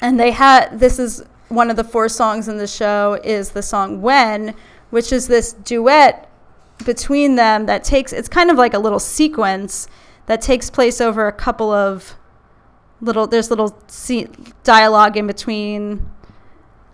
and 0.00 0.18
they 0.18 0.30
had 0.30 0.78
this 0.78 0.98
is 0.98 1.22
one 1.48 1.68
of 1.68 1.76
the 1.76 1.84
four 1.84 2.08
songs 2.08 2.48
in 2.48 2.56
the 2.56 2.66
show 2.66 3.20
is 3.22 3.50
the 3.50 3.62
song 3.62 4.00
when 4.00 4.54
which 4.90 5.12
is 5.12 5.28
this 5.28 5.52
duet 5.52 6.30
between 6.84 7.36
them 7.36 7.66
that 7.66 7.84
takes 7.84 8.12
it's 8.12 8.28
kind 8.28 8.50
of 8.50 8.56
like 8.56 8.74
a 8.74 8.78
little 8.78 8.98
sequence 8.98 9.86
that 10.26 10.40
takes 10.40 10.70
place 10.70 11.00
over 11.00 11.26
a 11.26 11.32
couple 11.32 11.70
of 11.70 12.16
little 13.00 13.26
there's 13.26 13.50
little 13.50 13.78
se- 13.86 14.28
dialogue 14.62 15.16
in 15.16 15.26
between 15.26 16.08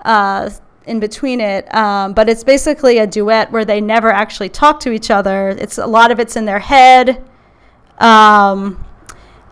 uh, 0.05 0.51
in 0.87 1.01
between 1.01 1.41
it 1.41 1.72
um, 1.74 2.12
but 2.12 2.28
it's 2.28 2.45
basically 2.45 2.99
a 2.99 3.07
duet 3.07 3.51
where 3.53 3.64
they 3.64 3.81
never 3.81 4.11
actually 4.11 4.49
talk 4.49 4.81
to 4.81 4.91
each 4.93 5.11
other. 5.11 5.51
It's 5.51 5.78
a 5.78 5.87
lot 5.87 6.11
of 6.11 6.18
it's 6.18 6.37
in 6.37 6.45
their 6.45 6.59
head 6.59 7.22
um, 7.99 8.85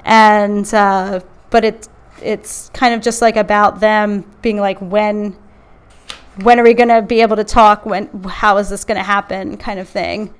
and 0.04 0.72
uh, 0.74 1.20
but 1.50 1.64
it 1.64 1.88
it's 2.22 2.70
kind 2.70 2.94
of 2.94 3.00
just 3.00 3.22
like 3.22 3.36
about 3.36 3.80
them 3.80 4.24
being 4.42 4.58
like 4.58 4.78
when 4.80 5.36
when 6.42 6.58
are 6.58 6.62
we 6.62 6.74
going 6.74 6.88
to 6.88 7.02
be 7.02 7.20
able 7.20 7.36
to 7.36 7.44
talk 7.44 7.86
when 7.86 8.08
how 8.24 8.56
is 8.58 8.68
this 8.68 8.84
going 8.84 8.98
to 8.98 9.04
happen 9.04 9.56
kind 9.56 9.80
of 9.80 9.88
thing 9.88 10.34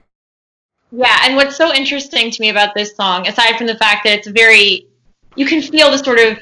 Yeah, 0.90 1.18
and 1.22 1.36
what's 1.36 1.56
so 1.56 1.72
interesting 1.74 2.30
to 2.30 2.40
me 2.40 2.48
about 2.48 2.74
this 2.74 2.96
song, 2.96 3.26
aside 3.26 3.56
from 3.58 3.66
the 3.66 3.76
fact 3.76 4.04
that 4.04 4.18
it's 4.18 4.28
very, 4.28 4.88
you 5.36 5.46
can 5.46 5.60
feel 5.60 5.90
the 5.90 5.98
sort 5.98 6.18
of 6.18 6.38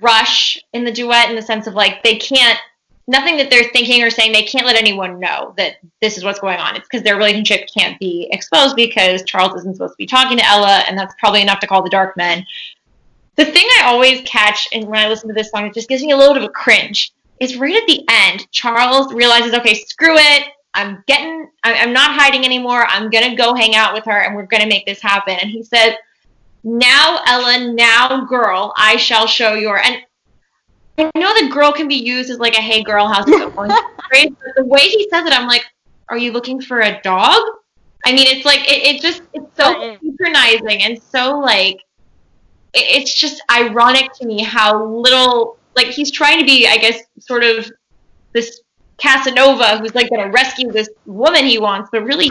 rush 0.00 0.58
in 0.72 0.84
the 0.84 0.92
duet 0.92 1.28
in 1.28 1.36
the 1.36 1.42
sense 1.42 1.66
of 1.66 1.74
like 1.74 2.02
they 2.02 2.16
can't, 2.16 2.58
nothing 3.06 3.36
that 3.36 3.50
they're 3.50 3.70
thinking 3.72 4.02
or 4.02 4.10
saying, 4.10 4.32
they 4.32 4.44
can't 4.44 4.66
let 4.66 4.76
anyone 4.76 5.20
know 5.20 5.54
that 5.58 5.76
this 6.00 6.16
is 6.16 6.24
what's 6.24 6.40
going 6.40 6.58
on. 6.58 6.74
It's 6.74 6.88
because 6.88 7.04
their 7.04 7.16
relationship 7.16 7.68
can't 7.76 7.98
be 8.00 8.28
exposed 8.32 8.76
because 8.76 9.22
Charles 9.24 9.54
isn't 9.60 9.74
supposed 9.76 9.92
to 9.92 9.98
be 9.98 10.06
talking 10.06 10.38
to 10.38 10.46
Ella, 10.46 10.82
and 10.88 10.98
that's 10.98 11.14
probably 11.18 11.42
enough 11.42 11.60
to 11.60 11.66
call 11.66 11.82
the 11.82 11.90
dark 11.90 12.16
men. 12.16 12.46
The 13.36 13.44
thing 13.44 13.66
I 13.78 13.84
always 13.84 14.22
catch 14.22 14.68
and 14.72 14.86
when 14.86 14.98
I 14.98 15.08
listen 15.08 15.28
to 15.28 15.34
this 15.34 15.50
song, 15.50 15.66
it 15.66 15.74
just 15.74 15.90
gives 15.90 16.02
me 16.02 16.12
a 16.12 16.16
little 16.16 16.32
bit 16.32 16.42
of 16.42 16.48
a 16.48 16.52
cringe. 16.52 17.12
Is 17.40 17.56
right 17.56 17.76
at 17.76 17.86
the 17.86 18.04
end, 18.08 18.50
Charles 18.50 19.12
realizes, 19.12 19.52
okay, 19.54 19.74
screw 19.74 20.16
it. 20.16 20.48
I'm 20.72 21.02
getting, 21.06 21.48
I'm 21.64 21.92
not 21.92 22.14
hiding 22.14 22.44
anymore. 22.44 22.86
I'm 22.88 23.10
going 23.10 23.30
to 23.30 23.36
go 23.36 23.54
hang 23.54 23.74
out 23.74 23.94
with 23.94 24.04
her 24.04 24.22
and 24.22 24.34
we're 24.34 24.46
going 24.46 24.62
to 24.62 24.68
make 24.68 24.84
this 24.86 25.00
happen. 25.00 25.34
And 25.40 25.50
he 25.50 25.62
says, 25.62 25.94
now, 26.64 27.20
Ella, 27.26 27.72
now, 27.72 28.24
girl, 28.24 28.74
I 28.76 28.96
shall 28.96 29.26
show 29.26 29.54
your. 29.54 29.78
And 29.78 30.02
I 30.98 31.10
know 31.14 31.32
the 31.40 31.48
girl 31.52 31.72
can 31.72 31.88
be 31.88 31.94
used 31.94 32.28
as 32.28 32.38
like 32.38 32.56
a 32.56 32.60
hey, 32.60 32.82
girl, 32.82 33.06
how's 33.06 33.28
it 33.28 33.54
going? 33.54 33.68
but 34.10 34.54
the 34.56 34.64
way 34.64 34.80
he 34.80 35.08
says 35.08 35.26
it, 35.26 35.32
I'm 35.32 35.46
like, 35.46 35.64
are 36.08 36.18
you 36.18 36.32
looking 36.32 36.60
for 36.60 36.80
a 36.80 37.00
dog? 37.02 37.40
I 38.04 38.12
mean, 38.12 38.26
it's 38.28 38.44
like, 38.44 38.60
it, 38.70 38.96
it 38.96 39.02
just, 39.02 39.22
it's 39.32 39.56
so 39.56 39.96
patronizing 39.98 40.82
and 40.82 41.00
so 41.02 41.38
like, 41.38 41.76
it, 42.74 43.02
it's 43.02 43.14
just 43.14 43.42
ironic 43.50 44.12
to 44.14 44.26
me 44.26 44.42
how 44.42 44.84
little, 44.84 45.58
like, 45.76 45.88
he's 45.88 46.10
trying 46.10 46.38
to 46.38 46.44
be, 46.44 46.66
I 46.66 46.78
guess, 46.78 47.02
sort 47.20 47.44
of 47.44 47.70
this 48.32 48.60
Casanova 48.98 49.78
who's 49.78 49.94
like 49.94 50.10
going 50.10 50.24
to 50.24 50.30
rescue 50.30 50.72
this 50.72 50.88
woman 51.04 51.44
he 51.44 51.58
wants, 51.58 51.90
but 51.92 52.02
really 52.04 52.30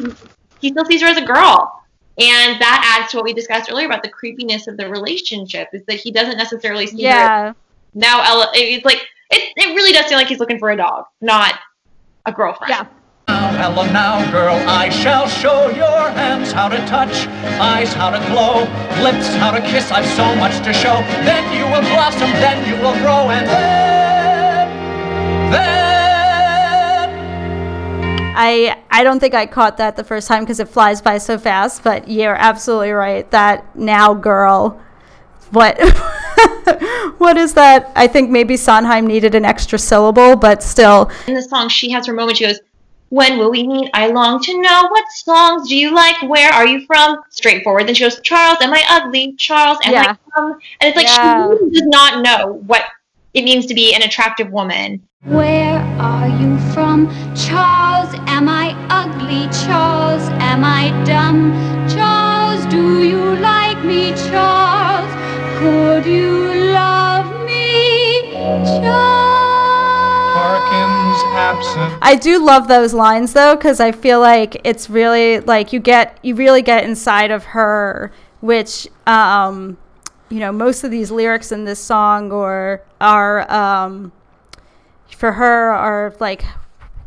he 0.59 0.69
still 0.69 0.85
sees 0.85 1.01
her 1.01 1.07
as 1.07 1.17
a 1.17 1.25
girl. 1.25 1.81
And 2.17 2.59
that 2.61 2.99
adds 2.99 3.11
to 3.11 3.17
what 3.17 3.25
we 3.25 3.33
discussed 3.33 3.69
earlier 3.69 3.87
about 3.87 4.01
the 4.01 4.09
creepiness 4.09 4.67
of 4.67 4.77
the 4.77 4.89
relationship 4.89 5.69
is 5.73 5.83
that 5.87 5.95
he 5.95 6.11
doesn't 6.11 6.37
necessarily 6.37 6.87
see 6.87 7.03
her. 7.03 7.09
yeah. 7.09 7.47
her. 7.47 7.55
Now 7.93 8.23
Ella, 8.23 8.51
it's 8.53 8.85
like 8.85 9.01
it, 9.31 9.53
it 9.55 9.75
really 9.75 9.91
does 9.91 10.07
seem 10.07 10.17
like 10.17 10.27
he's 10.27 10.39
looking 10.39 10.59
for 10.59 10.71
a 10.71 10.77
dog, 10.77 11.05
not 11.21 11.55
a 12.25 12.31
girlfriend. 12.31 12.69
Yeah. 12.69 12.87
Now, 13.27 13.63
Ella, 13.63 13.91
now, 13.91 14.31
girl, 14.31 14.55
I 14.67 14.89
shall 14.89 15.27
show 15.27 15.69
your 15.69 16.09
hands 16.11 16.51
how 16.51 16.69
to 16.69 16.77
touch, 16.85 17.25
eyes 17.59 17.91
how 17.93 18.11
to 18.11 18.19
glow, 18.29 18.69
lips 19.01 19.33
how 19.35 19.49
to 19.51 19.61
kiss. 19.61 19.91
I've 19.91 20.05
so 20.13 20.35
much 20.35 20.63
to 20.63 20.71
show. 20.71 21.01
Then 21.25 21.41
you 21.51 21.65
will 21.65 21.81
blossom, 21.81 21.85
then 21.85 21.94
you 22.75 22.81
will 22.81 22.93
grow, 22.95 23.29
and 23.29 23.47
then, 23.47 24.69
then. 25.51 25.95
I 28.37 28.77
I 28.91 29.03
don't 29.03 29.19
think 29.19 29.33
I 29.33 29.45
caught 29.45 29.77
that 29.77 29.95
the 29.95 30.03
first 30.03 30.27
time 30.27 30.43
because 30.43 30.59
it 30.59 30.67
flies 30.67 31.01
by 31.01 31.17
so 31.17 31.37
fast. 31.37 31.83
But 31.83 32.07
you're 32.09 32.35
absolutely 32.35 32.91
right. 32.91 33.29
That 33.31 33.75
now, 33.75 34.13
girl, 34.13 34.81
what 35.51 35.79
what 37.17 37.37
is 37.37 37.53
that? 37.53 37.91
I 37.95 38.07
think 38.07 38.29
maybe 38.29 38.57
Sondheim 38.57 39.07
needed 39.07 39.35
an 39.35 39.45
extra 39.45 39.79
syllable, 39.79 40.35
but 40.35 40.61
still. 40.61 41.09
In 41.27 41.33
the 41.33 41.41
song, 41.41 41.69
she 41.69 41.91
has 41.91 42.07
her 42.07 42.13
moment. 42.13 42.37
She 42.37 42.45
goes, 42.45 42.59
"When 43.09 43.37
will 43.37 43.51
we 43.51 43.67
meet? 43.67 43.89
I 43.93 44.07
long 44.07 44.41
to 44.43 44.61
know. 44.61 44.87
What 44.89 45.05
songs 45.09 45.69
do 45.69 45.75
you 45.75 45.93
like? 45.93 46.21
Where 46.23 46.51
are 46.51 46.67
you 46.67 46.85
from?" 46.85 47.17
Straightforward. 47.29 47.87
Then 47.87 47.95
she 47.95 48.03
goes, 48.03 48.19
"Charles, 48.21 48.57
am 48.61 48.73
I 48.73 48.83
ugly? 48.89 49.33
Charles, 49.37 49.77
am 49.83 49.93
Yeah. 49.93 50.01
I 50.01 50.39
dumb?" 50.39 50.59
And 50.81 50.87
it's 50.89 50.97
like 50.97 51.07
Yeah. 51.07 51.43
she 51.43 51.49
really 51.49 51.71
does 51.71 51.87
not 51.87 52.21
know 52.23 52.61
what 52.67 52.83
it 53.33 53.43
means 53.43 53.65
to 53.67 53.73
be 53.73 53.93
an 53.93 54.01
attractive 54.01 54.51
woman. 54.51 55.01
Where 55.25 55.79
are 55.99 56.27
you 56.27 56.57
from? 56.73 57.07
Charles, 57.35 58.13
am 58.27 58.47
I 58.47 58.75
ugly? 58.89 59.47
Charles, 59.65 60.29
am 60.39 60.63
I 60.63 60.91
dumb? 61.03 61.51
Charles, 61.89 62.65
do 62.67 63.03
you 63.03 63.35
like 63.37 63.83
me? 63.83 64.13
Charles, 64.29 65.11
could 65.57 66.05
you 66.05 66.53
love 66.73 67.27
me? 67.45 68.31
Charles. 68.33 69.34
Absent. 71.45 71.99
I 72.01 72.15
do 72.15 72.43
love 72.43 72.67
those 72.67 72.91
lines 72.91 73.33
though 73.33 73.55
because 73.55 73.79
I 73.79 73.91
feel 73.91 74.19
like 74.19 74.59
it's 74.63 74.89
really 74.89 75.41
like 75.41 75.71
you 75.71 75.79
get 75.79 76.17
you 76.23 76.33
really 76.33 76.63
get 76.63 76.85
inside 76.85 77.29
of 77.29 77.43
her, 77.43 78.11
which 78.41 78.87
um, 79.05 79.77
you 80.29 80.39
know 80.39 80.51
most 80.51 80.83
of 80.83 80.89
these 80.89 81.11
lyrics 81.11 81.51
in 81.51 81.63
this 81.63 81.79
song 81.79 82.31
or 82.31 82.81
are 82.99 83.51
um, 83.51 84.11
for 85.15 85.33
her 85.33 85.71
are 85.71 86.15
like 86.19 86.43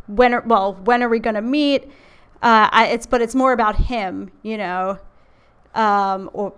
when 0.07 0.33
are, 0.33 0.41
well 0.45 0.73
when 0.85 1.03
are 1.03 1.09
we 1.09 1.19
gonna 1.19 1.41
meet? 1.41 1.83
Uh, 2.41 2.69
I, 2.71 2.87
it's 2.93 3.05
but 3.05 3.21
it's 3.21 3.35
more 3.35 3.51
about 3.51 3.75
him, 3.75 4.31
you 4.41 4.57
know, 4.57 4.99
um, 5.75 6.29
or 6.31 6.53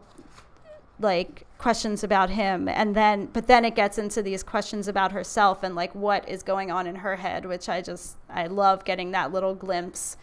like 0.99 1.47
questions 1.61 2.03
about 2.03 2.31
him 2.31 2.67
and 2.67 2.95
then 2.95 3.27
but 3.33 3.45
then 3.45 3.63
it 3.63 3.75
gets 3.75 3.99
into 3.99 4.23
these 4.23 4.41
questions 4.41 4.87
about 4.87 5.11
herself 5.11 5.61
and 5.61 5.75
like 5.75 5.93
what 5.93 6.27
is 6.27 6.41
going 6.41 6.71
on 6.71 6.87
in 6.87 6.95
her 6.95 7.15
head 7.17 7.45
which 7.45 7.69
i 7.69 7.79
just 7.79 8.17
i 8.29 8.47
love 8.47 8.83
getting 8.83 9.11
that 9.11 9.31
little 9.31 9.53
glimpse 9.53 10.17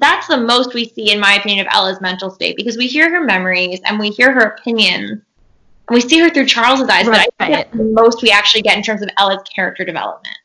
That's 0.00 0.28
the 0.28 0.38
most 0.38 0.74
we 0.74 0.84
see, 0.88 1.10
in 1.10 1.18
my 1.18 1.34
opinion, 1.34 1.66
of 1.66 1.72
Ella's 1.74 2.00
mental 2.00 2.30
state 2.30 2.56
because 2.56 2.76
we 2.76 2.86
hear 2.86 3.10
her 3.10 3.20
memories 3.24 3.80
and 3.84 3.98
we 3.98 4.10
hear 4.10 4.32
her 4.32 4.54
opinions 4.54 5.10
and 5.10 5.94
we 5.96 6.00
see 6.00 6.20
her 6.20 6.30
through 6.30 6.46
Charles's 6.46 6.88
eyes. 6.88 7.06
But 7.06 7.18
I 7.18 7.26
think 7.44 7.54
that's 7.56 7.76
the 7.76 7.84
most 7.84 8.22
we 8.22 8.30
actually 8.30 8.62
get 8.62 8.76
in 8.76 8.82
terms 8.82 9.02
of 9.02 9.08
Ella's 9.18 9.42
character 9.54 9.84
development. 9.84 10.36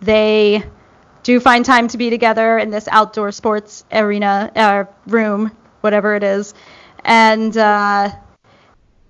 they 0.00 0.62
do 1.22 1.40
find 1.40 1.64
time 1.64 1.88
to 1.88 1.98
be 1.98 2.08
together 2.10 2.58
in 2.58 2.70
this 2.70 2.86
outdoor 2.88 3.32
sports 3.32 3.84
arena 3.90 4.52
uh, 4.54 4.84
room 5.06 5.50
whatever 5.80 6.14
it 6.14 6.22
is 6.22 6.54
and 7.04 7.56
uh, 7.56 8.10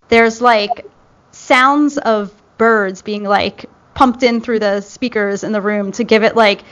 there's 0.09 0.41
like 0.41 0.87
sounds 1.33 1.99
of 1.99 2.33
birds 2.59 3.03
being 3.03 3.25
like 3.25 3.67
pumped 3.95 4.23
in 4.23 4.41
through 4.41 4.59
the 4.59 4.81
speakers 4.81 5.45
in 5.45 5.53
the 5.53 5.61
room 5.61 5.93
to 5.93 6.05
give 6.05 6.23
it 6.23 6.37
like 6.37 6.63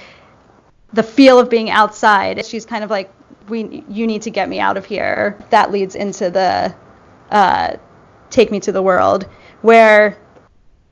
the 0.92 1.02
feel 1.02 1.38
of 1.38 1.50
being 1.50 1.70
outside 1.70 2.44
she's 2.46 2.64
kind 2.64 2.84
of 2.84 2.90
like 2.90 3.12
we 3.48 3.84
you 3.88 4.06
need 4.06 4.22
to 4.22 4.30
get 4.30 4.48
me 4.48 4.60
out 4.60 4.76
of 4.76 4.84
here 4.84 5.38
that 5.50 5.70
leads 5.70 5.94
into 5.94 6.30
the 6.30 6.74
uh, 7.30 7.76
take 8.30 8.50
me 8.50 8.60
to 8.60 8.72
the 8.72 8.82
world 8.82 9.28
where 9.62 10.16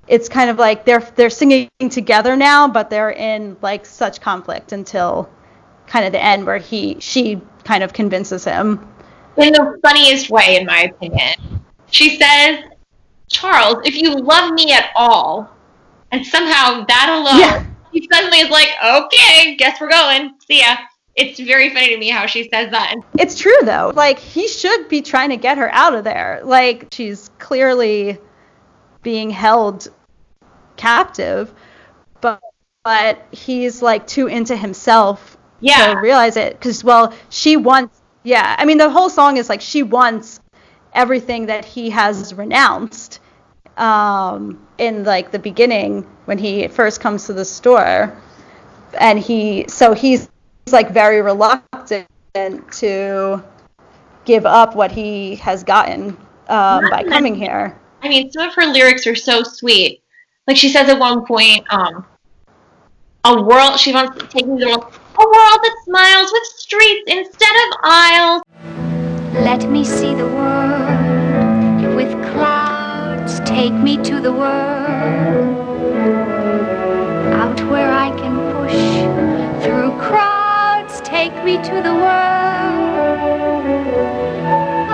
it's 0.08 0.28
kind 0.28 0.50
of 0.50 0.58
like 0.58 0.84
they're 0.84 1.00
they're 1.14 1.30
singing 1.30 1.68
together 1.90 2.36
now, 2.36 2.68
but 2.68 2.90
they're 2.90 3.12
in 3.12 3.56
like 3.62 3.86
such 3.86 4.20
conflict 4.20 4.72
until 4.72 5.28
kind 5.86 6.04
of 6.04 6.12
the 6.12 6.22
end 6.22 6.44
where 6.46 6.58
he 6.58 6.96
she 7.00 7.40
kind 7.64 7.82
of 7.82 7.92
convinces 7.92 8.44
him. 8.44 8.86
In 9.36 9.52
the 9.52 9.78
funniest 9.82 10.30
way, 10.30 10.56
in 10.56 10.66
my 10.66 10.82
opinion. 10.82 11.51
She 11.92 12.18
says, 12.18 12.64
Charles, 13.30 13.76
if 13.84 13.94
you 13.94 14.14
love 14.14 14.52
me 14.52 14.72
at 14.72 14.90
all, 14.96 15.48
and 16.10 16.26
somehow 16.26 16.84
that 16.86 17.08
alone, 17.10 17.40
Yeah. 17.40 17.64
he 17.92 18.06
suddenly 18.12 18.38
is 18.38 18.50
like, 18.50 18.68
okay, 18.84 19.54
guess 19.56 19.80
we're 19.80 19.88
going. 19.88 20.34
See 20.46 20.58
ya. 20.60 20.76
It's 21.14 21.38
very 21.38 21.68
funny 21.70 21.88
to 21.88 21.98
me 21.98 22.08
how 22.08 22.24
she 22.26 22.48
says 22.48 22.70
that. 22.70 22.94
It's 23.18 23.38
true 23.38 23.56
though. 23.64 23.92
Like 23.94 24.18
he 24.18 24.48
should 24.48 24.88
be 24.88 25.02
trying 25.02 25.28
to 25.30 25.36
get 25.36 25.58
her 25.58 25.70
out 25.72 25.94
of 25.94 26.04
there. 26.04 26.40
Like 26.42 26.88
she's 26.92 27.30
clearly 27.38 28.18
being 29.02 29.28
held 29.28 29.88
captive, 30.76 31.52
but 32.22 32.40
but 32.84 33.26
he's 33.30 33.82
like 33.82 34.06
too 34.06 34.26
into 34.26 34.56
himself 34.56 35.36
Yeah. 35.60 35.92
to 35.94 36.00
realize 36.00 36.36
it 36.38 36.54
because 36.54 36.82
well 36.82 37.12
she 37.28 37.56
wants 37.56 38.00
yeah 38.24 38.56
i 38.58 38.64
mean 38.64 38.78
the 38.78 38.88
whole 38.90 39.10
song 39.10 39.36
is 39.36 39.48
like 39.48 39.60
she 39.60 39.82
wants 39.82 40.40
everything 40.94 41.46
that 41.46 41.64
he 41.64 41.90
has 41.90 42.34
renounced 42.34 43.20
um, 43.76 44.66
in 44.78 45.04
like 45.04 45.30
the 45.30 45.38
beginning 45.38 46.02
when 46.26 46.38
he 46.38 46.68
first 46.68 47.00
comes 47.00 47.26
to 47.26 47.32
the 47.32 47.44
store 47.44 48.16
and 49.00 49.18
he 49.18 49.64
so 49.68 49.94
he's, 49.94 50.28
he's 50.66 50.72
like 50.72 50.90
very 50.90 51.22
reluctant 51.22 52.06
to 52.72 53.42
give 54.24 54.46
up 54.46 54.76
what 54.76 54.92
he 54.92 55.36
has 55.36 55.64
gotten 55.64 56.10
um, 56.48 56.88
by 56.90 57.02
coming 57.08 57.34
here 57.34 57.76
I 58.02 58.08
mean, 58.08 58.32
some 58.32 58.48
of 58.48 58.54
her 58.54 58.66
lyrics 58.66 59.06
are 59.06 59.14
so 59.14 59.44
sweet. 59.44 60.02
Like 60.48 60.56
she 60.56 60.68
says 60.68 60.88
at 60.88 60.98
one 60.98 61.24
point, 61.24 61.64
um, 61.72 62.04
a 63.24 63.40
world, 63.40 63.78
she 63.78 63.92
wants 63.92 64.20
to 64.20 64.26
take 64.26 64.46
me 64.46 64.60
to 64.60 64.70
a 64.70 64.76
world 64.76 64.88
that 65.16 65.76
smiles 65.84 66.32
with 66.32 66.42
streets 66.56 67.04
instead 67.06 67.54
of 67.68 67.78
aisles. 67.84 68.42
Let 69.32 69.70
me 69.70 69.82
see 69.82 70.14
the 70.14 70.26
world 70.26 71.94
with 71.96 72.12
clouds. 72.32 73.40
Take 73.46 73.72
me 73.72 73.96
to 74.04 74.20
the 74.20 74.30
world 74.30 75.56
out 77.32 77.58
where 77.70 77.90
I 77.90 78.10
can 78.10 78.36
push 78.52 79.64
through 79.64 79.92
crowds. 79.98 81.00
Take 81.00 81.32
me 81.44 81.56
to 81.56 81.82
the 81.82 81.94
world, 81.94 83.24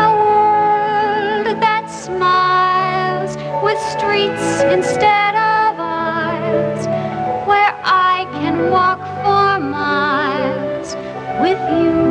a 0.07 0.09
world 0.23 1.61
that 1.61 1.87
smiles 1.91 3.37
with 3.65 3.79
streets 3.91 4.63
instead 4.73 5.35
of 5.35 5.81
aisles, 5.81 6.87
where 7.49 7.75
I 7.83 8.25
can 8.35 8.71
walk 8.71 9.01
for 9.25 9.59
miles 9.59 10.95
with 11.43 11.59
you. 11.77 12.08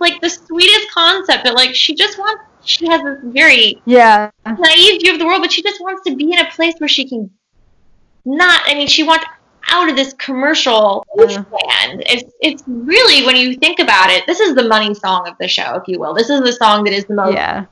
Like 0.00 0.20
the 0.20 0.28
sweetest 0.30 0.90
concept 0.92 1.44
that 1.44 1.54
like 1.54 1.74
she 1.74 1.94
just 1.94 2.18
wants 2.18 2.42
she 2.64 2.86
has 2.88 3.00
this 3.02 3.18
very 3.24 3.80
Yeah. 3.86 4.30
naive 4.46 5.00
view 5.00 5.12
of 5.14 5.18
the 5.18 5.24
world, 5.26 5.40
but 5.42 5.50
she 5.50 5.62
just 5.62 5.80
wants 5.80 6.02
to 6.06 6.14
be 6.14 6.32
in 6.32 6.38
a 6.38 6.50
place 6.50 6.74
where 6.78 6.88
she 6.88 7.08
can 7.08 7.30
not 8.24 8.60
I 8.66 8.74
mean 8.74 8.86
she 8.86 9.02
wants 9.02 9.24
out 9.70 9.88
of 9.88 9.96
this 9.96 10.12
commercial 10.14 11.04
Yeah. 11.16 11.44
land. 11.50 12.02
It's 12.06 12.30
it's 12.40 12.62
really 12.66 13.26
when 13.26 13.36
you 13.36 13.54
think 13.54 13.78
about 13.78 14.10
it, 14.10 14.26
this 14.26 14.40
is 14.40 14.54
the 14.54 14.64
money 14.68 14.94
song 14.94 15.26
of 15.28 15.34
the 15.40 15.48
show, 15.48 15.74
if 15.76 15.84
you 15.86 15.98
will. 15.98 16.14
This 16.14 16.30
is 16.30 16.40
the 16.40 16.52
song 16.52 16.84
that 16.84 16.92
is 16.92 17.04
the 17.06 17.14
most 17.14 17.34
Yeah. 17.34 17.64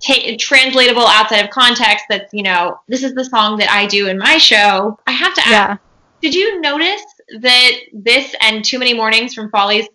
ta- 0.00 0.36
translatable 0.38 1.06
outside 1.06 1.44
of 1.44 1.50
context. 1.50 2.04
That's 2.08 2.32
you 2.32 2.42
know, 2.42 2.78
this 2.88 3.02
is 3.02 3.14
the 3.14 3.24
song 3.24 3.56
that 3.58 3.70
I 3.70 3.86
do 3.86 4.08
in 4.08 4.18
my 4.18 4.38
show. 4.38 4.98
I 5.06 5.12
have 5.12 5.34
to 5.34 5.40
ask, 5.42 5.50
Yeah. 5.50 5.76
did 6.22 6.34
you 6.34 6.60
notice 6.60 7.02
that 7.40 7.70
this 7.92 8.34
and 8.40 8.64
Too 8.64 8.78
Many 8.78 8.94
Mornings 8.94 9.34
from 9.34 9.50
Follies 9.50 9.86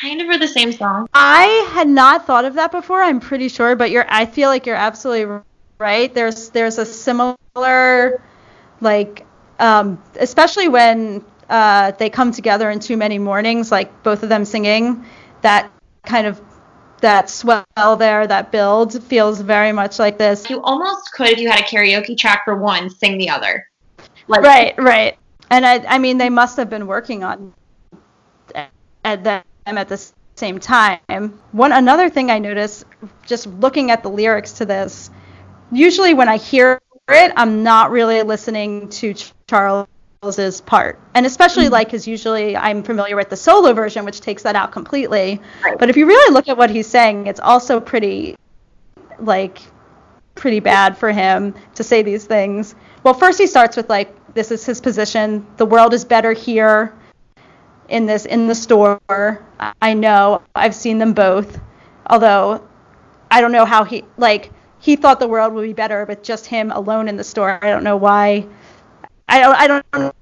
kind 0.00 0.20
of 0.20 0.28
are 0.28 0.38
the 0.38 0.48
same 0.48 0.72
song? 0.72 1.08
I 1.14 1.68
had 1.72 1.88
not 1.88 2.26
thought 2.26 2.44
of 2.44 2.54
that 2.54 2.72
before. 2.72 3.02
I'm 3.02 3.20
pretty 3.20 3.48
sure, 3.48 3.76
but 3.76 3.90
you're. 3.90 4.06
I 4.08 4.26
feel 4.26 4.48
like 4.48 4.66
you're 4.66 4.76
absolutely 4.76 5.40
right. 5.78 6.12
There's 6.12 6.50
there's 6.50 6.78
a 6.78 6.86
similar, 6.86 8.22
like, 8.80 9.26
um, 9.58 10.02
especially 10.18 10.68
when 10.68 11.24
uh, 11.48 11.92
they 11.92 12.10
come 12.10 12.32
together 12.32 12.70
in 12.70 12.80
too 12.80 12.96
many 12.96 13.18
mornings, 13.18 13.70
like 13.70 14.02
both 14.02 14.22
of 14.22 14.28
them 14.28 14.44
singing, 14.44 15.04
that 15.42 15.70
kind 16.04 16.26
of 16.26 16.40
that 17.00 17.28
swell 17.28 17.96
there, 17.98 18.26
that 18.26 18.50
build 18.50 19.02
feels 19.04 19.40
very 19.40 19.72
much 19.72 19.98
like 19.98 20.18
this. 20.18 20.48
You 20.48 20.62
almost 20.62 21.12
could, 21.12 21.28
if 21.28 21.38
you 21.38 21.48
had 21.48 21.60
a 21.60 21.62
karaoke 21.62 22.16
track 22.16 22.44
for 22.44 22.56
one, 22.56 22.88
sing 22.88 23.18
the 23.18 23.28
other. 23.28 23.68
Like, 24.28 24.42
Right, 24.42 24.74
right. 24.78 25.18
And 25.50 25.64
I, 25.64 25.84
I 25.84 25.98
mean, 25.98 26.18
they 26.18 26.30
must 26.30 26.56
have 26.56 26.68
been 26.68 26.86
working 26.86 27.22
on 27.22 27.52
at 29.04 29.22
them 29.22 29.42
at 29.66 29.88
the 29.88 30.12
same 30.36 30.58
time. 30.60 31.38
One 31.52 31.72
another 31.72 32.08
thing 32.08 32.30
I 32.30 32.38
noticed, 32.38 32.84
just 33.26 33.46
looking 33.46 33.90
at 33.90 34.02
the 34.02 34.10
lyrics 34.10 34.52
to 34.52 34.64
this, 34.64 35.10
usually 35.72 36.14
when 36.14 36.28
I 36.28 36.36
hear 36.36 36.80
it, 37.08 37.32
I'm 37.36 37.62
not 37.62 37.90
really 37.90 38.22
listening 38.22 38.88
to 38.90 39.14
Charles's 39.48 40.60
part, 40.60 41.00
and 41.14 41.26
especially 41.26 41.64
mm-hmm. 41.64 41.72
like 41.72 41.88
because 41.88 42.06
usually 42.06 42.56
I'm 42.56 42.82
familiar 42.82 43.16
with 43.16 43.30
the 43.30 43.36
solo 43.36 43.72
version, 43.72 44.04
which 44.04 44.20
takes 44.20 44.42
that 44.44 44.56
out 44.56 44.72
completely. 44.72 45.40
Right. 45.64 45.78
But 45.78 45.90
if 45.90 45.96
you 45.96 46.06
really 46.06 46.32
look 46.32 46.48
at 46.48 46.56
what 46.56 46.70
he's 46.70 46.86
saying, 46.86 47.26
it's 47.26 47.40
also 47.40 47.80
pretty, 47.80 48.36
like, 49.18 49.58
pretty 50.34 50.60
bad 50.60 50.98
for 50.98 51.12
him 51.12 51.54
to 51.74 51.82
say 51.82 52.02
these 52.02 52.24
things. 52.24 52.74
Well, 53.02 53.14
first 53.14 53.38
he 53.38 53.46
starts 53.46 53.76
with 53.76 53.88
like, 53.88 54.12
this 54.34 54.50
is 54.50 54.66
his 54.66 54.80
position. 54.80 55.46
The 55.56 55.64
world 55.64 55.94
is 55.94 56.04
better 56.04 56.32
here 56.32 56.92
in 57.88 58.06
this 58.06 58.24
in 58.26 58.46
the 58.46 58.54
store. 58.54 59.00
I- 59.80 59.94
know. 59.94 60.42
I've 60.54 60.74
seen 60.74 60.98
them 60.98 61.12
both. 61.12 61.58
Although 62.08 62.66
I 63.30 63.40
don't 63.40 63.52
know 63.52 63.64
how 63.64 63.84
he 63.84 64.04
like 64.16 64.50
he 64.78 64.96
thought 64.96 65.20
the 65.20 65.28
world 65.28 65.52
would 65.54 65.62
be 65.62 65.72
better 65.72 66.04
with 66.04 66.22
just 66.22 66.46
him 66.46 66.70
alone 66.70 67.08
in 67.08 67.16
the 67.16 67.24
store. 67.24 67.58
I 67.62 67.70
don't 67.70 67.84
know 67.84 67.96
why. 67.96 68.46
I 69.28 69.40
don't 69.40 69.54
I 69.54 69.66
don't 69.66 70.14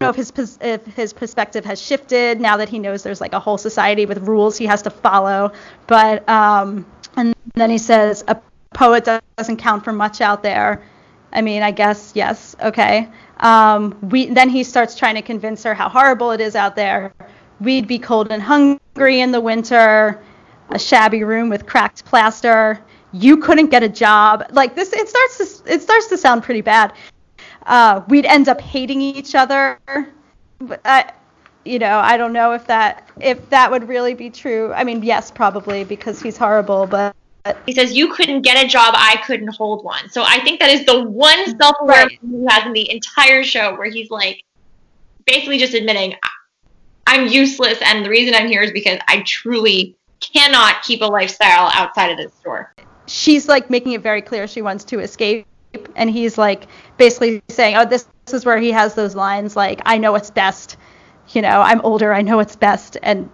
know 0.00 0.10
if 0.10 0.16
his 0.16 0.58
if 0.60 0.84
his 0.86 1.12
perspective 1.12 1.64
has 1.64 1.80
shifted 1.80 2.40
now 2.40 2.56
that 2.56 2.68
he 2.68 2.78
knows 2.78 3.02
there's 3.02 3.20
like 3.20 3.32
a 3.32 3.40
whole 3.40 3.58
society 3.58 4.06
with 4.06 4.18
rules 4.18 4.56
he 4.56 4.66
has 4.66 4.82
to 4.82 4.90
follow. 4.90 5.52
But 5.86 6.28
um 6.28 6.86
and 7.16 7.34
then 7.54 7.70
he 7.70 7.78
says 7.78 8.24
a 8.26 8.40
poet 8.74 9.06
doesn't 9.36 9.56
count 9.56 9.84
for 9.84 9.92
much 9.92 10.20
out 10.20 10.42
there. 10.42 10.82
I 11.32 11.42
mean, 11.42 11.62
I 11.62 11.70
guess 11.70 12.12
yes, 12.14 12.56
okay. 12.60 13.08
Um, 13.40 13.96
we 14.10 14.26
then 14.26 14.48
he 14.48 14.64
starts 14.64 14.94
trying 14.96 15.14
to 15.14 15.22
convince 15.22 15.62
her 15.62 15.74
how 15.74 15.88
horrible 15.88 16.30
it 16.32 16.40
is 16.40 16.56
out 16.56 16.76
there. 16.76 17.12
We'd 17.60 17.86
be 17.86 17.98
cold 17.98 18.30
and 18.30 18.42
hungry 18.42 19.20
in 19.20 19.32
the 19.32 19.40
winter, 19.40 20.22
a 20.70 20.78
shabby 20.78 21.24
room 21.24 21.48
with 21.48 21.66
cracked 21.66 22.04
plaster. 22.04 22.80
You 23.12 23.36
couldn't 23.36 23.68
get 23.68 23.82
a 23.82 23.88
job. 23.88 24.44
Like 24.50 24.74
this, 24.74 24.92
it 24.92 25.08
starts 25.08 25.62
to 25.62 25.72
it 25.72 25.82
starts 25.82 26.08
to 26.08 26.18
sound 26.18 26.42
pretty 26.42 26.60
bad. 26.60 26.92
Uh, 27.66 28.02
we'd 28.08 28.26
end 28.26 28.48
up 28.48 28.60
hating 28.60 29.00
each 29.00 29.34
other. 29.34 29.78
I, 30.84 31.12
you 31.64 31.78
know, 31.78 31.98
I 31.98 32.16
don't 32.16 32.32
know 32.32 32.52
if 32.52 32.66
that 32.66 33.08
if 33.20 33.48
that 33.50 33.70
would 33.70 33.86
really 33.88 34.14
be 34.14 34.30
true. 34.30 34.72
I 34.72 34.84
mean, 34.84 35.02
yes, 35.02 35.30
probably 35.30 35.84
because 35.84 36.20
he's 36.20 36.36
horrible, 36.36 36.86
but 36.86 37.14
Uh, 37.44 37.54
he 37.66 37.72
says, 37.72 37.92
You 37.92 38.12
couldn't 38.12 38.42
get 38.42 38.62
a 38.62 38.68
job, 38.68 38.94
I 38.96 39.16
couldn't 39.26 39.48
hold 39.54 39.84
one. 39.84 40.08
So 40.10 40.22
I 40.26 40.40
think 40.44 40.60
that 40.60 40.70
is 40.70 40.84
the 40.84 41.02
one 41.04 41.58
self 41.58 41.76
aware 41.80 42.06
Right. 42.06 42.18
he 42.20 42.44
has 42.48 42.66
in 42.66 42.72
the 42.72 42.90
entire 42.90 43.42
show 43.44 43.76
where 43.76 43.90
he's 43.90 44.10
like 44.10 44.42
basically 45.26 45.58
just 45.58 45.74
admitting, 45.74 46.14
"I- 46.22 46.28
I'm 47.14 47.26
useless, 47.28 47.78
and 47.84 48.04
the 48.04 48.10
reason 48.10 48.34
I'm 48.34 48.48
here 48.48 48.62
is 48.62 48.72
because 48.72 48.98
I 49.08 49.22
truly 49.22 49.96
cannot 50.20 50.82
keep 50.82 51.00
a 51.00 51.06
lifestyle 51.06 51.70
outside 51.74 52.10
of 52.10 52.16
this 52.18 52.32
store. 52.40 52.74
she's 53.06 53.48
like 53.48 53.70
making 53.70 53.92
it 53.92 54.02
very 54.02 54.20
clear 54.20 54.46
she 54.46 54.60
wants 54.60 54.84
to 54.84 54.98
escape 55.00 55.46
and 55.96 56.10
he's 56.10 56.36
like 56.36 56.66
basically 56.98 57.40
saying 57.48 57.74
oh 57.76 57.84
this, 57.86 58.06
this 58.26 58.34
is 58.34 58.44
where 58.44 58.58
he 58.58 58.70
has 58.70 58.92
those 58.94 59.14
lines 59.14 59.56
like 59.56 59.80
i 59.86 59.96
know 59.96 60.12
what's 60.12 60.30
best 60.30 60.76
you 61.30 61.40
know 61.40 61.62
i'm 61.62 61.80
older 61.82 62.12
i 62.12 62.20
know 62.20 62.36
what's 62.36 62.54
best 62.56 62.98
and 63.02 63.30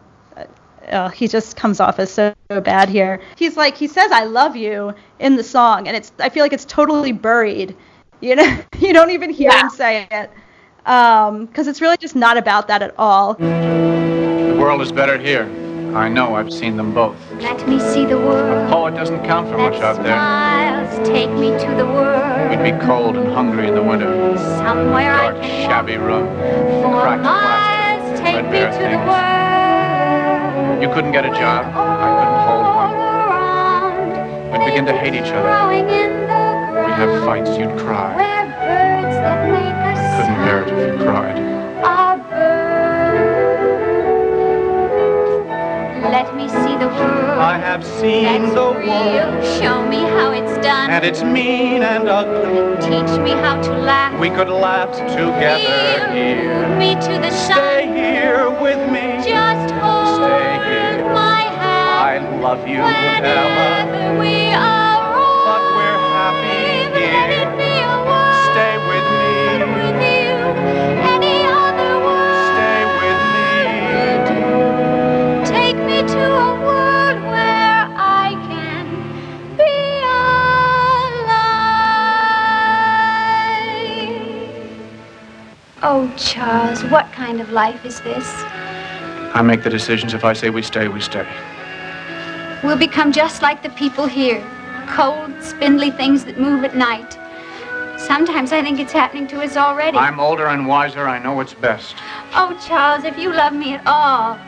uh, 0.89 0.97
uh, 0.97 1.09
he 1.09 1.29
just 1.29 1.57
comes 1.57 1.81
off 1.81 1.99
as 1.99 2.11
so, 2.11 2.35
so 2.51 2.61
bad 2.61 2.89
here 2.89 3.21
he's 3.37 3.57
like 3.57 3.77
he 3.77 3.87
says 3.87 4.11
i 4.13 4.25
love 4.25 4.57
you 4.57 4.93
in 5.19 5.37
the 5.37 5.45
song 5.45 5.87
and 5.89 5.97
it's 5.97 6.13
i 6.19 6.29
feel 6.29 6.43
like 6.45 6.53
it's 6.53 6.65
totally 6.65 7.13
buried 7.13 7.77
you 8.21 8.35
know 8.37 8.61
you 8.79 8.93
don't 8.93 9.11
even 9.11 9.31
hear 9.31 9.51
Yeah. 9.51 9.63
him 9.63 9.71
say 9.71 10.07
it 10.11 10.31
because 10.85 11.67
it's 11.67 11.81
really 11.81 11.97
just 11.97 12.15
not 12.17 12.37
about 12.37 12.69
that 12.69 12.83
at 12.83 12.95
all 12.99 13.35
The 13.35 14.57
world 14.59 14.81
is 14.83 14.93
better 14.93 15.19
here. 15.19 15.49
I 15.95 16.09
know, 16.09 16.35
I've 16.35 16.53
seen 16.53 16.77
them 16.77 16.93
both. 16.93 17.17
Let 17.41 17.67
me 17.69 17.79
see 17.79 18.05
the 18.05 18.17
A 18.19 18.27
world. 18.27 18.71
poet 18.73 18.95
doesn't 18.95 19.25
count 19.25 19.49
for 19.49 19.57
much 19.59 19.75
that 19.75 19.83
out 19.85 20.03
there. 20.03 20.17
smiles. 20.17 21.09
Take 21.09 21.31
me 21.31 21.51
to 21.53 21.75
the 21.77 21.87
world. 21.87 22.51
We'd 22.51 22.65
be 22.73 22.77
cold 22.85 23.17
and 23.17 23.29
hungry 23.33 23.69
in 23.69 23.75
the 23.77 23.83
winter. 23.83 24.11
Somewhere 24.59 25.15
I 25.15 25.31
Dark, 25.31 25.43
can 25.43 25.69
shabby 25.71 25.97
room. 25.97 26.27
walk 26.27 26.83
for 26.83 27.01
cracked 27.03 27.23
miles. 27.23 28.03
plaster, 28.03 28.17
Take 28.17 28.35
me 28.35 28.51
threadbare 28.51 28.73
to 28.73 28.79
the 28.91 28.97
world. 29.07 29.44
You 30.85 30.93
couldn't 30.93 31.13
get 31.13 31.25
a 31.25 31.31
job. 31.31 31.65
I 31.75 32.11
couldn't 32.21 32.41
hold 32.45 32.67
one. 32.77 32.93
around. 32.93 34.53
We'd 34.53 34.67
begin 34.67 34.85
to 34.85 34.93
hate 34.93 35.15
each 35.15 35.33
other. 35.33 35.49
Growing 35.49 35.89
in 35.89 36.13
the 36.29 36.83
We'd 36.85 36.93
have 36.93 37.25
fights, 37.25 37.57
you'd 37.57 37.75
cry. 37.79 38.15
Where 38.15 38.45
birds 38.45 39.17
that 39.17 39.49
make 39.49 39.81
us 39.89 40.21
Couldn't 40.21 40.45
bear 40.45 40.63
it 40.63 40.69
if 40.69 41.01
you 41.01 41.05
cried. 41.07 42.45
Let 46.13 46.37
me 46.37 46.49
see 46.49 46.77
the 46.77 46.87
world. 46.89 47.39
I 47.39 47.57
have 47.59 47.83
seen 47.85 48.43
That's 48.43 48.55
the 48.55 48.75
real. 48.75 49.33
world, 49.33 49.45
Show 49.59 49.87
me 49.89 50.03
how 50.03 50.33
it's 50.33 50.55
done. 50.65 50.91
and 50.91 51.03
it's 51.05 51.23
mean 51.23 51.83
and 51.83 52.09
ugly. 52.09 52.77
Teach 52.83 53.19
me 53.21 53.31
how 53.31 53.61
to 53.63 53.73
laugh. 53.73 54.21
We 54.21 54.29
could 54.29 54.49
laugh 54.51 54.93
together 55.09 56.13
here. 56.13 56.77
me 56.77 56.95
to 56.95 57.19
the 57.25 57.31
Stay 57.31 57.87
here 57.89 58.51
with 58.61 58.79
me. 58.93 59.17
Just 59.27 59.75
hold 59.77 60.04
love 62.55 62.69
you, 62.69 62.79
we 64.21 64.37
are 64.55 65.01
wrong. 65.11 65.45
but 65.51 65.63
we're 65.75 66.03
happy 66.15 66.87
here. 66.95 67.51
be 67.59 67.71
a 67.83 67.95
world 68.07 68.47
Stay 68.53 68.75
with 68.91 69.07
me. 69.19 69.35
with 69.75 69.99
you. 70.15 70.33
Any 71.15 71.39
other 71.51 71.93
world 72.07 72.39
Stay 72.55 72.81
with 73.03 73.21
me. 73.35 73.51
Take 75.45 75.79
me 75.85 75.99
to 76.15 76.23
a 76.23 76.55
world 76.63 77.19
where 77.33 77.83
I 77.99 78.29
can 78.49 78.87
be 79.59 79.75
alive. 84.55 85.83
Oh, 85.83 86.03
Charles, 86.17 86.85
what 86.85 87.11
kind 87.13 87.41
of 87.41 87.51
life 87.51 87.85
is 87.85 88.01
this? 88.03 88.29
I 89.37 89.43
make 89.43 89.65
the 89.65 89.71
decisions. 89.71 90.15
If 90.15 90.25
I 90.25 90.35
say 90.35 90.51
we 90.51 90.63
stay, 90.63 90.87
we 90.87 91.01
stay. 91.01 91.27
We'll 92.65 92.79
become 92.79 93.13
just 93.13 93.43
like 93.43 93.63
the 93.63 93.69
people 93.71 94.07
here 94.07 94.43
cold, 94.89 95.33
spindly 95.43 95.91
things 95.91 96.25
that 96.25 96.39
move 96.39 96.65
at 96.65 96.75
night. 96.77 97.13
Sometimes 97.99 98.53
I 98.53 98.63
think 98.63 98.81
it's 98.81 98.93
happening 98.93 99.27
to 99.29 99.41
us 99.43 99.57
already. 99.57 99.97
I'm 99.97 100.21
older 100.21 100.47
and 100.47 100.67
wiser. 100.67 101.07
I 101.07 101.19
know 101.19 101.33
what's 101.33 101.55
best. 101.55 101.97
Oh, 102.35 102.59
Charles, 102.67 103.05
if 103.05 103.19
you 103.19 103.33
love 103.33 103.53
me 103.53 103.75
at 103.75 103.87
all. 103.87 104.39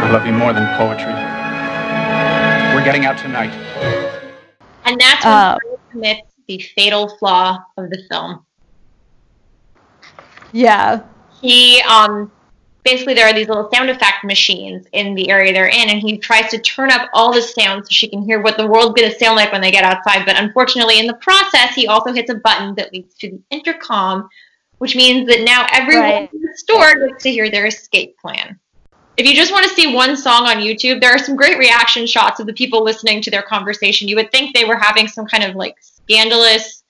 I 0.00 0.10
love 0.10 0.26
you 0.26 0.32
more 0.32 0.52
than 0.52 0.66
poetry. 0.78 1.12
We're 2.74 2.84
getting 2.84 3.04
out 3.04 3.18
tonight. 3.18 3.52
And 4.84 5.00
that's 5.00 5.24
when 5.24 5.32
Uh, 5.34 5.58
Charles 5.58 5.80
commits 5.90 6.34
the 6.46 6.58
fatal 6.74 7.08
flaw 7.18 7.58
of 7.76 7.90
the 7.90 8.02
film. 8.10 8.44
yeah 10.52 11.02
he 11.42 11.80
um 11.82 12.32
basically 12.88 13.12
there 13.12 13.26
are 13.26 13.34
these 13.34 13.48
little 13.48 13.70
sound 13.70 13.90
effect 13.90 14.24
machines 14.24 14.86
in 14.92 15.14
the 15.14 15.28
area 15.28 15.52
they're 15.52 15.68
in 15.68 15.90
and 15.90 16.00
he 16.00 16.16
tries 16.16 16.50
to 16.50 16.58
turn 16.58 16.90
up 16.90 17.08
all 17.12 17.32
the 17.32 17.42
sounds 17.42 17.86
so 17.86 17.92
she 17.92 18.08
can 18.08 18.22
hear 18.22 18.40
what 18.40 18.56
the 18.56 18.66
world's 18.66 18.98
going 18.98 19.10
to 19.10 19.18
sound 19.18 19.36
like 19.36 19.52
when 19.52 19.60
they 19.60 19.70
get 19.70 19.84
outside 19.84 20.24
but 20.24 20.40
unfortunately 20.40 20.98
in 20.98 21.06
the 21.06 21.14
process 21.14 21.74
he 21.74 21.86
also 21.86 22.12
hits 22.12 22.30
a 22.30 22.34
button 22.36 22.74
that 22.74 22.92
leads 22.92 23.14
to 23.14 23.30
the 23.30 23.40
intercom 23.50 24.26
which 24.78 24.96
means 24.96 25.28
that 25.28 25.42
now 25.44 25.66
everyone 25.72 26.04
Right. 26.04 26.32
in 26.32 26.40
the 26.40 26.56
store 26.56 27.08
gets 27.08 27.22
to 27.24 27.30
hear 27.30 27.50
their 27.50 27.66
escape 27.66 28.16
plan 28.18 28.58
if 29.18 29.26
you 29.26 29.34
just 29.34 29.50
want 29.50 29.66
to 29.66 29.74
see 29.74 29.92
one 29.92 30.16
song 30.16 30.46
on 30.46 30.58
YouTube, 30.58 31.00
there 31.00 31.10
are 31.10 31.18
some 31.18 31.34
great 31.34 31.58
reaction 31.58 32.06
shots 32.06 32.38
of 32.38 32.46
the 32.46 32.52
people 32.52 32.84
listening 32.84 33.20
to 33.22 33.32
their 33.32 33.42
conversation. 33.42 34.06
You 34.06 34.14
would 34.14 34.30
think 34.30 34.54
they 34.54 34.64
were 34.64 34.76
having 34.76 35.08
some 35.08 35.26
kind 35.26 35.42
of 35.42 35.56
like 35.56 35.74
scandalous, 35.80 36.84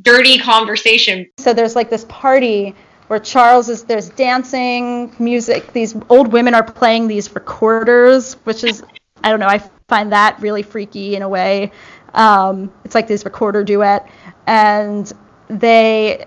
dirty 0.00 0.38
conversation. 0.38 1.28
So 1.36 1.52
there's 1.52 1.76
like 1.76 1.90
this 1.90 2.06
party 2.08 2.74
where 3.14 3.20
Charles 3.20 3.68
is 3.68 3.84
there's 3.84 4.08
dancing, 4.08 5.14
music. 5.20 5.72
These 5.72 5.94
old 6.08 6.32
women 6.32 6.52
are 6.52 6.64
playing 6.64 7.06
these 7.06 7.32
recorders, 7.32 8.34
which 8.42 8.64
is 8.64 8.82
I 9.22 9.30
don't 9.30 9.38
know. 9.38 9.46
I 9.46 9.62
find 9.88 10.10
that 10.10 10.40
really 10.40 10.64
freaky 10.64 11.14
in 11.14 11.22
a 11.22 11.28
way. 11.28 11.70
Um, 12.12 12.72
it's 12.84 12.96
like 12.96 13.06
this 13.06 13.24
recorder 13.24 13.62
duet, 13.62 14.10
and 14.48 15.12
they. 15.46 16.26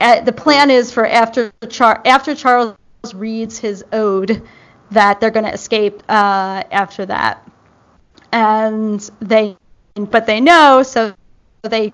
Uh, 0.00 0.22
the 0.22 0.32
plan 0.32 0.70
is 0.70 0.90
for 0.90 1.06
after 1.06 1.52
Char- 1.68 2.00
after 2.06 2.34
Charles 2.34 2.74
reads 3.14 3.58
his 3.58 3.84
ode 3.92 4.42
that 4.92 5.20
they're 5.20 5.30
going 5.30 5.44
to 5.44 5.52
escape 5.52 6.02
uh, 6.08 6.62
after 6.72 7.04
that, 7.04 7.46
and 8.32 8.98
they 9.20 9.58
but 9.94 10.24
they 10.24 10.40
know 10.40 10.82
so 10.82 11.12
they 11.64 11.92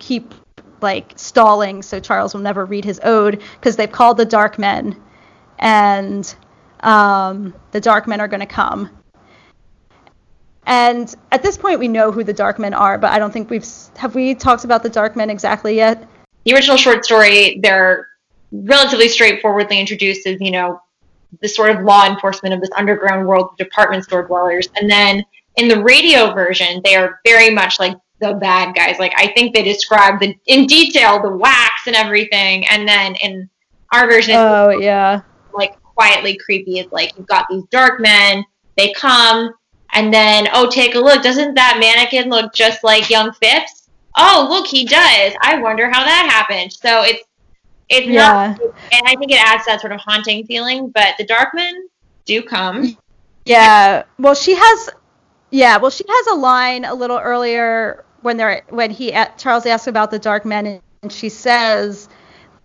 keep 0.00 0.34
like 0.80 1.12
stalling 1.16 1.82
so 1.82 2.00
Charles 2.00 2.34
will 2.34 2.40
never 2.40 2.64
read 2.64 2.84
his 2.84 3.00
ode 3.02 3.42
because 3.54 3.76
they've 3.76 3.90
called 3.90 4.16
the 4.16 4.24
Dark 4.24 4.58
Men, 4.58 5.00
and 5.58 6.34
um, 6.80 7.54
the 7.72 7.80
Dark 7.80 8.06
Men 8.06 8.20
are 8.20 8.28
going 8.28 8.40
to 8.40 8.46
come. 8.46 8.90
And 10.66 11.14
at 11.32 11.42
this 11.42 11.56
point, 11.56 11.80
we 11.80 11.88
know 11.88 12.12
who 12.12 12.22
the 12.22 12.32
Dark 12.32 12.58
Men 12.58 12.74
are, 12.74 12.98
but 12.98 13.10
I 13.10 13.18
don't 13.18 13.32
think 13.32 13.48
we've 13.48 13.66
have 13.96 14.14
we 14.14 14.34
talked 14.34 14.64
about 14.64 14.82
the 14.82 14.90
Dark 14.90 15.16
Men 15.16 15.30
exactly 15.30 15.74
yet. 15.74 16.06
The 16.44 16.54
original 16.54 16.76
short 16.76 17.04
story, 17.04 17.58
they're 17.62 18.06
relatively 18.52 19.08
straightforwardly 19.08 19.78
introduced 19.78 20.26
as 20.26 20.40
you 20.40 20.50
know 20.50 20.80
the 21.40 21.48
sort 21.48 21.70
of 21.70 21.82
law 21.84 22.06
enforcement 22.06 22.54
of 22.54 22.60
this 22.60 22.70
underground 22.76 23.26
world 23.26 23.56
department 23.58 24.04
store 24.04 24.24
dwellers, 24.24 24.68
and 24.76 24.90
then 24.90 25.24
in 25.56 25.68
the 25.68 25.82
radio 25.82 26.32
version, 26.32 26.80
they 26.84 26.94
are 26.94 27.20
very 27.26 27.50
much 27.50 27.80
like 27.80 27.96
the 28.20 28.34
bad 28.34 28.74
guys. 28.74 28.98
Like 28.98 29.12
I 29.16 29.28
think 29.28 29.54
they 29.54 29.62
describe 29.62 30.20
the 30.20 30.36
in 30.46 30.66
detail 30.66 31.22
the 31.22 31.36
wax 31.36 31.86
and 31.86 31.96
everything, 31.96 32.66
and 32.68 32.86
then 32.86 33.14
in 33.16 33.48
our 33.92 34.08
version, 34.08 34.34
oh 34.36 34.70
yeah, 34.70 35.22
like 35.54 35.80
quietly 35.82 36.36
creepy. 36.36 36.78
It's 36.78 36.92
like 36.92 37.16
you've 37.16 37.26
got 37.26 37.46
these 37.50 37.64
dark 37.70 38.00
men. 38.00 38.44
They 38.76 38.92
come, 38.92 39.52
and 39.92 40.12
then 40.12 40.48
oh, 40.52 40.70
take 40.70 40.94
a 40.94 41.00
look. 41.00 41.22
Doesn't 41.22 41.54
that 41.54 41.78
mannequin 41.80 42.28
look 42.28 42.52
just 42.54 42.84
like 42.84 43.10
young 43.10 43.32
Phipps? 43.32 43.88
Oh, 44.16 44.46
look, 44.50 44.66
he 44.66 44.84
does. 44.84 45.32
I 45.42 45.58
wonder 45.60 45.88
how 45.88 46.04
that 46.04 46.28
happened. 46.30 46.72
So 46.72 47.02
it's 47.02 47.24
it's 47.88 48.06
yeah. 48.06 48.56
not, 48.58 48.60
and 48.92 49.02
I 49.06 49.14
think 49.16 49.32
it 49.32 49.40
adds 49.40 49.64
that 49.66 49.80
sort 49.80 49.92
of 49.92 50.00
haunting 50.00 50.44
feeling. 50.46 50.90
But 50.90 51.14
the 51.18 51.24
dark 51.24 51.54
men 51.54 51.88
do 52.24 52.42
come. 52.42 52.96
Yeah. 53.44 54.02
Well, 54.18 54.34
she 54.34 54.54
has. 54.54 54.90
Yeah. 55.50 55.78
Well, 55.78 55.90
she 55.90 56.04
has 56.06 56.26
a 56.28 56.34
line 56.34 56.84
a 56.84 56.94
little 56.94 57.18
earlier 57.18 58.04
when 58.22 58.36
they're 58.36 58.62
when 58.68 58.90
he 58.90 59.16
Charles 59.36 59.66
asks 59.66 59.86
about 59.86 60.10
the 60.10 60.18
dark 60.18 60.44
men 60.44 60.80
and 61.02 61.12
she 61.12 61.28
says 61.28 62.08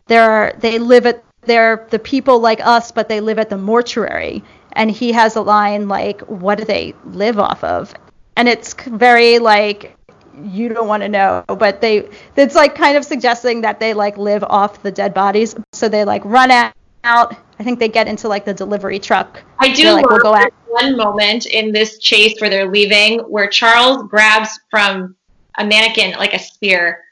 they're 0.07 0.55
they 0.59 0.79
live 0.79 1.05
at 1.05 1.23
they're 1.41 1.87
the 1.89 1.99
people 1.99 2.39
like 2.39 2.65
us 2.65 2.91
but 2.91 3.09
they 3.09 3.19
live 3.19 3.39
at 3.39 3.49
the 3.49 3.57
mortuary 3.57 4.43
and 4.73 4.89
he 4.89 5.11
has 5.11 5.35
a 5.35 5.41
line 5.41 5.87
like 5.87 6.21
what 6.21 6.57
do 6.57 6.65
they 6.65 6.93
live 7.05 7.39
off 7.39 7.63
of 7.63 7.93
and 8.37 8.47
it's 8.47 8.73
very 8.73 9.39
like 9.39 9.95
you 10.43 10.69
don't 10.69 10.87
want 10.87 11.03
to 11.03 11.09
know 11.09 11.43
but 11.47 11.81
they 11.81 12.09
it's 12.35 12.55
like 12.55 12.73
kind 12.73 12.97
of 12.97 13.05
suggesting 13.05 13.61
that 13.61 13.79
they 13.79 13.93
like 13.93 14.17
live 14.17 14.43
off 14.45 14.81
the 14.81 14.91
dead 14.91 15.13
bodies 15.13 15.55
so 15.73 15.87
they 15.87 16.03
like 16.03 16.23
run 16.25 16.49
out 16.49 17.35
I 17.59 17.63
think 17.63 17.79
they 17.79 17.89
get 17.89 18.07
into 18.07 18.27
like 18.27 18.45
the 18.45 18.53
delivery 18.53 18.99
truck. 18.99 19.43
I 19.59 19.71
do 19.73 19.91
like, 19.91 20.09
we'll 20.09 20.19
go 20.19 20.33
out. 20.33 20.51
one 20.67 20.97
moment 20.97 21.45
in 21.45 21.71
this 21.71 21.99
chase 21.99 22.39
where 22.39 22.49
they're 22.49 22.69
leaving 22.69 23.19
where 23.19 23.47
Charles 23.47 24.03
grabs 24.09 24.59
from 24.69 25.15
a 25.57 25.65
mannequin 25.65 26.11
like 26.11 26.33
a 26.33 26.39
spear, 26.39 27.03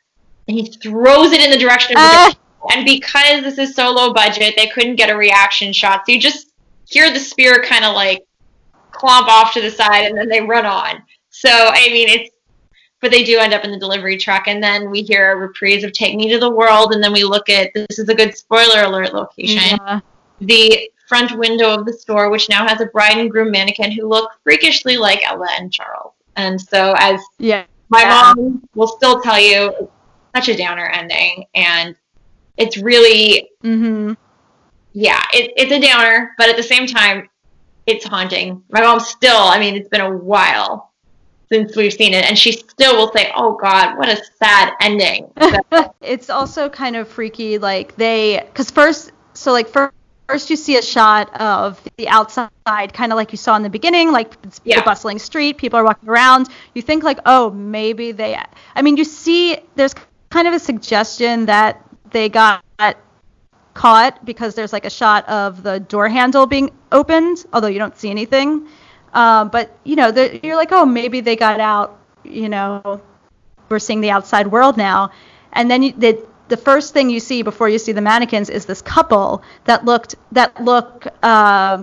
and 0.47 0.57
he 0.57 0.65
throws 0.65 1.31
it 1.31 1.41
in 1.41 1.51
the 1.51 1.57
direction 1.57 1.95
of 1.97 2.03
the 2.03 2.17
uh. 2.17 2.33
And 2.69 2.85
because 2.85 3.41
this 3.41 3.57
is 3.57 3.75
so 3.75 3.89
low 3.89 4.13
budget, 4.13 4.53
they 4.55 4.67
couldn't 4.67 4.95
get 4.95 5.09
a 5.09 5.15
reaction 5.15 5.73
shot. 5.73 6.03
So 6.05 6.11
you 6.11 6.19
just 6.19 6.51
hear 6.87 7.11
the 7.11 7.19
spear 7.19 7.63
kind 7.63 7.83
of 7.83 7.95
like 7.95 8.23
clomp 8.91 9.27
off 9.27 9.53
to 9.53 9.61
the 9.61 9.71
side, 9.71 10.05
and 10.05 10.17
then 10.17 10.29
they 10.29 10.41
run 10.41 10.65
on. 10.65 11.01
So 11.29 11.49
I 11.49 11.89
mean, 11.89 12.07
it's 12.07 12.29
but 12.99 13.09
they 13.09 13.23
do 13.23 13.39
end 13.39 13.53
up 13.53 13.63
in 13.63 13.71
the 13.71 13.79
delivery 13.79 14.15
truck, 14.15 14.47
and 14.47 14.63
then 14.63 14.91
we 14.91 15.01
hear 15.01 15.31
a 15.31 15.35
reprise 15.35 15.83
of 15.83 15.91
"Take 15.91 16.15
Me 16.15 16.29
to 16.29 16.39
the 16.39 16.49
World," 16.49 16.93
and 16.93 17.03
then 17.03 17.13
we 17.13 17.23
look 17.23 17.49
at 17.49 17.71
this 17.73 17.97
is 17.97 18.09
a 18.09 18.15
good 18.15 18.37
spoiler 18.37 18.83
alert 18.83 19.13
location. 19.13 19.79
Yeah. 19.81 19.99
The 20.41 20.91
front 21.07 21.37
window 21.37 21.73
of 21.73 21.85
the 21.85 21.93
store, 21.93 22.29
which 22.29 22.47
now 22.47 22.65
has 22.65 22.79
a 22.79 22.85
bride 22.85 23.17
and 23.17 23.29
groom 23.29 23.51
mannequin 23.51 23.91
who 23.91 24.07
look 24.07 24.31
freakishly 24.43 24.97
like 24.97 25.27
Ella 25.27 25.47
and 25.57 25.73
Charles. 25.73 26.13
And 26.37 26.59
so, 26.61 26.93
as 26.97 27.19
yeah, 27.37 27.65
my 27.91 28.01
yeah. 28.01 28.33
mom 28.35 28.67
will 28.73 28.87
still 28.87 29.21
tell 29.21 29.39
you 29.39 29.89
such 30.33 30.47
a 30.47 30.57
downer 30.57 30.85
ending, 30.85 31.45
and 31.53 31.95
it's 32.57 32.77
really, 32.77 33.51
mm-hmm. 33.63 34.13
yeah, 34.93 35.21
it, 35.33 35.51
it's 35.57 35.71
a 35.71 35.79
downer, 35.79 36.33
but 36.37 36.49
at 36.49 36.55
the 36.55 36.63
same 36.63 36.87
time, 36.87 37.29
it's 37.85 38.05
haunting. 38.05 38.63
My 38.69 38.81
mom 38.81 39.01
still, 39.01 39.37
I 39.37 39.59
mean, 39.59 39.75
it's 39.75 39.89
been 39.89 40.01
a 40.01 40.17
while 40.17 40.93
since 41.51 41.75
we've 41.75 41.91
seen 41.91 42.13
it, 42.13 42.23
and 42.23 42.39
she 42.39 42.53
still 42.53 42.95
will 42.95 43.11
say, 43.11 43.29
"Oh 43.35 43.57
God, 43.61 43.97
what 43.97 44.07
a 44.07 44.23
sad 44.41 44.73
ending." 44.79 45.29
it's 46.01 46.29
also 46.29 46.69
kind 46.69 46.95
of 46.95 47.09
freaky, 47.09 47.57
like 47.57 47.97
they, 47.97 48.41
because 48.45 48.71
first, 48.71 49.11
so 49.33 49.51
like 49.51 49.67
first 49.67 49.93
first 50.31 50.49
you 50.49 50.55
see 50.55 50.77
a 50.77 50.81
shot 50.81 51.33
of 51.41 51.81
the 51.97 52.07
outside, 52.07 52.93
kind 52.93 53.11
of 53.11 53.17
like 53.17 53.31
you 53.31 53.37
saw 53.37 53.55
in 53.55 53.63
the 53.63 53.69
beginning, 53.69 54.11
like 54.11 54.33
it's 54.43 54.61
yeah. 54.63 54.79
the 54.79 54.85
bustling 54.85 55.19
street, 55.19 55.57
people 55.57 55.77
are 55.77 55.83
walking 55.83 56.07
around. 56.07 56.47
You 56.73 56.81
think 56.81 57.03
like, 57.03 57.19
oh, 57.25 57.51
maybe 57.51 58.13
they. 58.13 58.39
I 58.75 58.81
mean, 58.81 58.95
you 58.95 59.03
see, 59.03 59.57
there's 59.75 59.93
kind 60.29 60.47
of 60.47 60.53
a 60.53 60.59
suggestion 60.59 61.47
that 61.47 61.83
they 62.11 62.29
got 62.29 62.63
caught 63.73 64.23
because 64.25 64.55
there's 64.55 64.73
like 64.73 64.85
a 64.85 64.89
shot 64.89 65.27
of 65.29 65.63
the 65.63 65.79
door 65.79 66.07
handle 66.07 66.45
being 66.45 66.71
opened, 66.91 67.45
although 67.53 67.67
you 67.67 67.79
don't 67.79 67.97
see 67.97 68.09
anything. 68.09 68.67
Um, 69.13 69.49
but 69.49 69.77
you 69.83 69.95
know, 69.95 70.09
you're 70.43 70.55
like, 70.55 70.71
oh, 70.71 70.85
maybe 70.85 71.19
they 71.21 71.35
got 71.35 71.59
out. 71.59 71.99
You 72.23 72.47
know, 72.47 73.01
we're 73.67 73.79
seeing 73.79 73.99
the 74.01 74.11
outside 74.11 74.47
world 74.47 74.77
now, 74.77 75.11
and 75.51 75.69
then 75.69 75.83
you, 75.83 75.91
they, 75.91 76.19
the 76.51 76.57
first 76.57 76.93
thing 76.93 77.09
you 77.09 77.21
see 77.21 77.43
before 77.43 77.69
you 77.69 77.79
see 77.79 77.93
the 77.93 78.01
mannequins 78.01 78.49
is 78.49 78.65
this 78.65 78.81
couple 78.81 79.41
that 79.63 79.85
looked 79.85 80.15
that 80.33 80.61
look 80.61 81.07
uh, 81.23 81.81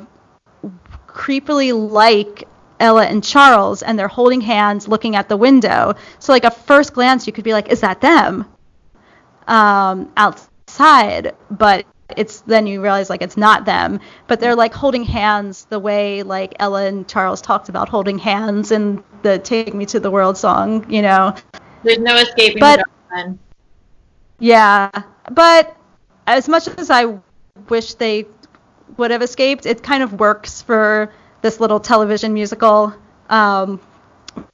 creepily 1.06 1.72
like 1.72 2.46
Ella 2.78 3.06
and 3.06 3.24
Charles, 3.24 3.82
and 3.82 3.98
they're 3.98 4.08
holding 4.08 4.42
hands, 4.42 4.86
looking 4.86 5.16
at 5.16 5.30
the 5.30 5.38
window. 5.38 5.94
So 6.18 6.32
like 6.32 6.44
a 6.44 6.50
first 6.50 6.92
glance, 6.92 7.26
you 7.26 7.32
could 7.32 7.44
be 7.44 7.54
like, 7.54 7.70
is 7.70 7.80
that 7.80 8.02
them 8.02 8.44
um, 9.46 10.12
outside? 10.18 11.34
But 11.50 11.86
it's 12.14 12.42
then 12.42 12.66
you 12.66 12.82
realize 12.82 13.08
like 13.08 13.22
it's 13.22 13.38
not 13.38 13.64
them, 13.64 14.00
but 14.26 14.38
they're 14.38 14.54
like 14.54 14.74
holding 14.74 15.02
hands 15.02 15.64
the 15.70 15.78
way 15.78 16.22
like 16.22 16.54
Ella 16.58 16.84
and 16.84 17.08
Charles 17.08 17.40
talked 17.40 17.70
about 17.70 17.88
holding 17.88 18.18
hands 18.18 18.70
in 18.70 19.02
the 19.22 19.38
"Take 19.38 19.72
Me 19.72 19.86
to 19.86 19.98
the 19.98 20.10
World" 20.10 20.36
song, 20.36 20.84
you 20.92 21.00
know. 21.00 21.34
There's 21.84 22.00
no 22.00 22.16
escaping 22.16 22.60
but, 22.60 22.80
the 23.10 23.38
yeah, 24.38 24.90
but 25.30 25.76
as 26.26 26.48
much 26.48 26.68
as 26.68 26.90
I 26.90 27.18
wish 27.68 27.94
they 27.94 28.26
would 28.96 29.10
have 29.10 29.22
escaped, 29.22 29.66
it 29.66 29.82
kind 29.82 30.02
of 30.02 30.14
works 30.20 30.62
for 30.62 31.12
this 31.42 31.60
little 31.60 31.80
television 31.80 32.34
musical, 32.34 32.94
um, 33.28 33.80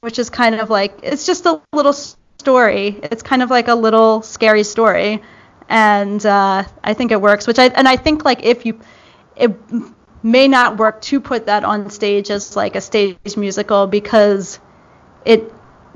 which 0.01 0.19
is 0.19 0.29
kind 0.29 0.55
of 0.55 0.69
like 0.69 0.99
it's 1.03 1.25
just 1.25 1.45
a 1.45 1.61
little 1.73 1.93
story. 1.93 2.99
It's 3.03 3.23
kind 3.23 3.41
of 3.41 3.49
like 3.49 3.67
a 3.67 3.75
little 3.75 4.21
scary 4.21 4.63
story, 4.63 5.21
and 5.69 6.23
uh, 6.25 6.63
I 6.83 6.93
think 6.93 7.11
it 7.11 7.21
works. 7.21 7.47
Which 7.47 7.59
I 7.59 7.65
and 7.67 7.87
I 7.87 7.95
think 7.97 8.25
like 8.25 8.43
if 8.43 8.65
you 8.65 8.79
it 9.35 9.53
may 10.23 10.47
not 10.47 10.77
work 10.77 11.01
to 11.01 11.19
put 11.19 11.45
that 11.45 11.63
on 11.63 11.89
stage 11.89 12.31
as 12.31 12.55
like 12.55 12.75
a 12.75 12.81
stage 12.81 13.37
musical 13.37 13.87
because 13.87 14.59
it 15.25 15.51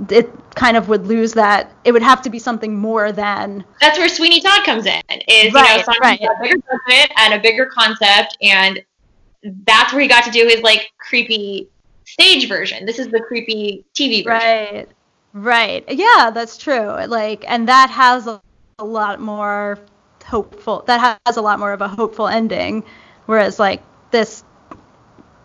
it 0.09 0.29
kind 0.55 0.77
of 0.77 0.89
would 0.89 1.05
lose 1.07 1.33
that. 1.33 1.71
It 1.83 1.91
would 1.91 2.01
have 2.01 2.21
to 2.23 2.29
be 2.29 2.39
something 2.39 2.75
more 2.75 3.11
than. 3.11 3.63
That's 3.81 3.97
where 3.97 4.09
Sweeney 4.09 4.41
Todd 4.41 4.63
comes 4.65 4.85
in. 4.85 5.01
Is 5.27 5.53
right, 5.53 5.79
you 5.79 5.93
know 5.93 5.99
right. 6.01 6.21
a 6.21 6.41
bigger 6.41 6.57
budget 6.57 7.11
and 7.17 7.33
a 7.33 7.39
bigger 7.39 7.65
concept, 7.65 8.37
and 8.41 8.83
that's 9.65 9.93
where 9.93 10.01
he 10.01 10.07
got 10.07 10.23
to 10.25 10.31
do 10.31 10.47
his 10.47 10.61
like 10.61 10.91
creepy 10.97 11.69
stage 12.05 12.47
version. 12.47 12.85
This 12.85 12.99
is 12.99 13.09
the 13.09 13.19
creepy 13.19 13.85
TV 13.93 14.23
version. 14.23 14.25
Right. 14.25 14.87
Right. 15.33 15.85
Yeah, 15.89 16.31
that's 16.33 16.57
true. 16.57 17.05
Like, 17.05 17.45
and 17.47 17.67
that 17.67 17.89
has 17.91 18.25
a, 18.25 18.41
a 18.79 18.83
lot 18.83 19.19
more 19.19 19.77
hopeful. 20.25 20.83
That 20.87 21.19
has 21.27 21.37
a 21.37 21.41
lot 21.41 21.59
more 21.59 21.71
of 21.71 21.81
a 21.81 21.87
hopeful 21.87 22.27
ending, 22.27 22.83
whereas 23.25 23.59
like 23.59 23.83
this, 24.11 24.43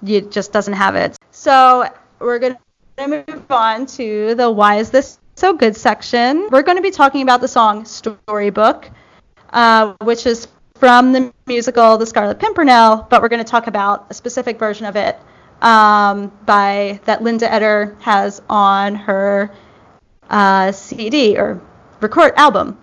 it 0.07 0.31
just 0.31 0.53
doesn't 0.53 0.75
have 0.75 0.97
it. 0.97 1.17
So 1.31 1.89
we're 2.19 2.39
gonna 2.39 2.59
going 2.97 3.25
to 3.25 3.33
move 3.33 3.51
on 3.51 3.87
to 3.87 4.35
the 4.37 4.51
Why 4.51 4.77
Is 4.77 4.91
This 4.91 5.19
So 5.35 5.53
Good 5.53 5.77
section. 5.77 6.49
We're 6.51 6.63
going 6.63 6.77
to 6.77 6.83
be 6.83 6.93
talking 6.93 7.23
about 7.23 7.41
the 7.41 7.49
song 7.49 7.85
Storybook, 7.85 8.89
uh, 9.51 9.95
which 10.03 10.27
is 10.27 10.47
from 10.77 11.13
the 11.13 11.33
musical 11.47 11.99
The 11.99 12.07
Scarlet 12.07 12.39
Pimpernel, 12.39 13.07
but 13.11 13.21
we're 13.21 13.29
going 13.29 13.43
to 13.45 13.51
talk 13.51 13.67
about 13.67 14.07
a 14.11 14.15
specific 14.15 14.59
version 14.59 14.87
of 14.87 14.95
it 14.95 15.19
um, 15.61 16.31
by 16.47 17.01
that 17.05 17.23
Linda 17.23 17.53
Eder 17.53 17.97
has 18.01 18.41
on 18.49 18.95
her 18.95 19.51
uh, 20.31 20.71
CD 20.71 21.37
or 21.37 21.61
record 22.01 22.33
album. 22.37 22.79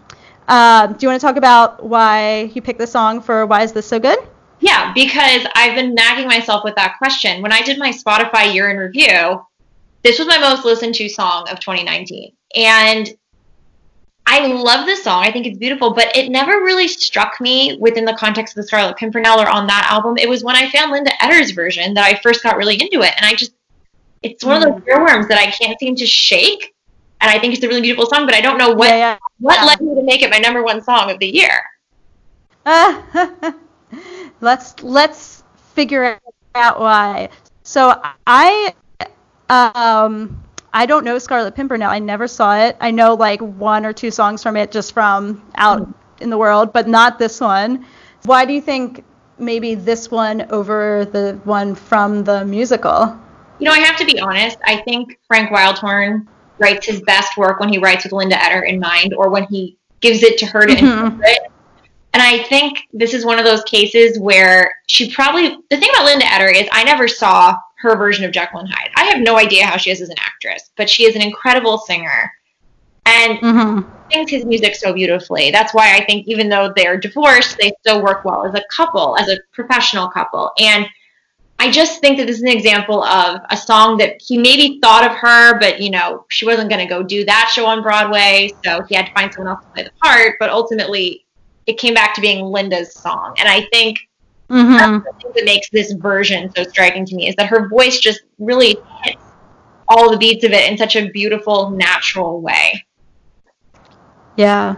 Uh, 0.48 0.88
do 0.88 0.98
you 1.06 1.08
want 1.08 1.22
to 1.22 1.26
talk 1.26 1.38
about 1.38 1.86
why 1.86 2.52
you 2.54 2.62
picked 2.62 2.80
the 2.80 2.88
song 2.88 3.22
for 3.22 3.46
Why 3.46 3.64
Is 3.64 3.72
This 3.72 3.88
So 3.88 4.00
Good? 4.00 4.20
Yeah, 4.60 4.92
because 4.94 5.48
I've 5.56 5.76
been 5.76 5.96
nagging 5.96 6.28
myself 6.28 6.66
with 6.66 6.76
that 6.76 6.98
question. 6.98 7.42
When 7.42 7.54
I 7.54 7.62
did 7.62 7.80
my 7.80 7.92
Spotify 7.92 8.54
year 8.54 8.70
in 8.70 8.78
review, 8.78 9.42
this 10.04 10.20
was 10.20 10.28
my 10.28 10.40
most 10.40 10.66
listened 10.66 10.96
to 10.96 11.10
song 11.10 11.48
of 11.50 11.60
2019. 11.60 12.34
And 12.56 13.10
I 14.26 14.48
love 14.48 14.86
this 14.86 15.04
song. 15.04 15.24
I 15.24 15.32
think 15.32 15.46
it's 15.46 15.58
beautiful, 15.58 15.94
but 15.94 16.16
it 16.16 16.30
never 16.30 16.62
really 16.62 16.88
struck 16.88 17.42
me 17.42 17.78
within 17.80 18.06
the 18.06 18.14
context 18.14 18.56
of 18.56 18.62
the 18.62 18.68
Scarlet 18.68 18.98
Pimpernel 18.98 19.40
or 19.40 19.50
on 19.50 19.68
that 19.68 19.88
album. 19.90 20.18
It 20.18 20.30
was 20.30 20.44
when 20.44 20.56
I 20.56 20.70
found 20.70 20.92
Linda 20.92 21.12
Eder's 21.22 21.52
version 21.52 21.94
that 21.96 22.06
I 22.06 22.20
first 22.22 22.44
got 22.44 22.58
really 22.58 22.76
into 22.76 23.02
it. 23.02 23.14
And 23.18 23.26
I 23.26 23.34
just, 23.34 23.54
it's 24.22 24.44
one 24.44 24.62
of 24.62 24.64
those 24.64 24.82
mm. 24.82 24.88
earworms 24.88 25.28
that 25.28 25.38
I 25.38 25.52
can't 25.52 25.78
seem 25.80 25.96
to 25.96 26.06
shake. 26.06 26.74
And 27.20 27.30
I 27.30 27.40
think 27.40 27.54
it's 27.54 27.64
a 27.64 27.68
really 27.68 27.82
beautiful 27.82 28.08
song, 28.08 28.26
but 28.26 28.34
I 28.34 28.42
don't 28.42 28.58
know 28.58 28.72
what 28.74 28.90
yeah, 28.90 28.98
yeah. 28.98 29.18
what 29.40 29.60
yeah. 29.60 29.66
led 29.66 29.82
me 29.82 29.96
to 29.96 30.04
make 30.04 30.22
it 30.22 30.32
my 30.32 30.40
number 30.40 30.64
one 30.64 30.82
song 30.82 31.12
of 31.12 31.20
the 31.20 31.28
year. 31.28 31.62
Uh, 32.66 33.52
let's 34.42 34.82
let's 34.82 35.44
figure 35.76 36.20
out 36.56 36.80
why. 36.80 37.30
So 37.64 38.02
I 38.26 38.74
um 39.52 40.42
I 40.74 40.86
don't 40.86 41.04
know 41.04 41.18
Scarlet 41.18 41.54
Pimpernel. 41.54 41.90
I 41.90 42.00
never 42.00 42.28
saw 42.28 42.58
it. 42.58 42.78
I 42.80 42.92
know 42.92 43.14
like 43.14 43.42
one 43.42 43.86
or 43.86 43.92
two 43.92 44.10
songs 44.10 44.42
from 44.42 44.56
it 44.56 44.72
just 44.72 44.94
from 44.94 45.44
out 45.56 45.88
in 46.22 46.30
the 46.30 46.38
world, 46.38 46.72
but 46.72 46.88
not 46.88 47.20
this 47.20 47.42
one. 47.42 47.86
Why 48.24 48.46
do 48.46 48.54
you 48.54 48.62
think 48.62 49.04
maybe 49.38 49.76
this 49.76 50.10
one 50.10 50.44
over 50.52 51.06
the 51.06 51.40
one 51.44 51.76
from 51.76 52.24
the 52.24 52.46
musical? 52.46 53.20
You 53.60 53.66
know, 53.66 53.72
I 53.74 53.80
have 53.80 53.98
to 53.98 54.06
be 54.06 54.20
honest. 54.20 54.58
I 54.66 54.78
think 54.84 55.20
Frank 55.28 55.50
Wildhorn 55.52 56.26
writes 56.58 56.86
his 56.86 57.02
best 57.02 57.38
work 57.38 57.60
when 57.60 57.70
he 57.70 57.78
writes 57.80 58.06
with 58.06 58.14
Linda 58.14 58.42
Eder 58.42 58.62
in 58.62 58.80
mind 58.80 59.14
or 59.14 59.30
when 59.30 59.44
he 59.46 59.78
gives 60.00 60.24
it 60.24 60.38
to 60.38 60.46
her 60.46 60.62
to 60.62 60.74
mm-hmm. 60.74 61.06
interpret. 61.06 61.40
And 62.14 62.22
I 62.22 62.44
think 62.44 62.88
this 62.94 63.14
is 63.14 63.26
one 63.26 63.40
of 63.40 63.46
those 63.46 63.64
cases 63.64 64.20
where 64.20 64.76
she 64.88 65.12
probably, 65.12 65.58
the 65.70 65.78
thing 65.78 65.90
about 65.96 66.06
Linda 66.06 66.26
Eder 66.32 66.48
is 66.48 66.68
I 66.72 66.84
never 66.84 67.08
saw 67.08 67.56
her 67.82 67.96
version 67.96 68.26
of 68.26 68.32
Jekyll 68.32 68.60
and 68.60 68.70
Hyde. 68.70 68.92
I 68.96 69.06
have 69.06 69.22
no 69.22 69.38
idea 69.38 69.66
how 69.66 69.78
she 69.78 69.92
is 69.92 70.02
as 70.02 70.10
an 70.10 70.18
actress, 70.20 70.72
but 70.78 70.90
she 70.90 71.06
is 71.06 71.16
an 71.16 71.22
incredible 71.22 71.78
singer 71.78 72.32
and 73.06 73.40
mm-hmm. 73.40 73.90
sings 74.12 74.30
his 74.30 74.46
music 74.46 74.76
so 74.76 74.94
beautifully. 74.94 75.52
That's 75.52 75.74
why 75.74 75.96
I 75.96 76.06
think 76.06 76.28
even 76.28 76.50
though 76.50 76.72
they're 76.76 76.98
divorced, 76.98 77.58
they 77.58 77.72
still 77.82 78.04
work 78.04 78.24
well 78.24 78.46
as 78.46 78.54
a 78.54 78.64
couple, 78.70 79.18
as 79.18 79.30
a 79.30 79.38
professional 79.52 80.10
couple. 80.10 80.52
And 80.60 80.86
I 81.58 81.70
just 81.70 82.02
think 82.02 82.18
that 82.18 82.28
this 82.28 82.38
is 82.38 82.42
an 82.44 82.50
example 82.50 83.04
of 83.04 83.42
a 83.50 83.58
song 83.58 83.98
that 83.98 84.22
he 84.22 84.38
maybe 84.38 84.80
thought 84.82 85.06
of 85.06 85.16
her, 85.18 85.60
but 85.60 85.80
you 85.80 85.92
know, 85.92 86.26
she 86.30 86.46
wasn't 86.46 86.70
going 86.70 86.86
to 86.86 86.90
go 86.90 87.04
do 87.04 87.24
that 87.26 87.52
show 87.54 87.66
on 87.66 87.84
Broadway, 87.84 88.52
so 88.64 88.84
he 88.84 88.96
had 88.96 89.08
to 89.08 89.14
find 89.14 89.34
someone 89.34 89.54
else 89.54 89.64
to 89.66 89.72
play 89.72 89.84
the 89.84 89.92
part. 90.02 90.38
But 90.40 90.50
ultimately, 90.50 91.26
it 91.68 91.78
came 91.78 91.94
back 91.94 92.16
to 92.16 92.22
being 92.22 92.46
Linda's 92.46 92.94
song, 92.94 93.36
and 93.38 93.48
I 93.48 93.68
think 93.72 94.00
Mm-hmm. 94.52 94.74
That's 94.74 95.06
the 95.06 95.22
thing 95.22 95.32
that 95.36 95.46
makes 95.46 95.70
this 95.70 95.94
version 95.94 96.52
so 96.56 96.64
striking 96.64 97.06
to 97.06 97.16
me 97.16 97.30
is 97.30 97.36
that 97.36 97.48
her 97.48 97.70
voice 97.70 98.00
just 98.00 98.24
really 98.38 98.78
hits 99.04 99.24
all 99.88 100.12
the 100.12 100.18
beats 100.18 100.44
of 100.44 100.52
it 100.52 100.70
in 100.70 100.78
such 100.78 100.96
a 100.96 101.10
beautiful, 101.10 101.70
natural 101.70 102.42
way. 102.42 102.86
Yeah. 104.36 104.76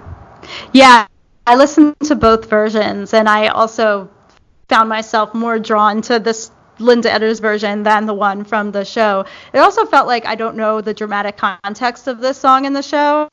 Yeah. 0.73 1.07
I 1.47 1.55
listened 1.55 1.95
to 2.01 2.15
both 2.15 2.49
versions 2.49 3.13
and 3.13 3.27
I 3.27 3.47
also 3.47 4.09
found 4.69 4.89
myself 4.89 5.33
more 5.33 5.59
drawn 5.59 6.01
to 6.03 6.19
this 6.19 6.51
Linda 6.79 7.11
Eder's 7.11 7.39
version 7.39 7.83
than 7.83 8.05
the 8.05 8.13
one 8.13 8.43
from 8.43 8.71
the 8.71 8.85
show. 8.85 9.25
It 9.53 9.59
also 9.59 9.85
felt 9.85 10.07
like 10.07 10.25
I 10.25 10.35
don't 10.35 10.55
know 10.55 10.81
the 10.81 10.93
dramatic 10.93 11.37
context 11.37 12.07
of 12.07 12.19
this 12.19 12.37
song 12.37 12.65
in 12.65 12.73
the 12.73 12.81
show, 12.81 13.27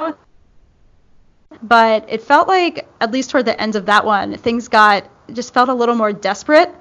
but 1.62 2.04
it 2.08 2.22
felt 2.22 2.48
like 2.48 2.86
at 3.00 3.10
least 3.10 3.30
toward 3.30 3.46
the 3.46 3.60
end 3.60 3.76
of 3.76 3.86
that 3.86 4.04
one, 4.04 4.36
things 4.38 4.68
got 4.68 5.08
just 5.34 5.54
felt 5.54 5.68
a 5.68 5.74
little 5.74 5.94
more 5.94 6.12
desperate 6.12 6.74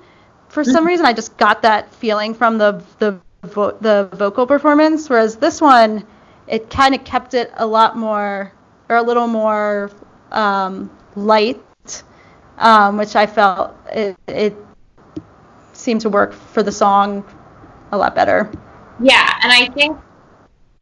for 0.50 0.64
some 0.64 0.78
mm-hmm. 0.78 0.88
reason. 0.88 1.06
I 1.06 1.14
just 1.14 1.38
got 1.38 1.62
that 1.62 1.94
feeling 1.94 2.34
from 2.34 2.58
the 2.58 2.84
the 3.00 3.20
vo- 3.44 3.78
the 3.80 4.10
vocal 4.14 4.46
performance, 4.46 5.10
whereas 5.10 5.38
this 5.38 5.62
one, 5.62 6.06
it 6.48 6.70
kind 6.70 6.96
of 6.96 7.04
kept 7.04 7.34
it 7.34 7.52
a 7.58 7.66
lot 7.66 7.98
more 7.98 8.52
or 8.90 8.96
a 8.96 9.02
little 9.02 9.28
more 9.28 9.92
um, 10.32 10.90
light, 11.16 11.62
um, 12.58 12.98
which 12.98 13.16
I 13.16 13.26
felt 13.26 13.76
it, 13.92 14.18
it 14.28 14.56
seemed 15.74 16.02
to 16.02 16.10
work 16.10 16.34
for 16.34 16.64
the 16.64 16.72
song 16.72 17.24
a 17.92 17.98
lot 17.98 18.16
better. 18.16 18.52
Yeah, 19.00 19.40
and 19.44 19.52
I 19.52 19.72
think 19.74 19.98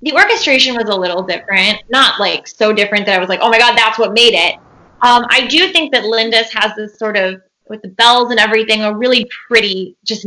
the 0.01 0.13
orchestration 0.13 0.75
was 0.75 0.89
a 0.89 0.95
little 0.95 1.23
different. 1.23 1.83
Not 1.89 2.19
like 2.19 2.47
so 2.47 2.73
different 2.73 3.05
that 3.05 3.15
I 3.15 3.19
was 3.19 3.29
like, 3.29 3.39
oh 3.41 3.49
my 3.49 3.59
god, 3.59 3.77
that's 3.77 3.99
what 3.99 4.13
made 4.13 4.33
it. 4.33 4.55
Um, 5.01 5.27
I 5.29 5.45
do 5.47 5.71
think 5.71 5.93
that 5.93 6.05
Linda's 6.05 6.51
has 6.53 6.75
this 6.75 6.97
sort 6.97 7.17
of 7.17 7.41
with 7.69 7.81
the 7.81 7.89
bells 7.89 8.31
and 8.31 8.39
everything, 8.39 8.83
a 8.83 8.95
really 8.95 9.29
pretty, 9.47 9.95
just 10.03 10.25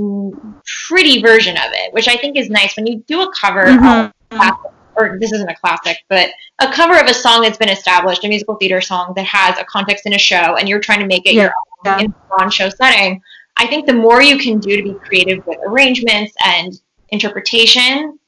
pretty 0.86 1.22
version 1.22 1.56
of 1.56 1.70
it, 1.72 1.92
which 1.92 2.08
I 2.08 2.16
think 2.16 2.36
is 2.36 2.50
nice. 2.50 2.76
When 2.76 2.86
you 2.86 3.04
do 3.06 3.22
a 3.22 3.32
cover 3.32 3.64
mm-hmm. 3.66 4.36
classic, 4.36 4.72
or 4.96 5.18
this 5.20 5.32
isn't 5.32 5.48
a 5.48 5.54
classic, 5.56 5.98
but 6.08 6.30
a 6.60 6.70
cover 6.72 6.98
of 6.98 7.06
a 7.06 7.14
song 7.14 7.42
that's 7.42 7.56
been 7.56 7.70
established, 7.70 8.24
a 8.24 8.28
musical 8.28 8.56
theater 8.56 8.80
song 8.80 9.12
that 9.16 9.24
has 9.24 9.58
a 9.58 9.64
context 9.64 10.06
in 10.06 10.14
a 10.14 10.18
show, 10.18 10.56
and 10.56 10.68
you're 10.68 10.80
trying 10.80 11.00
to 11.00 11.06
make 11.06 11.26
it 11.26 11.34
yeah. 11.34 11.42
your 11.42 11.52
own 11.86 11.98
yeah. 11.98 12.04
in 12.04 12.10
a 12.12 12.42
on-show 12.42 12.68
setting. 12.68 13.20
I 13.56 13.66
think 13.66 13.86
the 13.86 13.94
more 13.94 14.22
you 14.22 14.38
can 14.38 14.58
do 14.58 14.76
to 14.76 14.82
be 14.82 14.94
creative 14.94 15.46
with 15.46 15.58
arrangements 15.66 16.34
and 16.44 16.80
interpretation, 17.10 18.18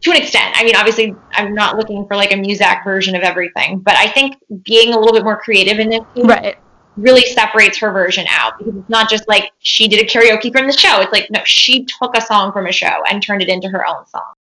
to 0.00 0.10
an 0.10 0.16
extent. 0.16 0.54
I 0.56 0.64
mean, 0.64 0.74
obviously, 0.76 1.14
I'm 1.32 1.54
not 1.54 1.76
looking 1.76 2.06
for 2.06 2.16
like 2.16 2.32
a 2.32 2.36
Muzak 2.36 2.84
version 2.84 3.14
of 3.14 3.22
everything, 3.22 3.80
but 3.80 3.94
I 3.96 4.08
think 4.08 4.36
being 4.64 4.94
a 4.94 4.98
little 4.98 5.12
bit 5.12 5.24
more 5.24 5.38
creative 5.38 5.78
in 5.78 5.90
this, 5.90 6.00
right 6.16 6.56
really 6.96 7.22
separates 7.22 7.78
her 7.78 7.92
version 7.92 8.26
out 8.28 8.58
because 8.58 8.76
it's 8.76 8.88
not 8.88 9.08
just 9.08 9.26
like 9.28 9.52
she 9.60 9.88
did 9.88 10.00
a 10.00 10.06
karaoke 10.06 10.52
from 10.52 10.66
the 10.66 10.72
show. 10.72 11.00
It's 11.00 11.12
like, 11.12 11.30
no, 11.30 11.40
she 11.44 11.84
took 11.84 12.16
a 12.16 12.20
song 12.20 12.52
from 12.52 12.66
a 12.66 12.72
show 12.72 13.02
and 13.08 13.22
turned 13.22 13.42
it 13.42 13.48
into 13.48 13.68
her 13.68 13.86
own 13.86 14.04
song. 14.06 14.34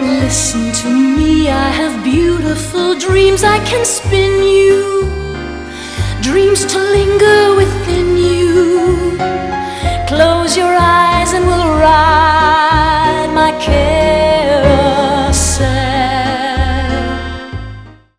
Listen 0.00 0.72
to 0.72 0.88
me, 0.88 1.48
I 1.48 1.68
have 1.68 2.04
beautiful 2.04 2.98
dreams 2.98 3.42
I 3.44 3.58
can 3.64 3.84
spin 3.84 4.42
you, 4.42 5.02
dreams 6.22 6.64
to 6.66 6.78
linger 6.78 7.56
within 7.56 8.16
you. 8.16 9.16
Close 10.06 10.56
your 10.56 10.74
eyes 10.74 11.32
and 11.32 11.46
we'll 11.46 11.68
ride 11.78 12.07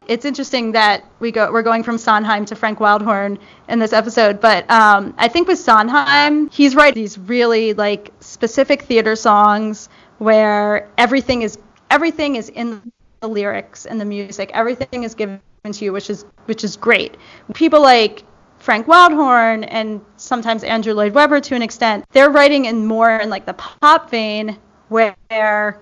it's 0.10 0.26
interesting 0.26 0.72
that 0.72 1.06
we 1.20 1.32
go 1.32 1.52
we're 1.52 1.62
going 1.62 1.84
from 1.84 2.00
Sondheim 2.00 2.44
to 2.46 2.56
Frank 2.56 2.80
Wildhorn 2.80 3.38
in 3.68 3.78
this 3.78 3.94
episode, 3.94 4.42
but 4.42 4.70
um, 4.70 5.14
I 5.20 5.28
think 5.28 5.48
with 5.48 5.60
Sondheim, 5.60 6.50
he's 6.50 6.76
right. 6.76 6.96
These 6.96 7.20
really 7.20 7.74
like 7.74 8.12
specific 8.20 8.82
theater 8.82 9.16
songs 9.16 9.88
where 10.18 10.90
everything 10.98 11.44
is 11.44 11.60
everything 11.92 12.38
is 12.38 12.50
in 12.50 12.92
the 13.20 13.30
lyrics 13.30 13.86
and 13.86 14.02
the 14.02 14.06
music. 14.06 14.50
Everything 14.56 15.04
is 15.04 15.14
given 15.14 15.40
to 15.72 15.86
you, 15.86 15.94
which 15.94 16.10
is 16.10 16.26
which 16.46 16.64
is 16.64 16.76
great. 16.76 17.16
People 17.54 17.82
like 17.82 18.24
Frank 18.58 18.88
Wildhorn 18.88 19.68
and 19.70 20.02
sometimes 20.18 20.64
Andrew 20.64 20.94
Lloyd 20.96 21.14
Webber 21.14 21.40
to 21.40 21.56
an 21.56 21.62
extent, 21.62 22.04
they're 22.14 22.32
writing 22.32 22.66
in 22.66 22.84
more 22.84 23.18
in 23.18 23.30
like 23.30 23.46
the 23.46 23.54
pop 23.54 24.10
vein 24.10 24.58
where 24.88 25.80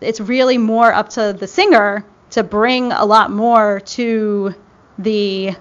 it's 0.00 0.20
really 0.20 0.58
more 0.58 0.92
up 0.92 1.10
to 1.10 1.32
the 1.32 1.46
singer 1.46 2.04
to 2.30 2.42
bring 2.42 2.92
a 2.92 3.04
lot 3.04 3.30
more 3.30 3.80
to 3.80 4.54
the 4.98 5.56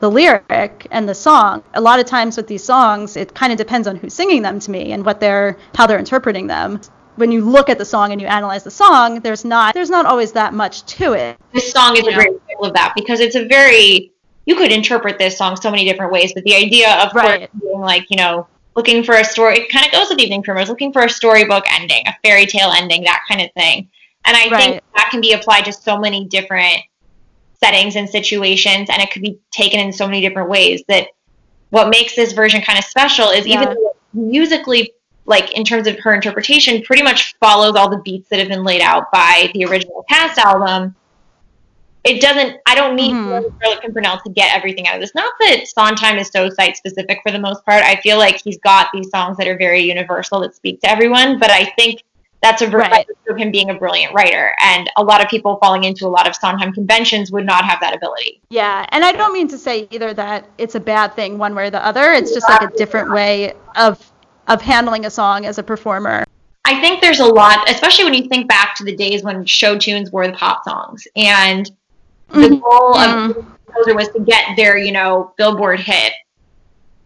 the 0.00 0.10
lyric 0.10 0.86
and 0.90 1.08
the 1.08 1.14
song. 1.14 1.62
A 1.74 1.80
lot 1.80 1.98
of 1.98 2.06
times 2.06 2.36
with 2.36 2.46
these 2.46 2.62
songs, 2.62 3.16
it 3.16 3.34
kind 3.34 3.52
of 3.52 3.58
depends 3.58 3.88
on 3.88 3.96
who's 3.96 4.12
singing 4.12 4.42
them 4.42 4.60
to 4.60 4.70
me 4.70 4.92
and 4.92 5.04
what 5.04 5.20
they're 5.20 5.56
how 5.74 5.86
they're 5.86 5.98
interpreting 5.98 6.46
them. 6.46 6.80
When 7.16 7.30
you 7.30 7.42
look 7.42 7.68
at 7.68 7.78
the 7.78 7.84
song 7.84 8.10
and 8.10 8.20
you 8.20 8.26
analyze 8.26 8.64
the 8.64 8.70
song, 8.70 9.20
there's 9.20 9.44
not 9.44 9.74
there's 9.74 9.90
not 9.90 10.04
always 10.04 10.32
that 10.32 10.52
much 10.52 10.84
to 10.96 11.12
it. 11.12 11.38
This 11.52 11.70
song 11.70 11.96
is 11.96 12.06
a 12.06 12.12
great 12.12 12.34
example 12.34 12.66
of 12.66 12.74
that 12.74 12.92
because 12.96 13.20
it's 13.20 13.36
a 13.36 13.46
very 13.46 14.12
you 14.46 14.56
could 14.56 14.72
interpret 14.72 15.18
this 15.18 15.38
song 15.38 15.56
so 15.56 15.70
many 15.70 15.84
different 15.84 16.12
ways, 16.12 16.32
but 16.34 16.44
the 16.44 16.54
idea 16.54 17.02
of 17.02 17.14
right. 17.14 17.48
being 17.60 17.80
like, 17.80 18.10
you 18.10 18.16
know, 18.16 18.46
looking 18.76 19.02
for 19.02 19.14
a 19.14 19.24
story, 19.24 19.58
it 19.58 19.68
kind 19.70 19.86
of 19.86 19.92
goes 19.92 20.10
with 20.10 20.18
Evening 20.18 20.42
Primrose, 20.42 20.68
looking 20.68 20.92
for 20.92 21.02
a 21.02 21.08
storybook 21.08 21.64
ending, 21.70 22.02
a 22.06 22.14
fairy 22.24 22.46
tale 22.46 22.70
ending, 22.70 23.04
that 23.04 23.22
kind 23.28 23.40
of 23.40 23.50
thing. 23.52 23.88
And 24.26 24.36
I 24.36 24.48
right. 24.48 24.60
think 24.60 24.82
that 24.96 25.08
can 25.10 25.20
be 25.20 25.32
applied 25.32 25.64
to 25.66 25.72
so 25.72 25.98
many 25.98 26.24
different 26.26 26.78
settings 27.62 27.96
and 27.96 28.08
situations, 28.08 28.88
and 28.90 29.02
it 29.02 29.10
could 29.10 29.22
be 29.22 29.38
taken 29.50 29.80
in 29.80 29.92
so 29.92 30.06
many 30.06 30.20
different 30.20 30.48
ways. 30.48 30.82
That 30.88 31.08
what 31.70 31.88
makes 31.88 32.14
this 32.14 32.32
version 32.32 32.60
kind 32.62 32.78
of 32.78 32.84
special 32.84 33.28
is 33.28 33.46
yeah. 33.46 33.62
even 33.62 33.76
musically, 34.12 34.92
like 35.26 35.52
in 35.52 35.64
terms 35.64 35.86
of 35.86 35.98
her 36.00 36.14
interpretation, 36.14 36.82
pretty 36.82 37.02
much 37.02 37.34
follows 37.40 37.74
all 37.76 37.88
the 37.90 37.98
beats 37.98 38.28
that 38.30 38.38
have 38.38 38.48
been 38.48 38.64
laid 38.64 38.80
out 38.80 39.10
by 39.12 39.50
the 39.54 39.64
original 39.64 40.04
cast 40.08 40.38
album. 40.38 40.94
it 42.04 42.20
doesn't 42.20 42.60
i 42.66 42.74
don't 42.74 42.94
need 42.96 43.14
Mhm. 43.14 43.56
Scarlet 43.56 43.80
Pimpernel 43.80 44.18
to 44.24 44.30
get 44.30 44.54
everything 44.54 44.86
out 44.86 44.96
of 44.96 45.00
this 45.00 45.14
not 45.14 45.32
that 45.40 45.66
sondheim 45.66 46.18
is 46.18 46.28
so 46.28 46.50
site 46.50 46.76
specific 46.76 47.20
for 47.22 47.32
the 47.32 47.38
most 47.38 47.64
part 47.64 47.82
i 47.82 47.96
feel 48.02 48.18
like 48.18 48.38
he's 48.44 48.58
got 48.58 48.88
these 48.92 49.08
songs 49.08 49.38
that 49.38 49.48
are 49.48 49.56
very 49.56 49.80
universal 49.80 50.40
that 50.40 50.54
speak 50.54 50.82
to 50.82 50.90
everyone 50.90 51.38
but 51.38 51.50
i 51.50 51.64
think 51.78 52.02
that's 52.44 52.60
a 52.62 52.68
Right. 52.68 52.90
reflection 52.90 53.14
of 53.30 53.36
him 53.38 53.50
being 53.50 53.70
a 53.70 53.74
brilliant 53.74 54.12
writer 54.12 54.54
and 54.60 54.90
a 54.98 55.02
lot 55.02 55.22
of 55.22 55.28
people 55.28 55.56
falling 55.62 55.84
into 55.84 56.06
a 56.06 56.12
lot 56.18 56.28
of 56.28 56.36
sondheim 56.36 56.72
conventions 56.74 57.32
would 57.32 57.46
not 57.46 57.64
have 57.64 57.80
that 57.80 57.94
ability 57.96 58.40
Yeah, 58.50 58.84
and 58.90 59.02
I 59.04 59.12
don't 59.12 59.32
mean 59.32 59.48
to 59.48 59.58
say 59.58 59.88
either 59.90 60.12
that 60.14 60.44
it's 60.58 60.74
a 60.74 60.80
bad 60.80 61.14
thing 61.16 61.38
one 61.38 61.54
way 61.54 61.66
or 61.66 61.70
the 61.70 61.84
other. 61.84 62.12
It's 62.12 62.32
just 62.34 62.48
like 62.48 62.60
a 62.62 62.76
different 62.76 63.10
way 63.12 63.54
of 63.76 63.98
of 64.46 64.60
handling 64.60 65.06
a 65.06 65.10
song 65.10 65.46
as 65.46 65.56
a 65.58 65.62
performer. 65.62 66.22
I 66.66 66.78
think 66.82 67.00
there's 67.00 67.20
a 67.20 67.26
lot, 67.26 67.68
especially 67.70 68.04
when 68.04 68.14
you 68.14 68.28
think 68.28 68.46
back 68.46 68.74
to 68.76 68.84
the 68.84 68.94
days 68.94 69.22
when 69.22 69.44
show 69.46 69.78
tunes 69.78 70.10
were 70.12 70.26
the 70.26 70.34
pop 70.34 70.64
songs, 70.64 71.06
and 71.16 71.70
the 72.28 72.48
Mhm. 72.48 72.60
goal 72.62 72.94
of 72.98 73.28
the 73.28 73.34
composer 73.66 73.94
was 73.94 74.08
to 74.10 74.20
get 74.20 74.56
their, 74.56 74.76
you 74.76 74.92
know, 74.92 75.32
Billboard 75.38 75.80
hit. 75.80 76.12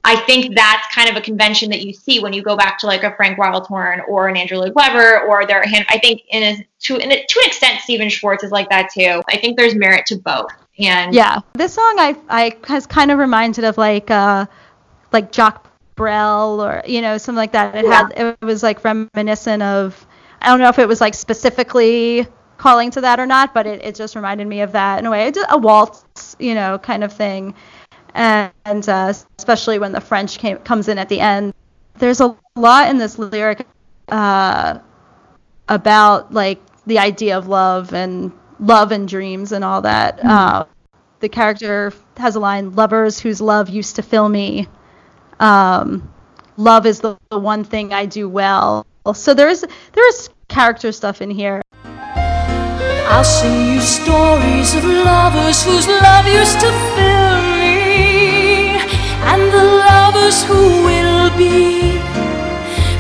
I 0.09 0.17
think 0.17 0.55
that's 0.55 0.95
kind 0.95 1.11
of 1.11 1.17
a 1.17 1.21
convention 1.21 1.69
that 1.69 1.83
you 1.83 1.93
see 1.93 2.19
when 2.19 2.33
you 2.33 2.41
go 2.41 2.57
back 2.57 2.79
to 2.79 2.87
like 2.87 3.03
a 3.03 3.15
Frank 3.15 3.39
Wildhorn 3.39 4.09
or 4.09 4.27
an 4.29 4.39
Andrew 4.39 4.57
Lloyd 4.57 4.73
Webber 4.75 5.21
or 5.29 5.45
their 5.45 5.63
hand. 5.63 5.85
I 5.91 5.99
think 5.99 6.23
in 6.31 6.43
a, 6.43 6.67
to 6.85 6.97
in 6.97 7.13
a, 7.13 7.27
to 7.27 7.41
an 7.41 7.47
extent, 7.47 7.81
Stephen 7.83 8.09
Schwartz 8.09 8.43
is 8.43 8.51
like 8.51 8.71
that 8.71 8.89
too. 8.91 9.23
I 9.29 9.37
think 9.37 9.59
there's 9.59 9.75
merit 9.75 10.07
to 10.07 10.17
both, 10.17 10.51
and 10.79 11.13
Yeah, 11.13 11.41
this 11.53 11.75
song 11.75 11.97
I 11.99 12.17
I 12.31 12.57
has 12.65 12.87
kind 12.87 13.11
of 13.11 13.19
reminded 13.19 13.65
of 13.65 13.77
like 13.77 14.11
uh 14.11 14.47
like 15.13 15.31
Jacques 15.31 15.67
Brel 15.95 16.63
or 16.63 16.83
you 16.87 17.03
know 17.03 17.19
something 17.19 17.37
like 17.37 17.53
that. 17.53 17.75
It 17.75 17.85
had 17.85 18.13
it 18.17 18.41
was 18.41 18.63
like 18.63 18.83
reminiscent 18.83 19.63
of 19.63 20.07
I 20.41 20.47
don't 20.47 20.61
know 20.61 20.71
if 20.71 20.79
it 20.79 20.89
was 20.89 21.03
like 21.03 21.13
specifically 21.13 22.27
calling 22.57 22.91
to 22.93 23.03
that 23.03 23.21
or 23.21 23.27
not, 23.27 23.53
but 23.53 23.67
it, 23.67 23.85
it 23.85 23.95
just 23.95 24.17
reminded 24.17 24.47
me 24.47 24.63
of 24.63 24.73
that 24.73 25.01
in 25.01 25.07
a 25.07 25.11
way. 25.11 25.27
It's 25.27 25.39
a 25.51 25.59
waltz, 25.59 26.35
you 26.39 26.55
know, 26.55 26.79
kind 26.79 27.05
of 27.05 27.13
thing, 27.13 27.55
and, 28.15 28.53
and 28.65 28.89
uh, 28.89 29.13
especially 29.39 29.79
when 29.79 29.93
the 29.93 30.01
French 30.01 30.39
came, 30.39 30.59
comes 30.59 30.89
in 30.89 30.99
at 30.99 31.09
the 31.09 31.21
end. 31.21 31.55
There's 31.99 32.21
a 32.21 32.37
lot 32.57 32.89
in 32.89 32.99
this 32.99 33.19
lyric 33.19 33.67
uh, 34.09 34.79
about 35.69 36.33
like 36.33 36.61
the 36.87 36.99
idea 36.99 37.37
of 37.37 37.49
love 37.49 37.93
and 37.93 38.33
love 38.61 38.93
and 38.93 39.09
dreams 39.09 39.53
and 39.53 39.65
all 39.65 39.83
that. 39.83 40.25
Uh, 40.25 40.65
the 41.21 41.29
character 41.29 41.93
has 42.17 42.37
a 42.37 42.41
line, 42.41 42.75
"Lovers 42.75 43.19
whose 43.21 43.41
love 43.41 43.69
used 43.69 43.97
to 43.97 44.03
fill 44.03 44.29
me." 44.29 44.69
Um, 45.41 46.13
love 46.57 46.87
is 46.87 47.01
the, 47.01 47.17
the 47.31 47.39
one 47.39 47.65
thing 47.65 47.93
I 47.93 48.07
do 48.07 48.29
well. 48.29 48.87
So 49.15 49.35
there's 49.35 49.65
there's 49.93 50.31
character 50.49 50.93
stuff 50.93 51.21
in 51.23 51.31
here. 51.31 51.63
I'll 53.11 53.25
sing 53.25 53.75
you 53.75 53.81
stories 53.81 54.75
of 54.75 54.85
lovers 54.85 55.65
whose 55.65 55.89
love 55.89 56.27
used 56.27 56.61
to 56.61 56.71
fill 56.95 57.43
me, 57.43 57.58
and 59.27 59.43
the 59.53 59.65
lovers 59.65 60.43
who 60.45 60.85
will 60.85 61.37
be. 61.37 61.99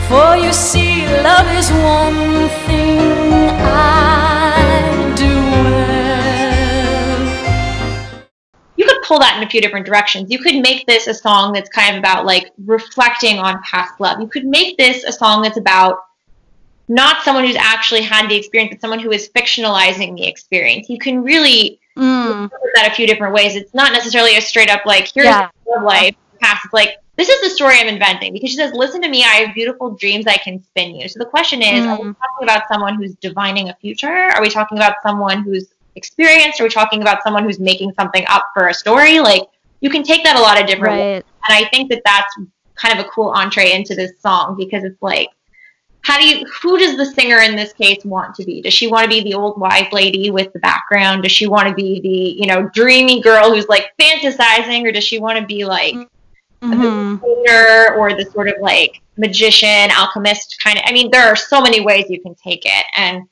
For 0.08 0.36
you 0.36 0.52
see, 0.52 1.06
love 1.22 1.46
is 1.56 1.70
one 1.70 2.48
thing 2.66 2.98
I 3.60 5.14
do 5.16 5.26
well. 5.26 6.18
you 8.76 8.86
could 8.86 9.02
pull 9.02 9.18
that 9.18 9.36
in 9.36 9.46
a 9.46 9.50
few 9.50 9.60
different 9.60 9.86
directions. 9.86 10.30
You 10.30 10.38
could 10.38 10.56
make 10.62 10.86
this 10.86 11.08
a 11.08 11.14
song 11.14 11.52
that's 11.52 11.68
kind 11.68 11.96
of 11.96 11.98
about 11.98 12.24
like 12.24 12.52
reflecting 12.64 13.38
on 13.38 13.62
past 13.62 14.00
love. 14.00 14.20
You 14.20 14.28
could 14.28 14.46
make 14.46 14.78
this 14.78 15.04
a 15.04 15.12
song 15.12 15.42
that's 15.42 15.58
about 15.58 15.98
not 16.88 17.22
someone 17.22 17.44
who's 17.44 17.56
actually 17.56 18.02
had 18.02 18.30
the 18.30 18.36
experience, 18.36 18.72
but 18.72 18.80
someone 18.80 18.98
who 18.98 19.12
is 19.12 19.28
fictionalizing 19.28 20.16
the 20.16 20.26
experience. 20.26 20.88
You 20.88 20.98
can 20.98 21.22
really 21.22 21.80
Mm, 21.98 22.50
that 22.74 22.90
a 22.90 22.94
few 22.94 23.06
different 23.06 23.34
ways. 23.34 23.56
It's 23.56 23.74
not 23.74 23.92
necessarily 23.92 24.36
a 24.36 24.40
straight 24.40 24.70
up 24.70 24.86
like 24.86 25.10
here's 25.12 25.26
Yeah. 25.26 25.48
life 25.82 26.14
past. 26.40 26.64
It's 26.64 26.72
like 26.74 26.96
this 27.16 27.28
is 27.28 27.40
the 27.40 27.50
story 27.50 27.74
I'm 27.80 27.88
inventing 27.88 28.32
because 28.32 28.50
she 28.50 28.56
says, 28.56 28.72
"Listen 28.72 29.02
to 29.02 29.08
me, 29.08 29.24
I 29.24 29.42
have 29.42 29.54
beautiful 29.54 29.90
dreams 29.90 30.26
I 30.26 30.36
can 30.36 30.62
spin 30.62 30.94
you." 30.94 31.08
So 31.08 31.18
the 31.18 31.26
question 31.26 31.60
is, 31.62 31.84
are 31.86 31.96
we 31.96 32.04
Mm. 32.04 32.16
talking 32.16 32.42
about 32.44 32.68
someone 32.68 32.94
who's 32.94 33.14
divining 33.16 33.70
a 33.70 33.74
future? 33.74 34.30
Are 34.34 34.40
we 34.40 34.48
talking 34.48 34.78
about 34.78 34.94
someone 35.02 35.42
who's 35.42 35.66
experienced? 35.96 36.60
Are 36.60 36.64
we 36.64 36.70
talking 36.70 37.02
about 37.02 37.24
someone 37.24 37.42
who's 37.42 37.58
making 37.58 37.92
something 37.98 38.24
up 38.28 38.44
for 38.54 38.68
a 38.68 38.74
story? 38.74 39.18
Like 39.18 39.42
you 39.80 39.90
can 39.90 40.04
take 40.04 40.22
that 40.22 40.36
a 40.36 40.40
lot 40.40 40.60
of 40.60 40.66
different 40.68 40.96
ways, 40.96 41.22
and 41.48 41.52
I 41.52 41.68
think 41.70 41.90
that 41.90 42.02
that's 42.04 42.32
kind 42.76 42.96
of 42.96 43.04
a 43.04 43.08
cool 43.08 43.30
entree 43.30 43.72
into 43.72 43.96
this 43.96 44.12
song 44.20 44.56
because 44.56 44.84
it's 44.84 45.02
like. 45.02 45.28
How 46.02 46.18
do 46.18 46.26
you? 46.26 46.46
Who 46.62 46.78
does 46.78 46.96
the 46.96 47.04
singer 47.04 47.38
in 47.38 47.56
this 47.56 47.72
case 47.72 48.04
want 48.04 48.34
to 48.36 48.44
be? 48.44 48.62
Does 48.62 48.72
she 48.72 48.86
want 48.86 49.04
to 49.04 49.08
be 49.08 49.22
the 49.22 49.34
old 49.34 49.60
wise 49.60 49.88
lady 49.92 50.30
with 50.30 50.52
the 50.52 50.58
background? 50.60 51.22
Does 51.22 51.32
she 51.32 51.46
want 51.46 51.68
to 51.68 51.74
be 51.74 52.00
the 52.00 52.08
you 52.08 52.46
know 52.46 52.68
dreamy 52.72 53.20
girl 53.20 53.52
who's 53.52 53.68
like 53.68 53.92
fantasizing, 54.00 54.86
or 54.86 54.92
does 54.92 55.04
she 55.04 55.18
want 55.18 55.38
to 55.38 55.44
be 55.44 55.64
like 55.64 55.94
Mhm. 56.62 57.20
painter 57.20 57.94
or 57.94 58.14
the 58.14 58.28
sort 58.32 58.48
of 58.48 58.54
like 58.60 59.00
magician, 59.16 59.90
alchemist 59.92 60.56
kind 60.62 60.78
of. 60.78 60.84
I 60.86 60.92
mean, 60.92 61.10
there 61.10 61.26
are 61.26 61.36
so 61.36 61.60
many 61.60 61.80
ways 61.80 62.06
you 62.08 62.20
can 62.20 62.34
take 62.34 62.64
it, 62.64 62.84
and 62.96 63.22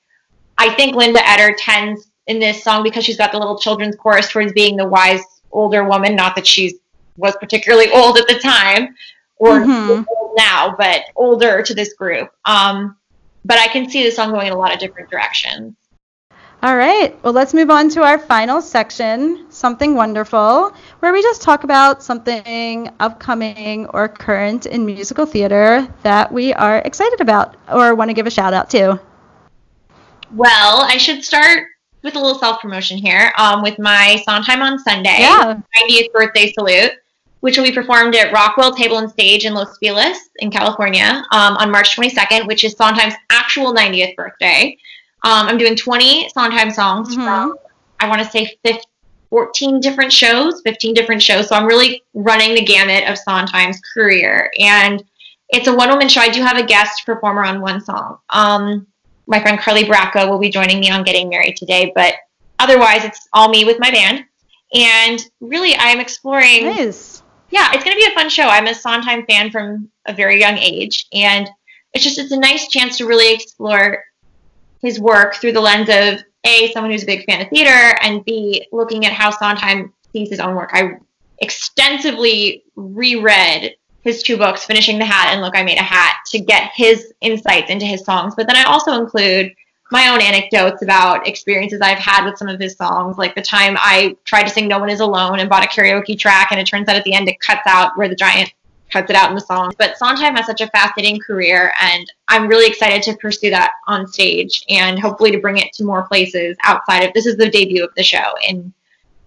I 0.58 0.74
think 0.74 0.94
Linda 0.94 1.20
Eder 1.28 1.54
tends 1.58 2.08
in 2.28 2.38
this 2.38 2.62
song 2.62 2.82
because 2.82 3.04
she's 3.04 3.16
got 3.16 3.32
the 3.32 3.38
little 3.38 3.58
children's 3.58 3.96
chorus 3.96 4.28
towards 4.30 4.52
being 4.52 4.76
the 4.76 4.86
wise 4.86 5.22
older 5.50 5.84
woman. 5.84 6.14
Not 6.14 6.34
that 6.36 6.46
she's 6.46 6.74
was 7.16 7.34
particularly 7.36 7.90
old 7.92 8.18
at 8.18 8.28
the 8.28 8.38
time 8.38 8.94
or 9.38 9.60
Mhm. 9.60 10.06
old 10.08 10.30
now, 10.36 10.74
but 10.76 11.02
older 11.14 11.62
to 11.62 11.74
this 11.74 11.94
group. 11.94 12.30
Um, 12.44 12.96
but 13.44 13.58
I 13.58 13.68
can 13.68 13.88
see 13.88 14.02
the 14.02 14.10
song 14.10 14.32
going 14.32 14.48
in 14.48 14.52
a 14.52 14.58
lot 14.58 14.72
of 14.72 14.80
different 14.80 15.10
directions. 15.10 15.74
All 16.62 16.76
right. 16.76 17.16
Well, 17.22 17.34
let's 17.34 17.52
move 17.52 17.70
on 17.70 17.90
to 17.90 18.02
our 18.02 18.18
final 18.18 18.62
section, 18.62 19.46
something 19.50 19.94
wonderful, 19.94 20.74
where 21.00 21.12
we 21.12 21.22
just 21.22 21.42
talk 21.42 21.64
about 21.64 22.02
something 22.02 22.90
upcoming 22.98 23.86
or 23.88 24.08
current 24.08 24.64
in 24.66 24.86
musical 24.86 25.26
theater 25.26 25.86
that 26.02 26.32
we 26.32 26.54
are 26.54 26.78
excited 26.78 27.20
about 27.20 27.56
or 27.72 27.94
want 27.94 28.08
to 28.08 28.14
give 28.14 28.26
a 28.26 28.30
shout 28.30 28.54
out 28.54 28.70
to. 28.70 28.98
Well, 30.32 30.80
I 30.82 30.96
should 30.96 31.24
start 31.24 31.68
with 32.02 32.16
a 32.16 32.18
little 32.18 32.38
self 32.38 32.60
promotion 32.60 32.96
here 32.98 33.32
um, 33.36 33.62
with 33.62 33.78
my 33.78 34.22
Sondheim 34.24 34.62
on 34.62 34.78
Sunday. 34.78 35.18
Yeah. 35.20 35.60
90th 35.76 36.12
birthday 36.12 36.52
salute, 36.52 36.92
which 37.46 37.56
will 37.56 37.62
be 37.64 37.70
performed 37.70 38.16
at 38.16 38.32
Rockwell 38.32 38.74
Table 38.74 38.98
and 38.98 39.08
Stage 39.08 39.44
in 39.44 39.54
Los 39.54 39.78
Feliz 39.78 40.18
in 40.40 40.50
California 40.50 41.22
um, 41.30 41.56
on 41.58 41.70
March 41.70 41.96
22nd, 41.96 42.44
which 42.48 42.64
is 42.64 42.72
Sondheim's 42.72 43.14
actual 43.30 43.72
90th 43.72 44.16
birthday. 44.16 44.76
Um, 45.22 45.46
I'm 45.46 45.56
doing 45.56 45.76
20 45.76 46.28
Sondheim 46.30 46.72
songs 46.72 47.14
Mhm. 47.16 47.22
from, 47.24 47.54
I 48.00 48.08
want 48.08 48.20
to 48.20 48.28
say, 48.28 48.58
15, 48.64 48.82
14 49.30 49.78
different 49.80 50.12
shows, 50.12 50.60
15 50.62 50.92
different 50.92 51.22
shows. 51.22 51.46
So 51.48 51.54
I'm 51.54 51.66
really 51.66 52.02
running 52.14 52.56
the 52.56 52.64
gamut 52.64 53.08
of 53.08 53.16
Sondheim's 53.16 53.80
career. 53.94 54.50
And 54.58 55.04
it's 55.50 55.68
a 55.68 55.72
one 55.72 55.88
woman 55.90 56.08
show. 56.08 56.22
I 56.22 56.28
do 56.30 56.42
have 56.42 56.56
a 56.56 56.64
guest 56.66 57.06
performer 57.06 57.44
on 57.44 57.60
one 57.60 57.80
song. 57.80 58.18
Um, 58.30 58.88
my 59.28 59.40
friend 59.40 59.56
Carly 59.60 59.84
Bracco 59.84 60.28
will 60.28 60.40
be 60.40 60.50
joining 60.50 60.80
me 60.80 60.90
on 60.90 61.04
Getting 61.04 61.28
Married 61.28 61.56
today, 61.56 61.92
but 61.94 62.14
otherwise, 62.58 63.04
it's 63.04 63.28
all 63.32 63.48
me 63.48 63.64
with 63.64 63.78
my 63.78 63.92
band. 63.92 64.24
And 64.74 65.24
really, 65.40 65.76
I'm 65.76 66.00
exploring 66.00 66.64
Nice. 66.66 67.15
Yeah, 67.50 67.70
it's 67.72 67.84
going 67.84 67.96
to 67.96 68.04
be 68.04 68.10
a 68.10 68.14
fun 68.14 68.28
show. 68.28 68.44
I'm 68.44 68.66
a 68.66 68.74
Sondheim 68.74 69.24
fan 69.26 69.50
from 69.50 69.88
a 70.06 70.12
very 70.12 70.40
young 70.40 70.58
age, 70.58 71.06
and 71.12 71.48
it's 71.92 72.04
just 72.04 72.18
it's 72.18 72.32
a 72.32 72.38
nice 72.38 72.68
chance 72.68 72.98
to 72.98 73.06
really 73.06 73.32
explore 73.32 74.02
his 74.82 75.00
work 75.00 75.36
through 75.36 75.52
the 75.52 75.60
lens 75.60 75.88
of 75.88 76.24
a 76.44 76.72
someone 76.72 76.90
who's 76.90 77.02
a 77.02 77.06
big 77.06 77.24
fan 77.24 77.42
of 77.42 77.48
theater, 77.48 77.96
and 78.02 78.24
b 78.24 78.66
looking 78.72 79.04
at 79.06 79.12
how 79.12 79.30
Sondheim 79.30 79.92
sees 80.12 80.30
his 80.30 80.40
own 80.40 80.54
work. 80.54 80.70
I 80.72 80.98
extensively 81.38 82.64
reread 82.74 83.74
his 84.02 84.22
two 84.22 84.36
books, 84.36 84.64
Finishing 84.64 84.98
the 84.98 85.04
Hat 85.04 85.32
and 85.32 85.42
Look, 85.42 85.56
I 85.56 85.64
Made 85.64 85.78
a 85.78 85.82
Hat, 85.82 86.18
to 86.26 86.38
get 86.38 86.70
his 86.74 87.12
insights 87.20 87.70
into 87.70 87.84
his 87.84 88.04
songs. 88.04 88.34
But 88.36 88.46
then 88.46 88.56
I 88.56 88.64
also 88.64 88.92
include 88.92 89.52
my 89.90 90.08
own 90.08 90.20
anecdotes 90.20 90.82
about 90.82 91.26
experiences 91.28 91.80
I've 91.80 91.98
had 91.98 92.24
with 92.24 92.36
some 92.36 92.48
of 92.48 92.60
his 92.60 92.74
songs, 92.74 93.18
like 93.18 93.34
the 93.34 93.42
time 93.42 93.76
I 93.78 94.16
tried 94.24 94.44
to 94.44 94.50
sing 94.50 94.66
No 94.66 94.78
One 94.78 94.90
Is 94.90 95.00
Alone 95.00 95.38
and 95.38 95.48
bought 95.48 95.64
a 95.64 95.68
karaoke 95.68 96.18
track, 96.18 96.48
and 96.50 96.58
it 96.58 96.66
turns 96.66 96.88
out 96.88 96.96
at 96.96 97.04
the 97.04 97.14
end 97.14 97.28
it 97.28 97.38
cuts 97.40 97.62
out 97.66 97.96
where 97.96 98.08
the 98.08 98.16
giant 98.16 98.52
cuts 98.90 99.10
it 99.10 99.16
out 99.16 99.28
in 99.30 99.34
the 99.34 99.40
song. 99.40 99.72
But 99.78 99.96
Sondheim 99.96 100.34
has 100.34 100.46
such 100.46 100.60
a 100.60 100.68
fascinating 100.68 101.20
career, 101.20 101.72
and 101.80 102.10
I'm 102.28 102.48
really 102.48 102.66
excited 102.66 103.02
to 103.04 103.16
pursue 103.18 103.50
that 103.50 103.72
on 103.86 104.06
stage 104.06 104.64
and 104.68 104.98
hopefully 104.98 105.30
to 105.30 105.38
bring 105.38 105.58
it 105.58 105.72
to 105.74 105.84
more 105.84 106.06
places 106.06 106.56
outside 106.64 107.04
of 107.04 107.12
this 107.14 107.26
is 107.26 107.36
the 107.36 107.48
debut 107.48 107.84
of 107.84 107.94
the 107.96 108.02
show 108.02 108.34
in 108.48 108.72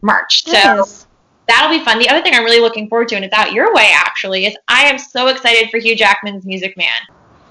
March. 0.01 0.45
So 0.45 0.51
Nice. 0.51 1.07
that'll 1.47 1.69
be 1.77 1.83
fun. 1.83 1.99
The 1.99 2.09
other 2.09 2.21
thing 2.21 2.33
I'm 2.33 2.43
really 2.43 2.61
looking 2.61 2.89
forward 2.89 3.07
to, 3.09 3.15
and 3.15 3.23
it's 3.23 3.33
out 3.33 3.53
your 3.53 3.73
way 3.73 3.91
actually, 3.93 4.45
is 4.45 4.57
I 4.67 4.83
am 4.83 4.97
so 4.97 5.27
excited 5.27 5.69
for 5.69 5.77
Hugh 5.77 5.95
Jackman's 5.95 6.45
Music 6.45 6.75
Man. 6.77 6.99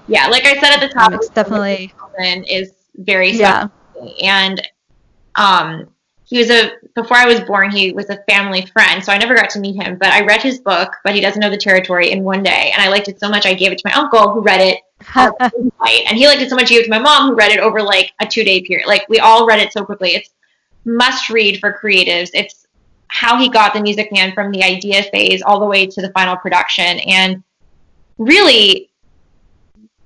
Yeah, 0.07 0.27
like 0.27 0.45
I 0.45 0.59
said 0.59 0.71
at 0.73 0.79
the 0.79 0.89
top, 0.89 1.11
um, 1.11 1.13
It's 1.13 1.29
definitely 1.29 1.93
is 2.47 2.73
very 2.99 3.31
yeah. 3.31 3.67
and 4.21 4.61
um 5.35 5.87
he 6.25 6.37
was 6.37 6.49
a 6.51 6.71
before 6.95 7.17
I 7.17 7.25
was 7.25 7.39
born 7.41 7.71
he 7.71 7.91
was 7.91 8.09
a 8.09 8.23
family 8.29 8.65
friend 8.67 9.03
so 9.03 9.11
I 9.11 9.17
never 9.17 9.35
got 9.35 9.49
to 9.51 9.59
meet 9.59 9.81
him 9.81 9.97
but 9.97 10.09
I 10.09 10.23
read 10.25 10.41
his 10.41 10.59
book 10.59 10.95
but 11.03 11.15
he 11.15 11.21
doesn't 11.21 11.39
know 11.39 11.49
the 11.49 11.57
territory 11.57 12.11
in 12.11 12.23
one 12.23 12.43
day 12.43 12.71
and 12.73 12.81
I 12.81 12.89
liked 12.89 13.07
it 13.07 13.19
so 13.19 13.29
much 13.29 13.45
I 13.45 13.53
gave 13.53 13.71
it 13.71 13.79
to 13.79 13.89
my 13.89 13.93
uncle 13.93 14.31
who 14.31 14.41
read 14.41 14.61
it 14.61 14.79
and 15.15 16.17
he 16.17 16.27
liked 16.27 16.41
it 16.41 16.49
so 16.49 16.55
much 16.55 16.69
he 16.69 16.75
gave 16.75 16.83
it 16.83 16.85
to 16.85 16.91
my 16.91 16.99
mom 16.99 17.29
who 17.29 17.35
read 17.35 17.51
it 17.51 17.59
over 17.59 17.81
like 17.81 18.11
a 18.21 18.27
two 18.27 18.43
day 18.43 18.61
period 18.61 18.87
like 18.87 19.07
we 19.09 19.19
all 19.19 19.47
read 19.47 19.59
it 19.59 19.73
so 19.73 19.83
quickly 19.83 20.11
it's 20.11 20.29
must 20.85 21.29
read 21.29 21.59
for 21.59 21.77
creatives. 21.81 22.29
It's 22.33 22.65
how 23.07 23.37
he 23.37 23.49
got 23.49 23.73
the 23.73 23.81
Music 23.81 24.11
Man 24.11 24.33
from 24.33 24.51
the 24.51 24.63
idea 24.63 25.03
phase 25.03 25.41
all 25.41 25.59
the 25.59 25.65
way 25.65 25.85
to 25.85 26.01
the 26.01 26.11
final 26.11 26.37
production. 26.37 26.99
And 26.99 27.43
really, 28.17 28.88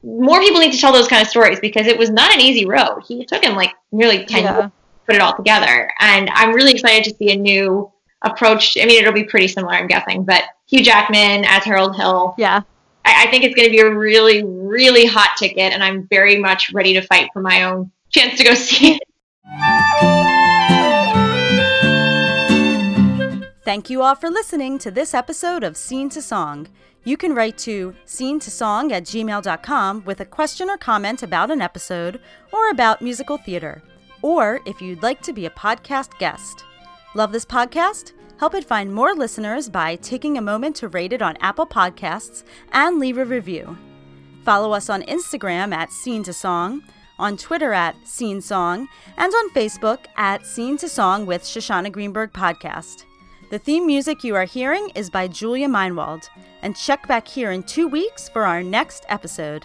more 0.03 0.39
people 0.41 0.59
need 0.59 0.73
to 0.73 0.77
tell 0.77 0.91
those 0.93 1.07
kind 1.07 1.21
of 1.21 1.27
stories 1.29 1.59
because 1.61 1.87
it 1.87 1.97
was 1.97 2.09
not 2.09 2.33
an 2.33 2.41
easy 2.41 2.65
road. 2.65 3.01
He 3.07 3.25
took 3.25 3.43
him 3.43 3.55
like 3.55 3.71
nearly 3.91 4.25
10 4.25 4.43
Yeah. 4.43 4.53
years 4.53 4.63
to 4.65 4.71
put 5.05 5.15
it 5.15 5.21
all 5.21 5.35
together. 5.35 5.91
And 5.99 6.29
I'm 6.33 6.53
really 6.53 6.73
excited 6.73 7.03
to 7.05 7.15
see 7.17 7.31
a 7.31 7.35
new 7.37 7.89
approach. 8.21 8.77
I 8.81 8.85
mean, 8.85 8.99
it'll 9.01 9.13
be 9.13 9.23
pretty 9.23 9.47
similar, 9.47 9.73
I'm 9.73 9.87
guessing, 9.87 10.23
but 10.23 10.43
Hugh 10.67 10.83
Jackman 10.83 11.45
as 11.45 11.63
Harold 11.63 11.95
Hill. 11.95 12.35
Yeah. 12.37 12.61
I, 13.05 13.27
I 13.27 13.31
think 13.31 13.43
it's 13.43 13.55
going 13.55 13.67
to 13.67 13.71
be 13.71 13.79
a 13.79 13.93
really, 13.93 14.43
really 14.43 15.05
hot 15.05 15.31
ticket, 15.37 15.73
and 15.73 15.83
I'm 15.83 16.07
very 16.07 16.37
much 16.37 16.71
ready 16.73 16.93
to 16.93 17.01
fight 17.01 17.29
for 17.33 17.41
my 17.41 17.63
own 17.63 17.91
chance 18.09 18.37
to 18.39 18.43
go 18.45 18.53
see 18.53 18.95
it. 18.95 19.03
Thank 23.65 23.89
you 23.89 24.01
all 24.01 24.15
for 24.15 24.29
listening 24.29 24.77
to 24.79 24.91
this 24.91 25.13
episode 25.13 25.63
of 25.63 25.77
Scene 25.77 26.09
to 26.09 26.21
Song. 26.21 26.67
You 27.05 27.17
can 27.17 27.35
write 27.35 27.57
to 27.59 27.93
scene 28.05 28.39
to 28.39 28.49
song 28.49 28.93
at 28.93 29.03
gmail.com 29.03 30.05
with 30.05 30.21
a 30.21 30.25
question 30.25 30.69
or 30.69 30.77
comment 30.77 31.21
about 31.21 31.51
an 31.51 31.61
episode 31.61 32.21
or 32.53 32.69
about 32.69 33.01
musical 33.01 33.37
theater, 33.37 33.83
or 34.21 34.61
if 34.65 34.81
you'd 34.81 35.03
like 35.03 35.21
to 35.23 35.33
be 35.33 35.45
a 35.45 35.49
podcast 35.49 36.17
guest. 36.17 36.63
Love 37.13 37.33
this 37.33 37.45
podcast? 37.45 38.13
Help 38.39 38.55
it 38.55 38.63
find 38.63 38.93
more 38.93 39.13
listeners 39.13 39.69
by 39.69 39.97
taking 39.97 40.37
a 40.37 40.41
moment 40.41 40.77
to 40.77 40.87
rate 40.87 41.11
it 41.11 41.21
on 41.21 41.37
Apple 41.41 41.67
Podcasts 41.67 42.43
and 42.71 42.99
leave 42.99 43.17
a 43.17 43.25
review. 43.25 43.77
Follow 44.45 44.71
us 44.71 44.89
on 44.89 45.03
Instagram 45.03 45.73
at 45.73 45.91
Scene 45.91 46.23
to 46.23 46.33
Song, 46.33 46.83
on 47.19 47.35
Twitter 47.37 47.73
at 47.73 47.95
Scene 48.07 48.41
Song, 48.41 48.87
and 49.17 49.33
on 49.33 49.49
Facebook 49.51 50.05
at 50.15 50.45
Scene 50.45 50.77
to 50.77 50.87
Song 50.87 51.25
with 51.25 51.43
Shoshana 51.43 51.91
Greenberg 51.91 52.31
Podcast. 52.31 53.03
The 53.53 53.59
theme 53.59 53.85
music 53.85 54.23
you 54.23 54.33
are 54.33 54.45
hearing 54.45 54.89
is 54.95 55.11
by 55.11 55.27
Julia 55.27 55.67
Meinwald, 55.67 56.27
and 56.63 56.75
check 56.75 57.07
back 57.07 57.27
here 57.27 57.51
in 57.51 57.61
two 57.61 57.87
weeks 57.87 58.27
for 58.27 58.47
our 58.47 58.63
next 58.63 59.05
episode. 59.09 59.63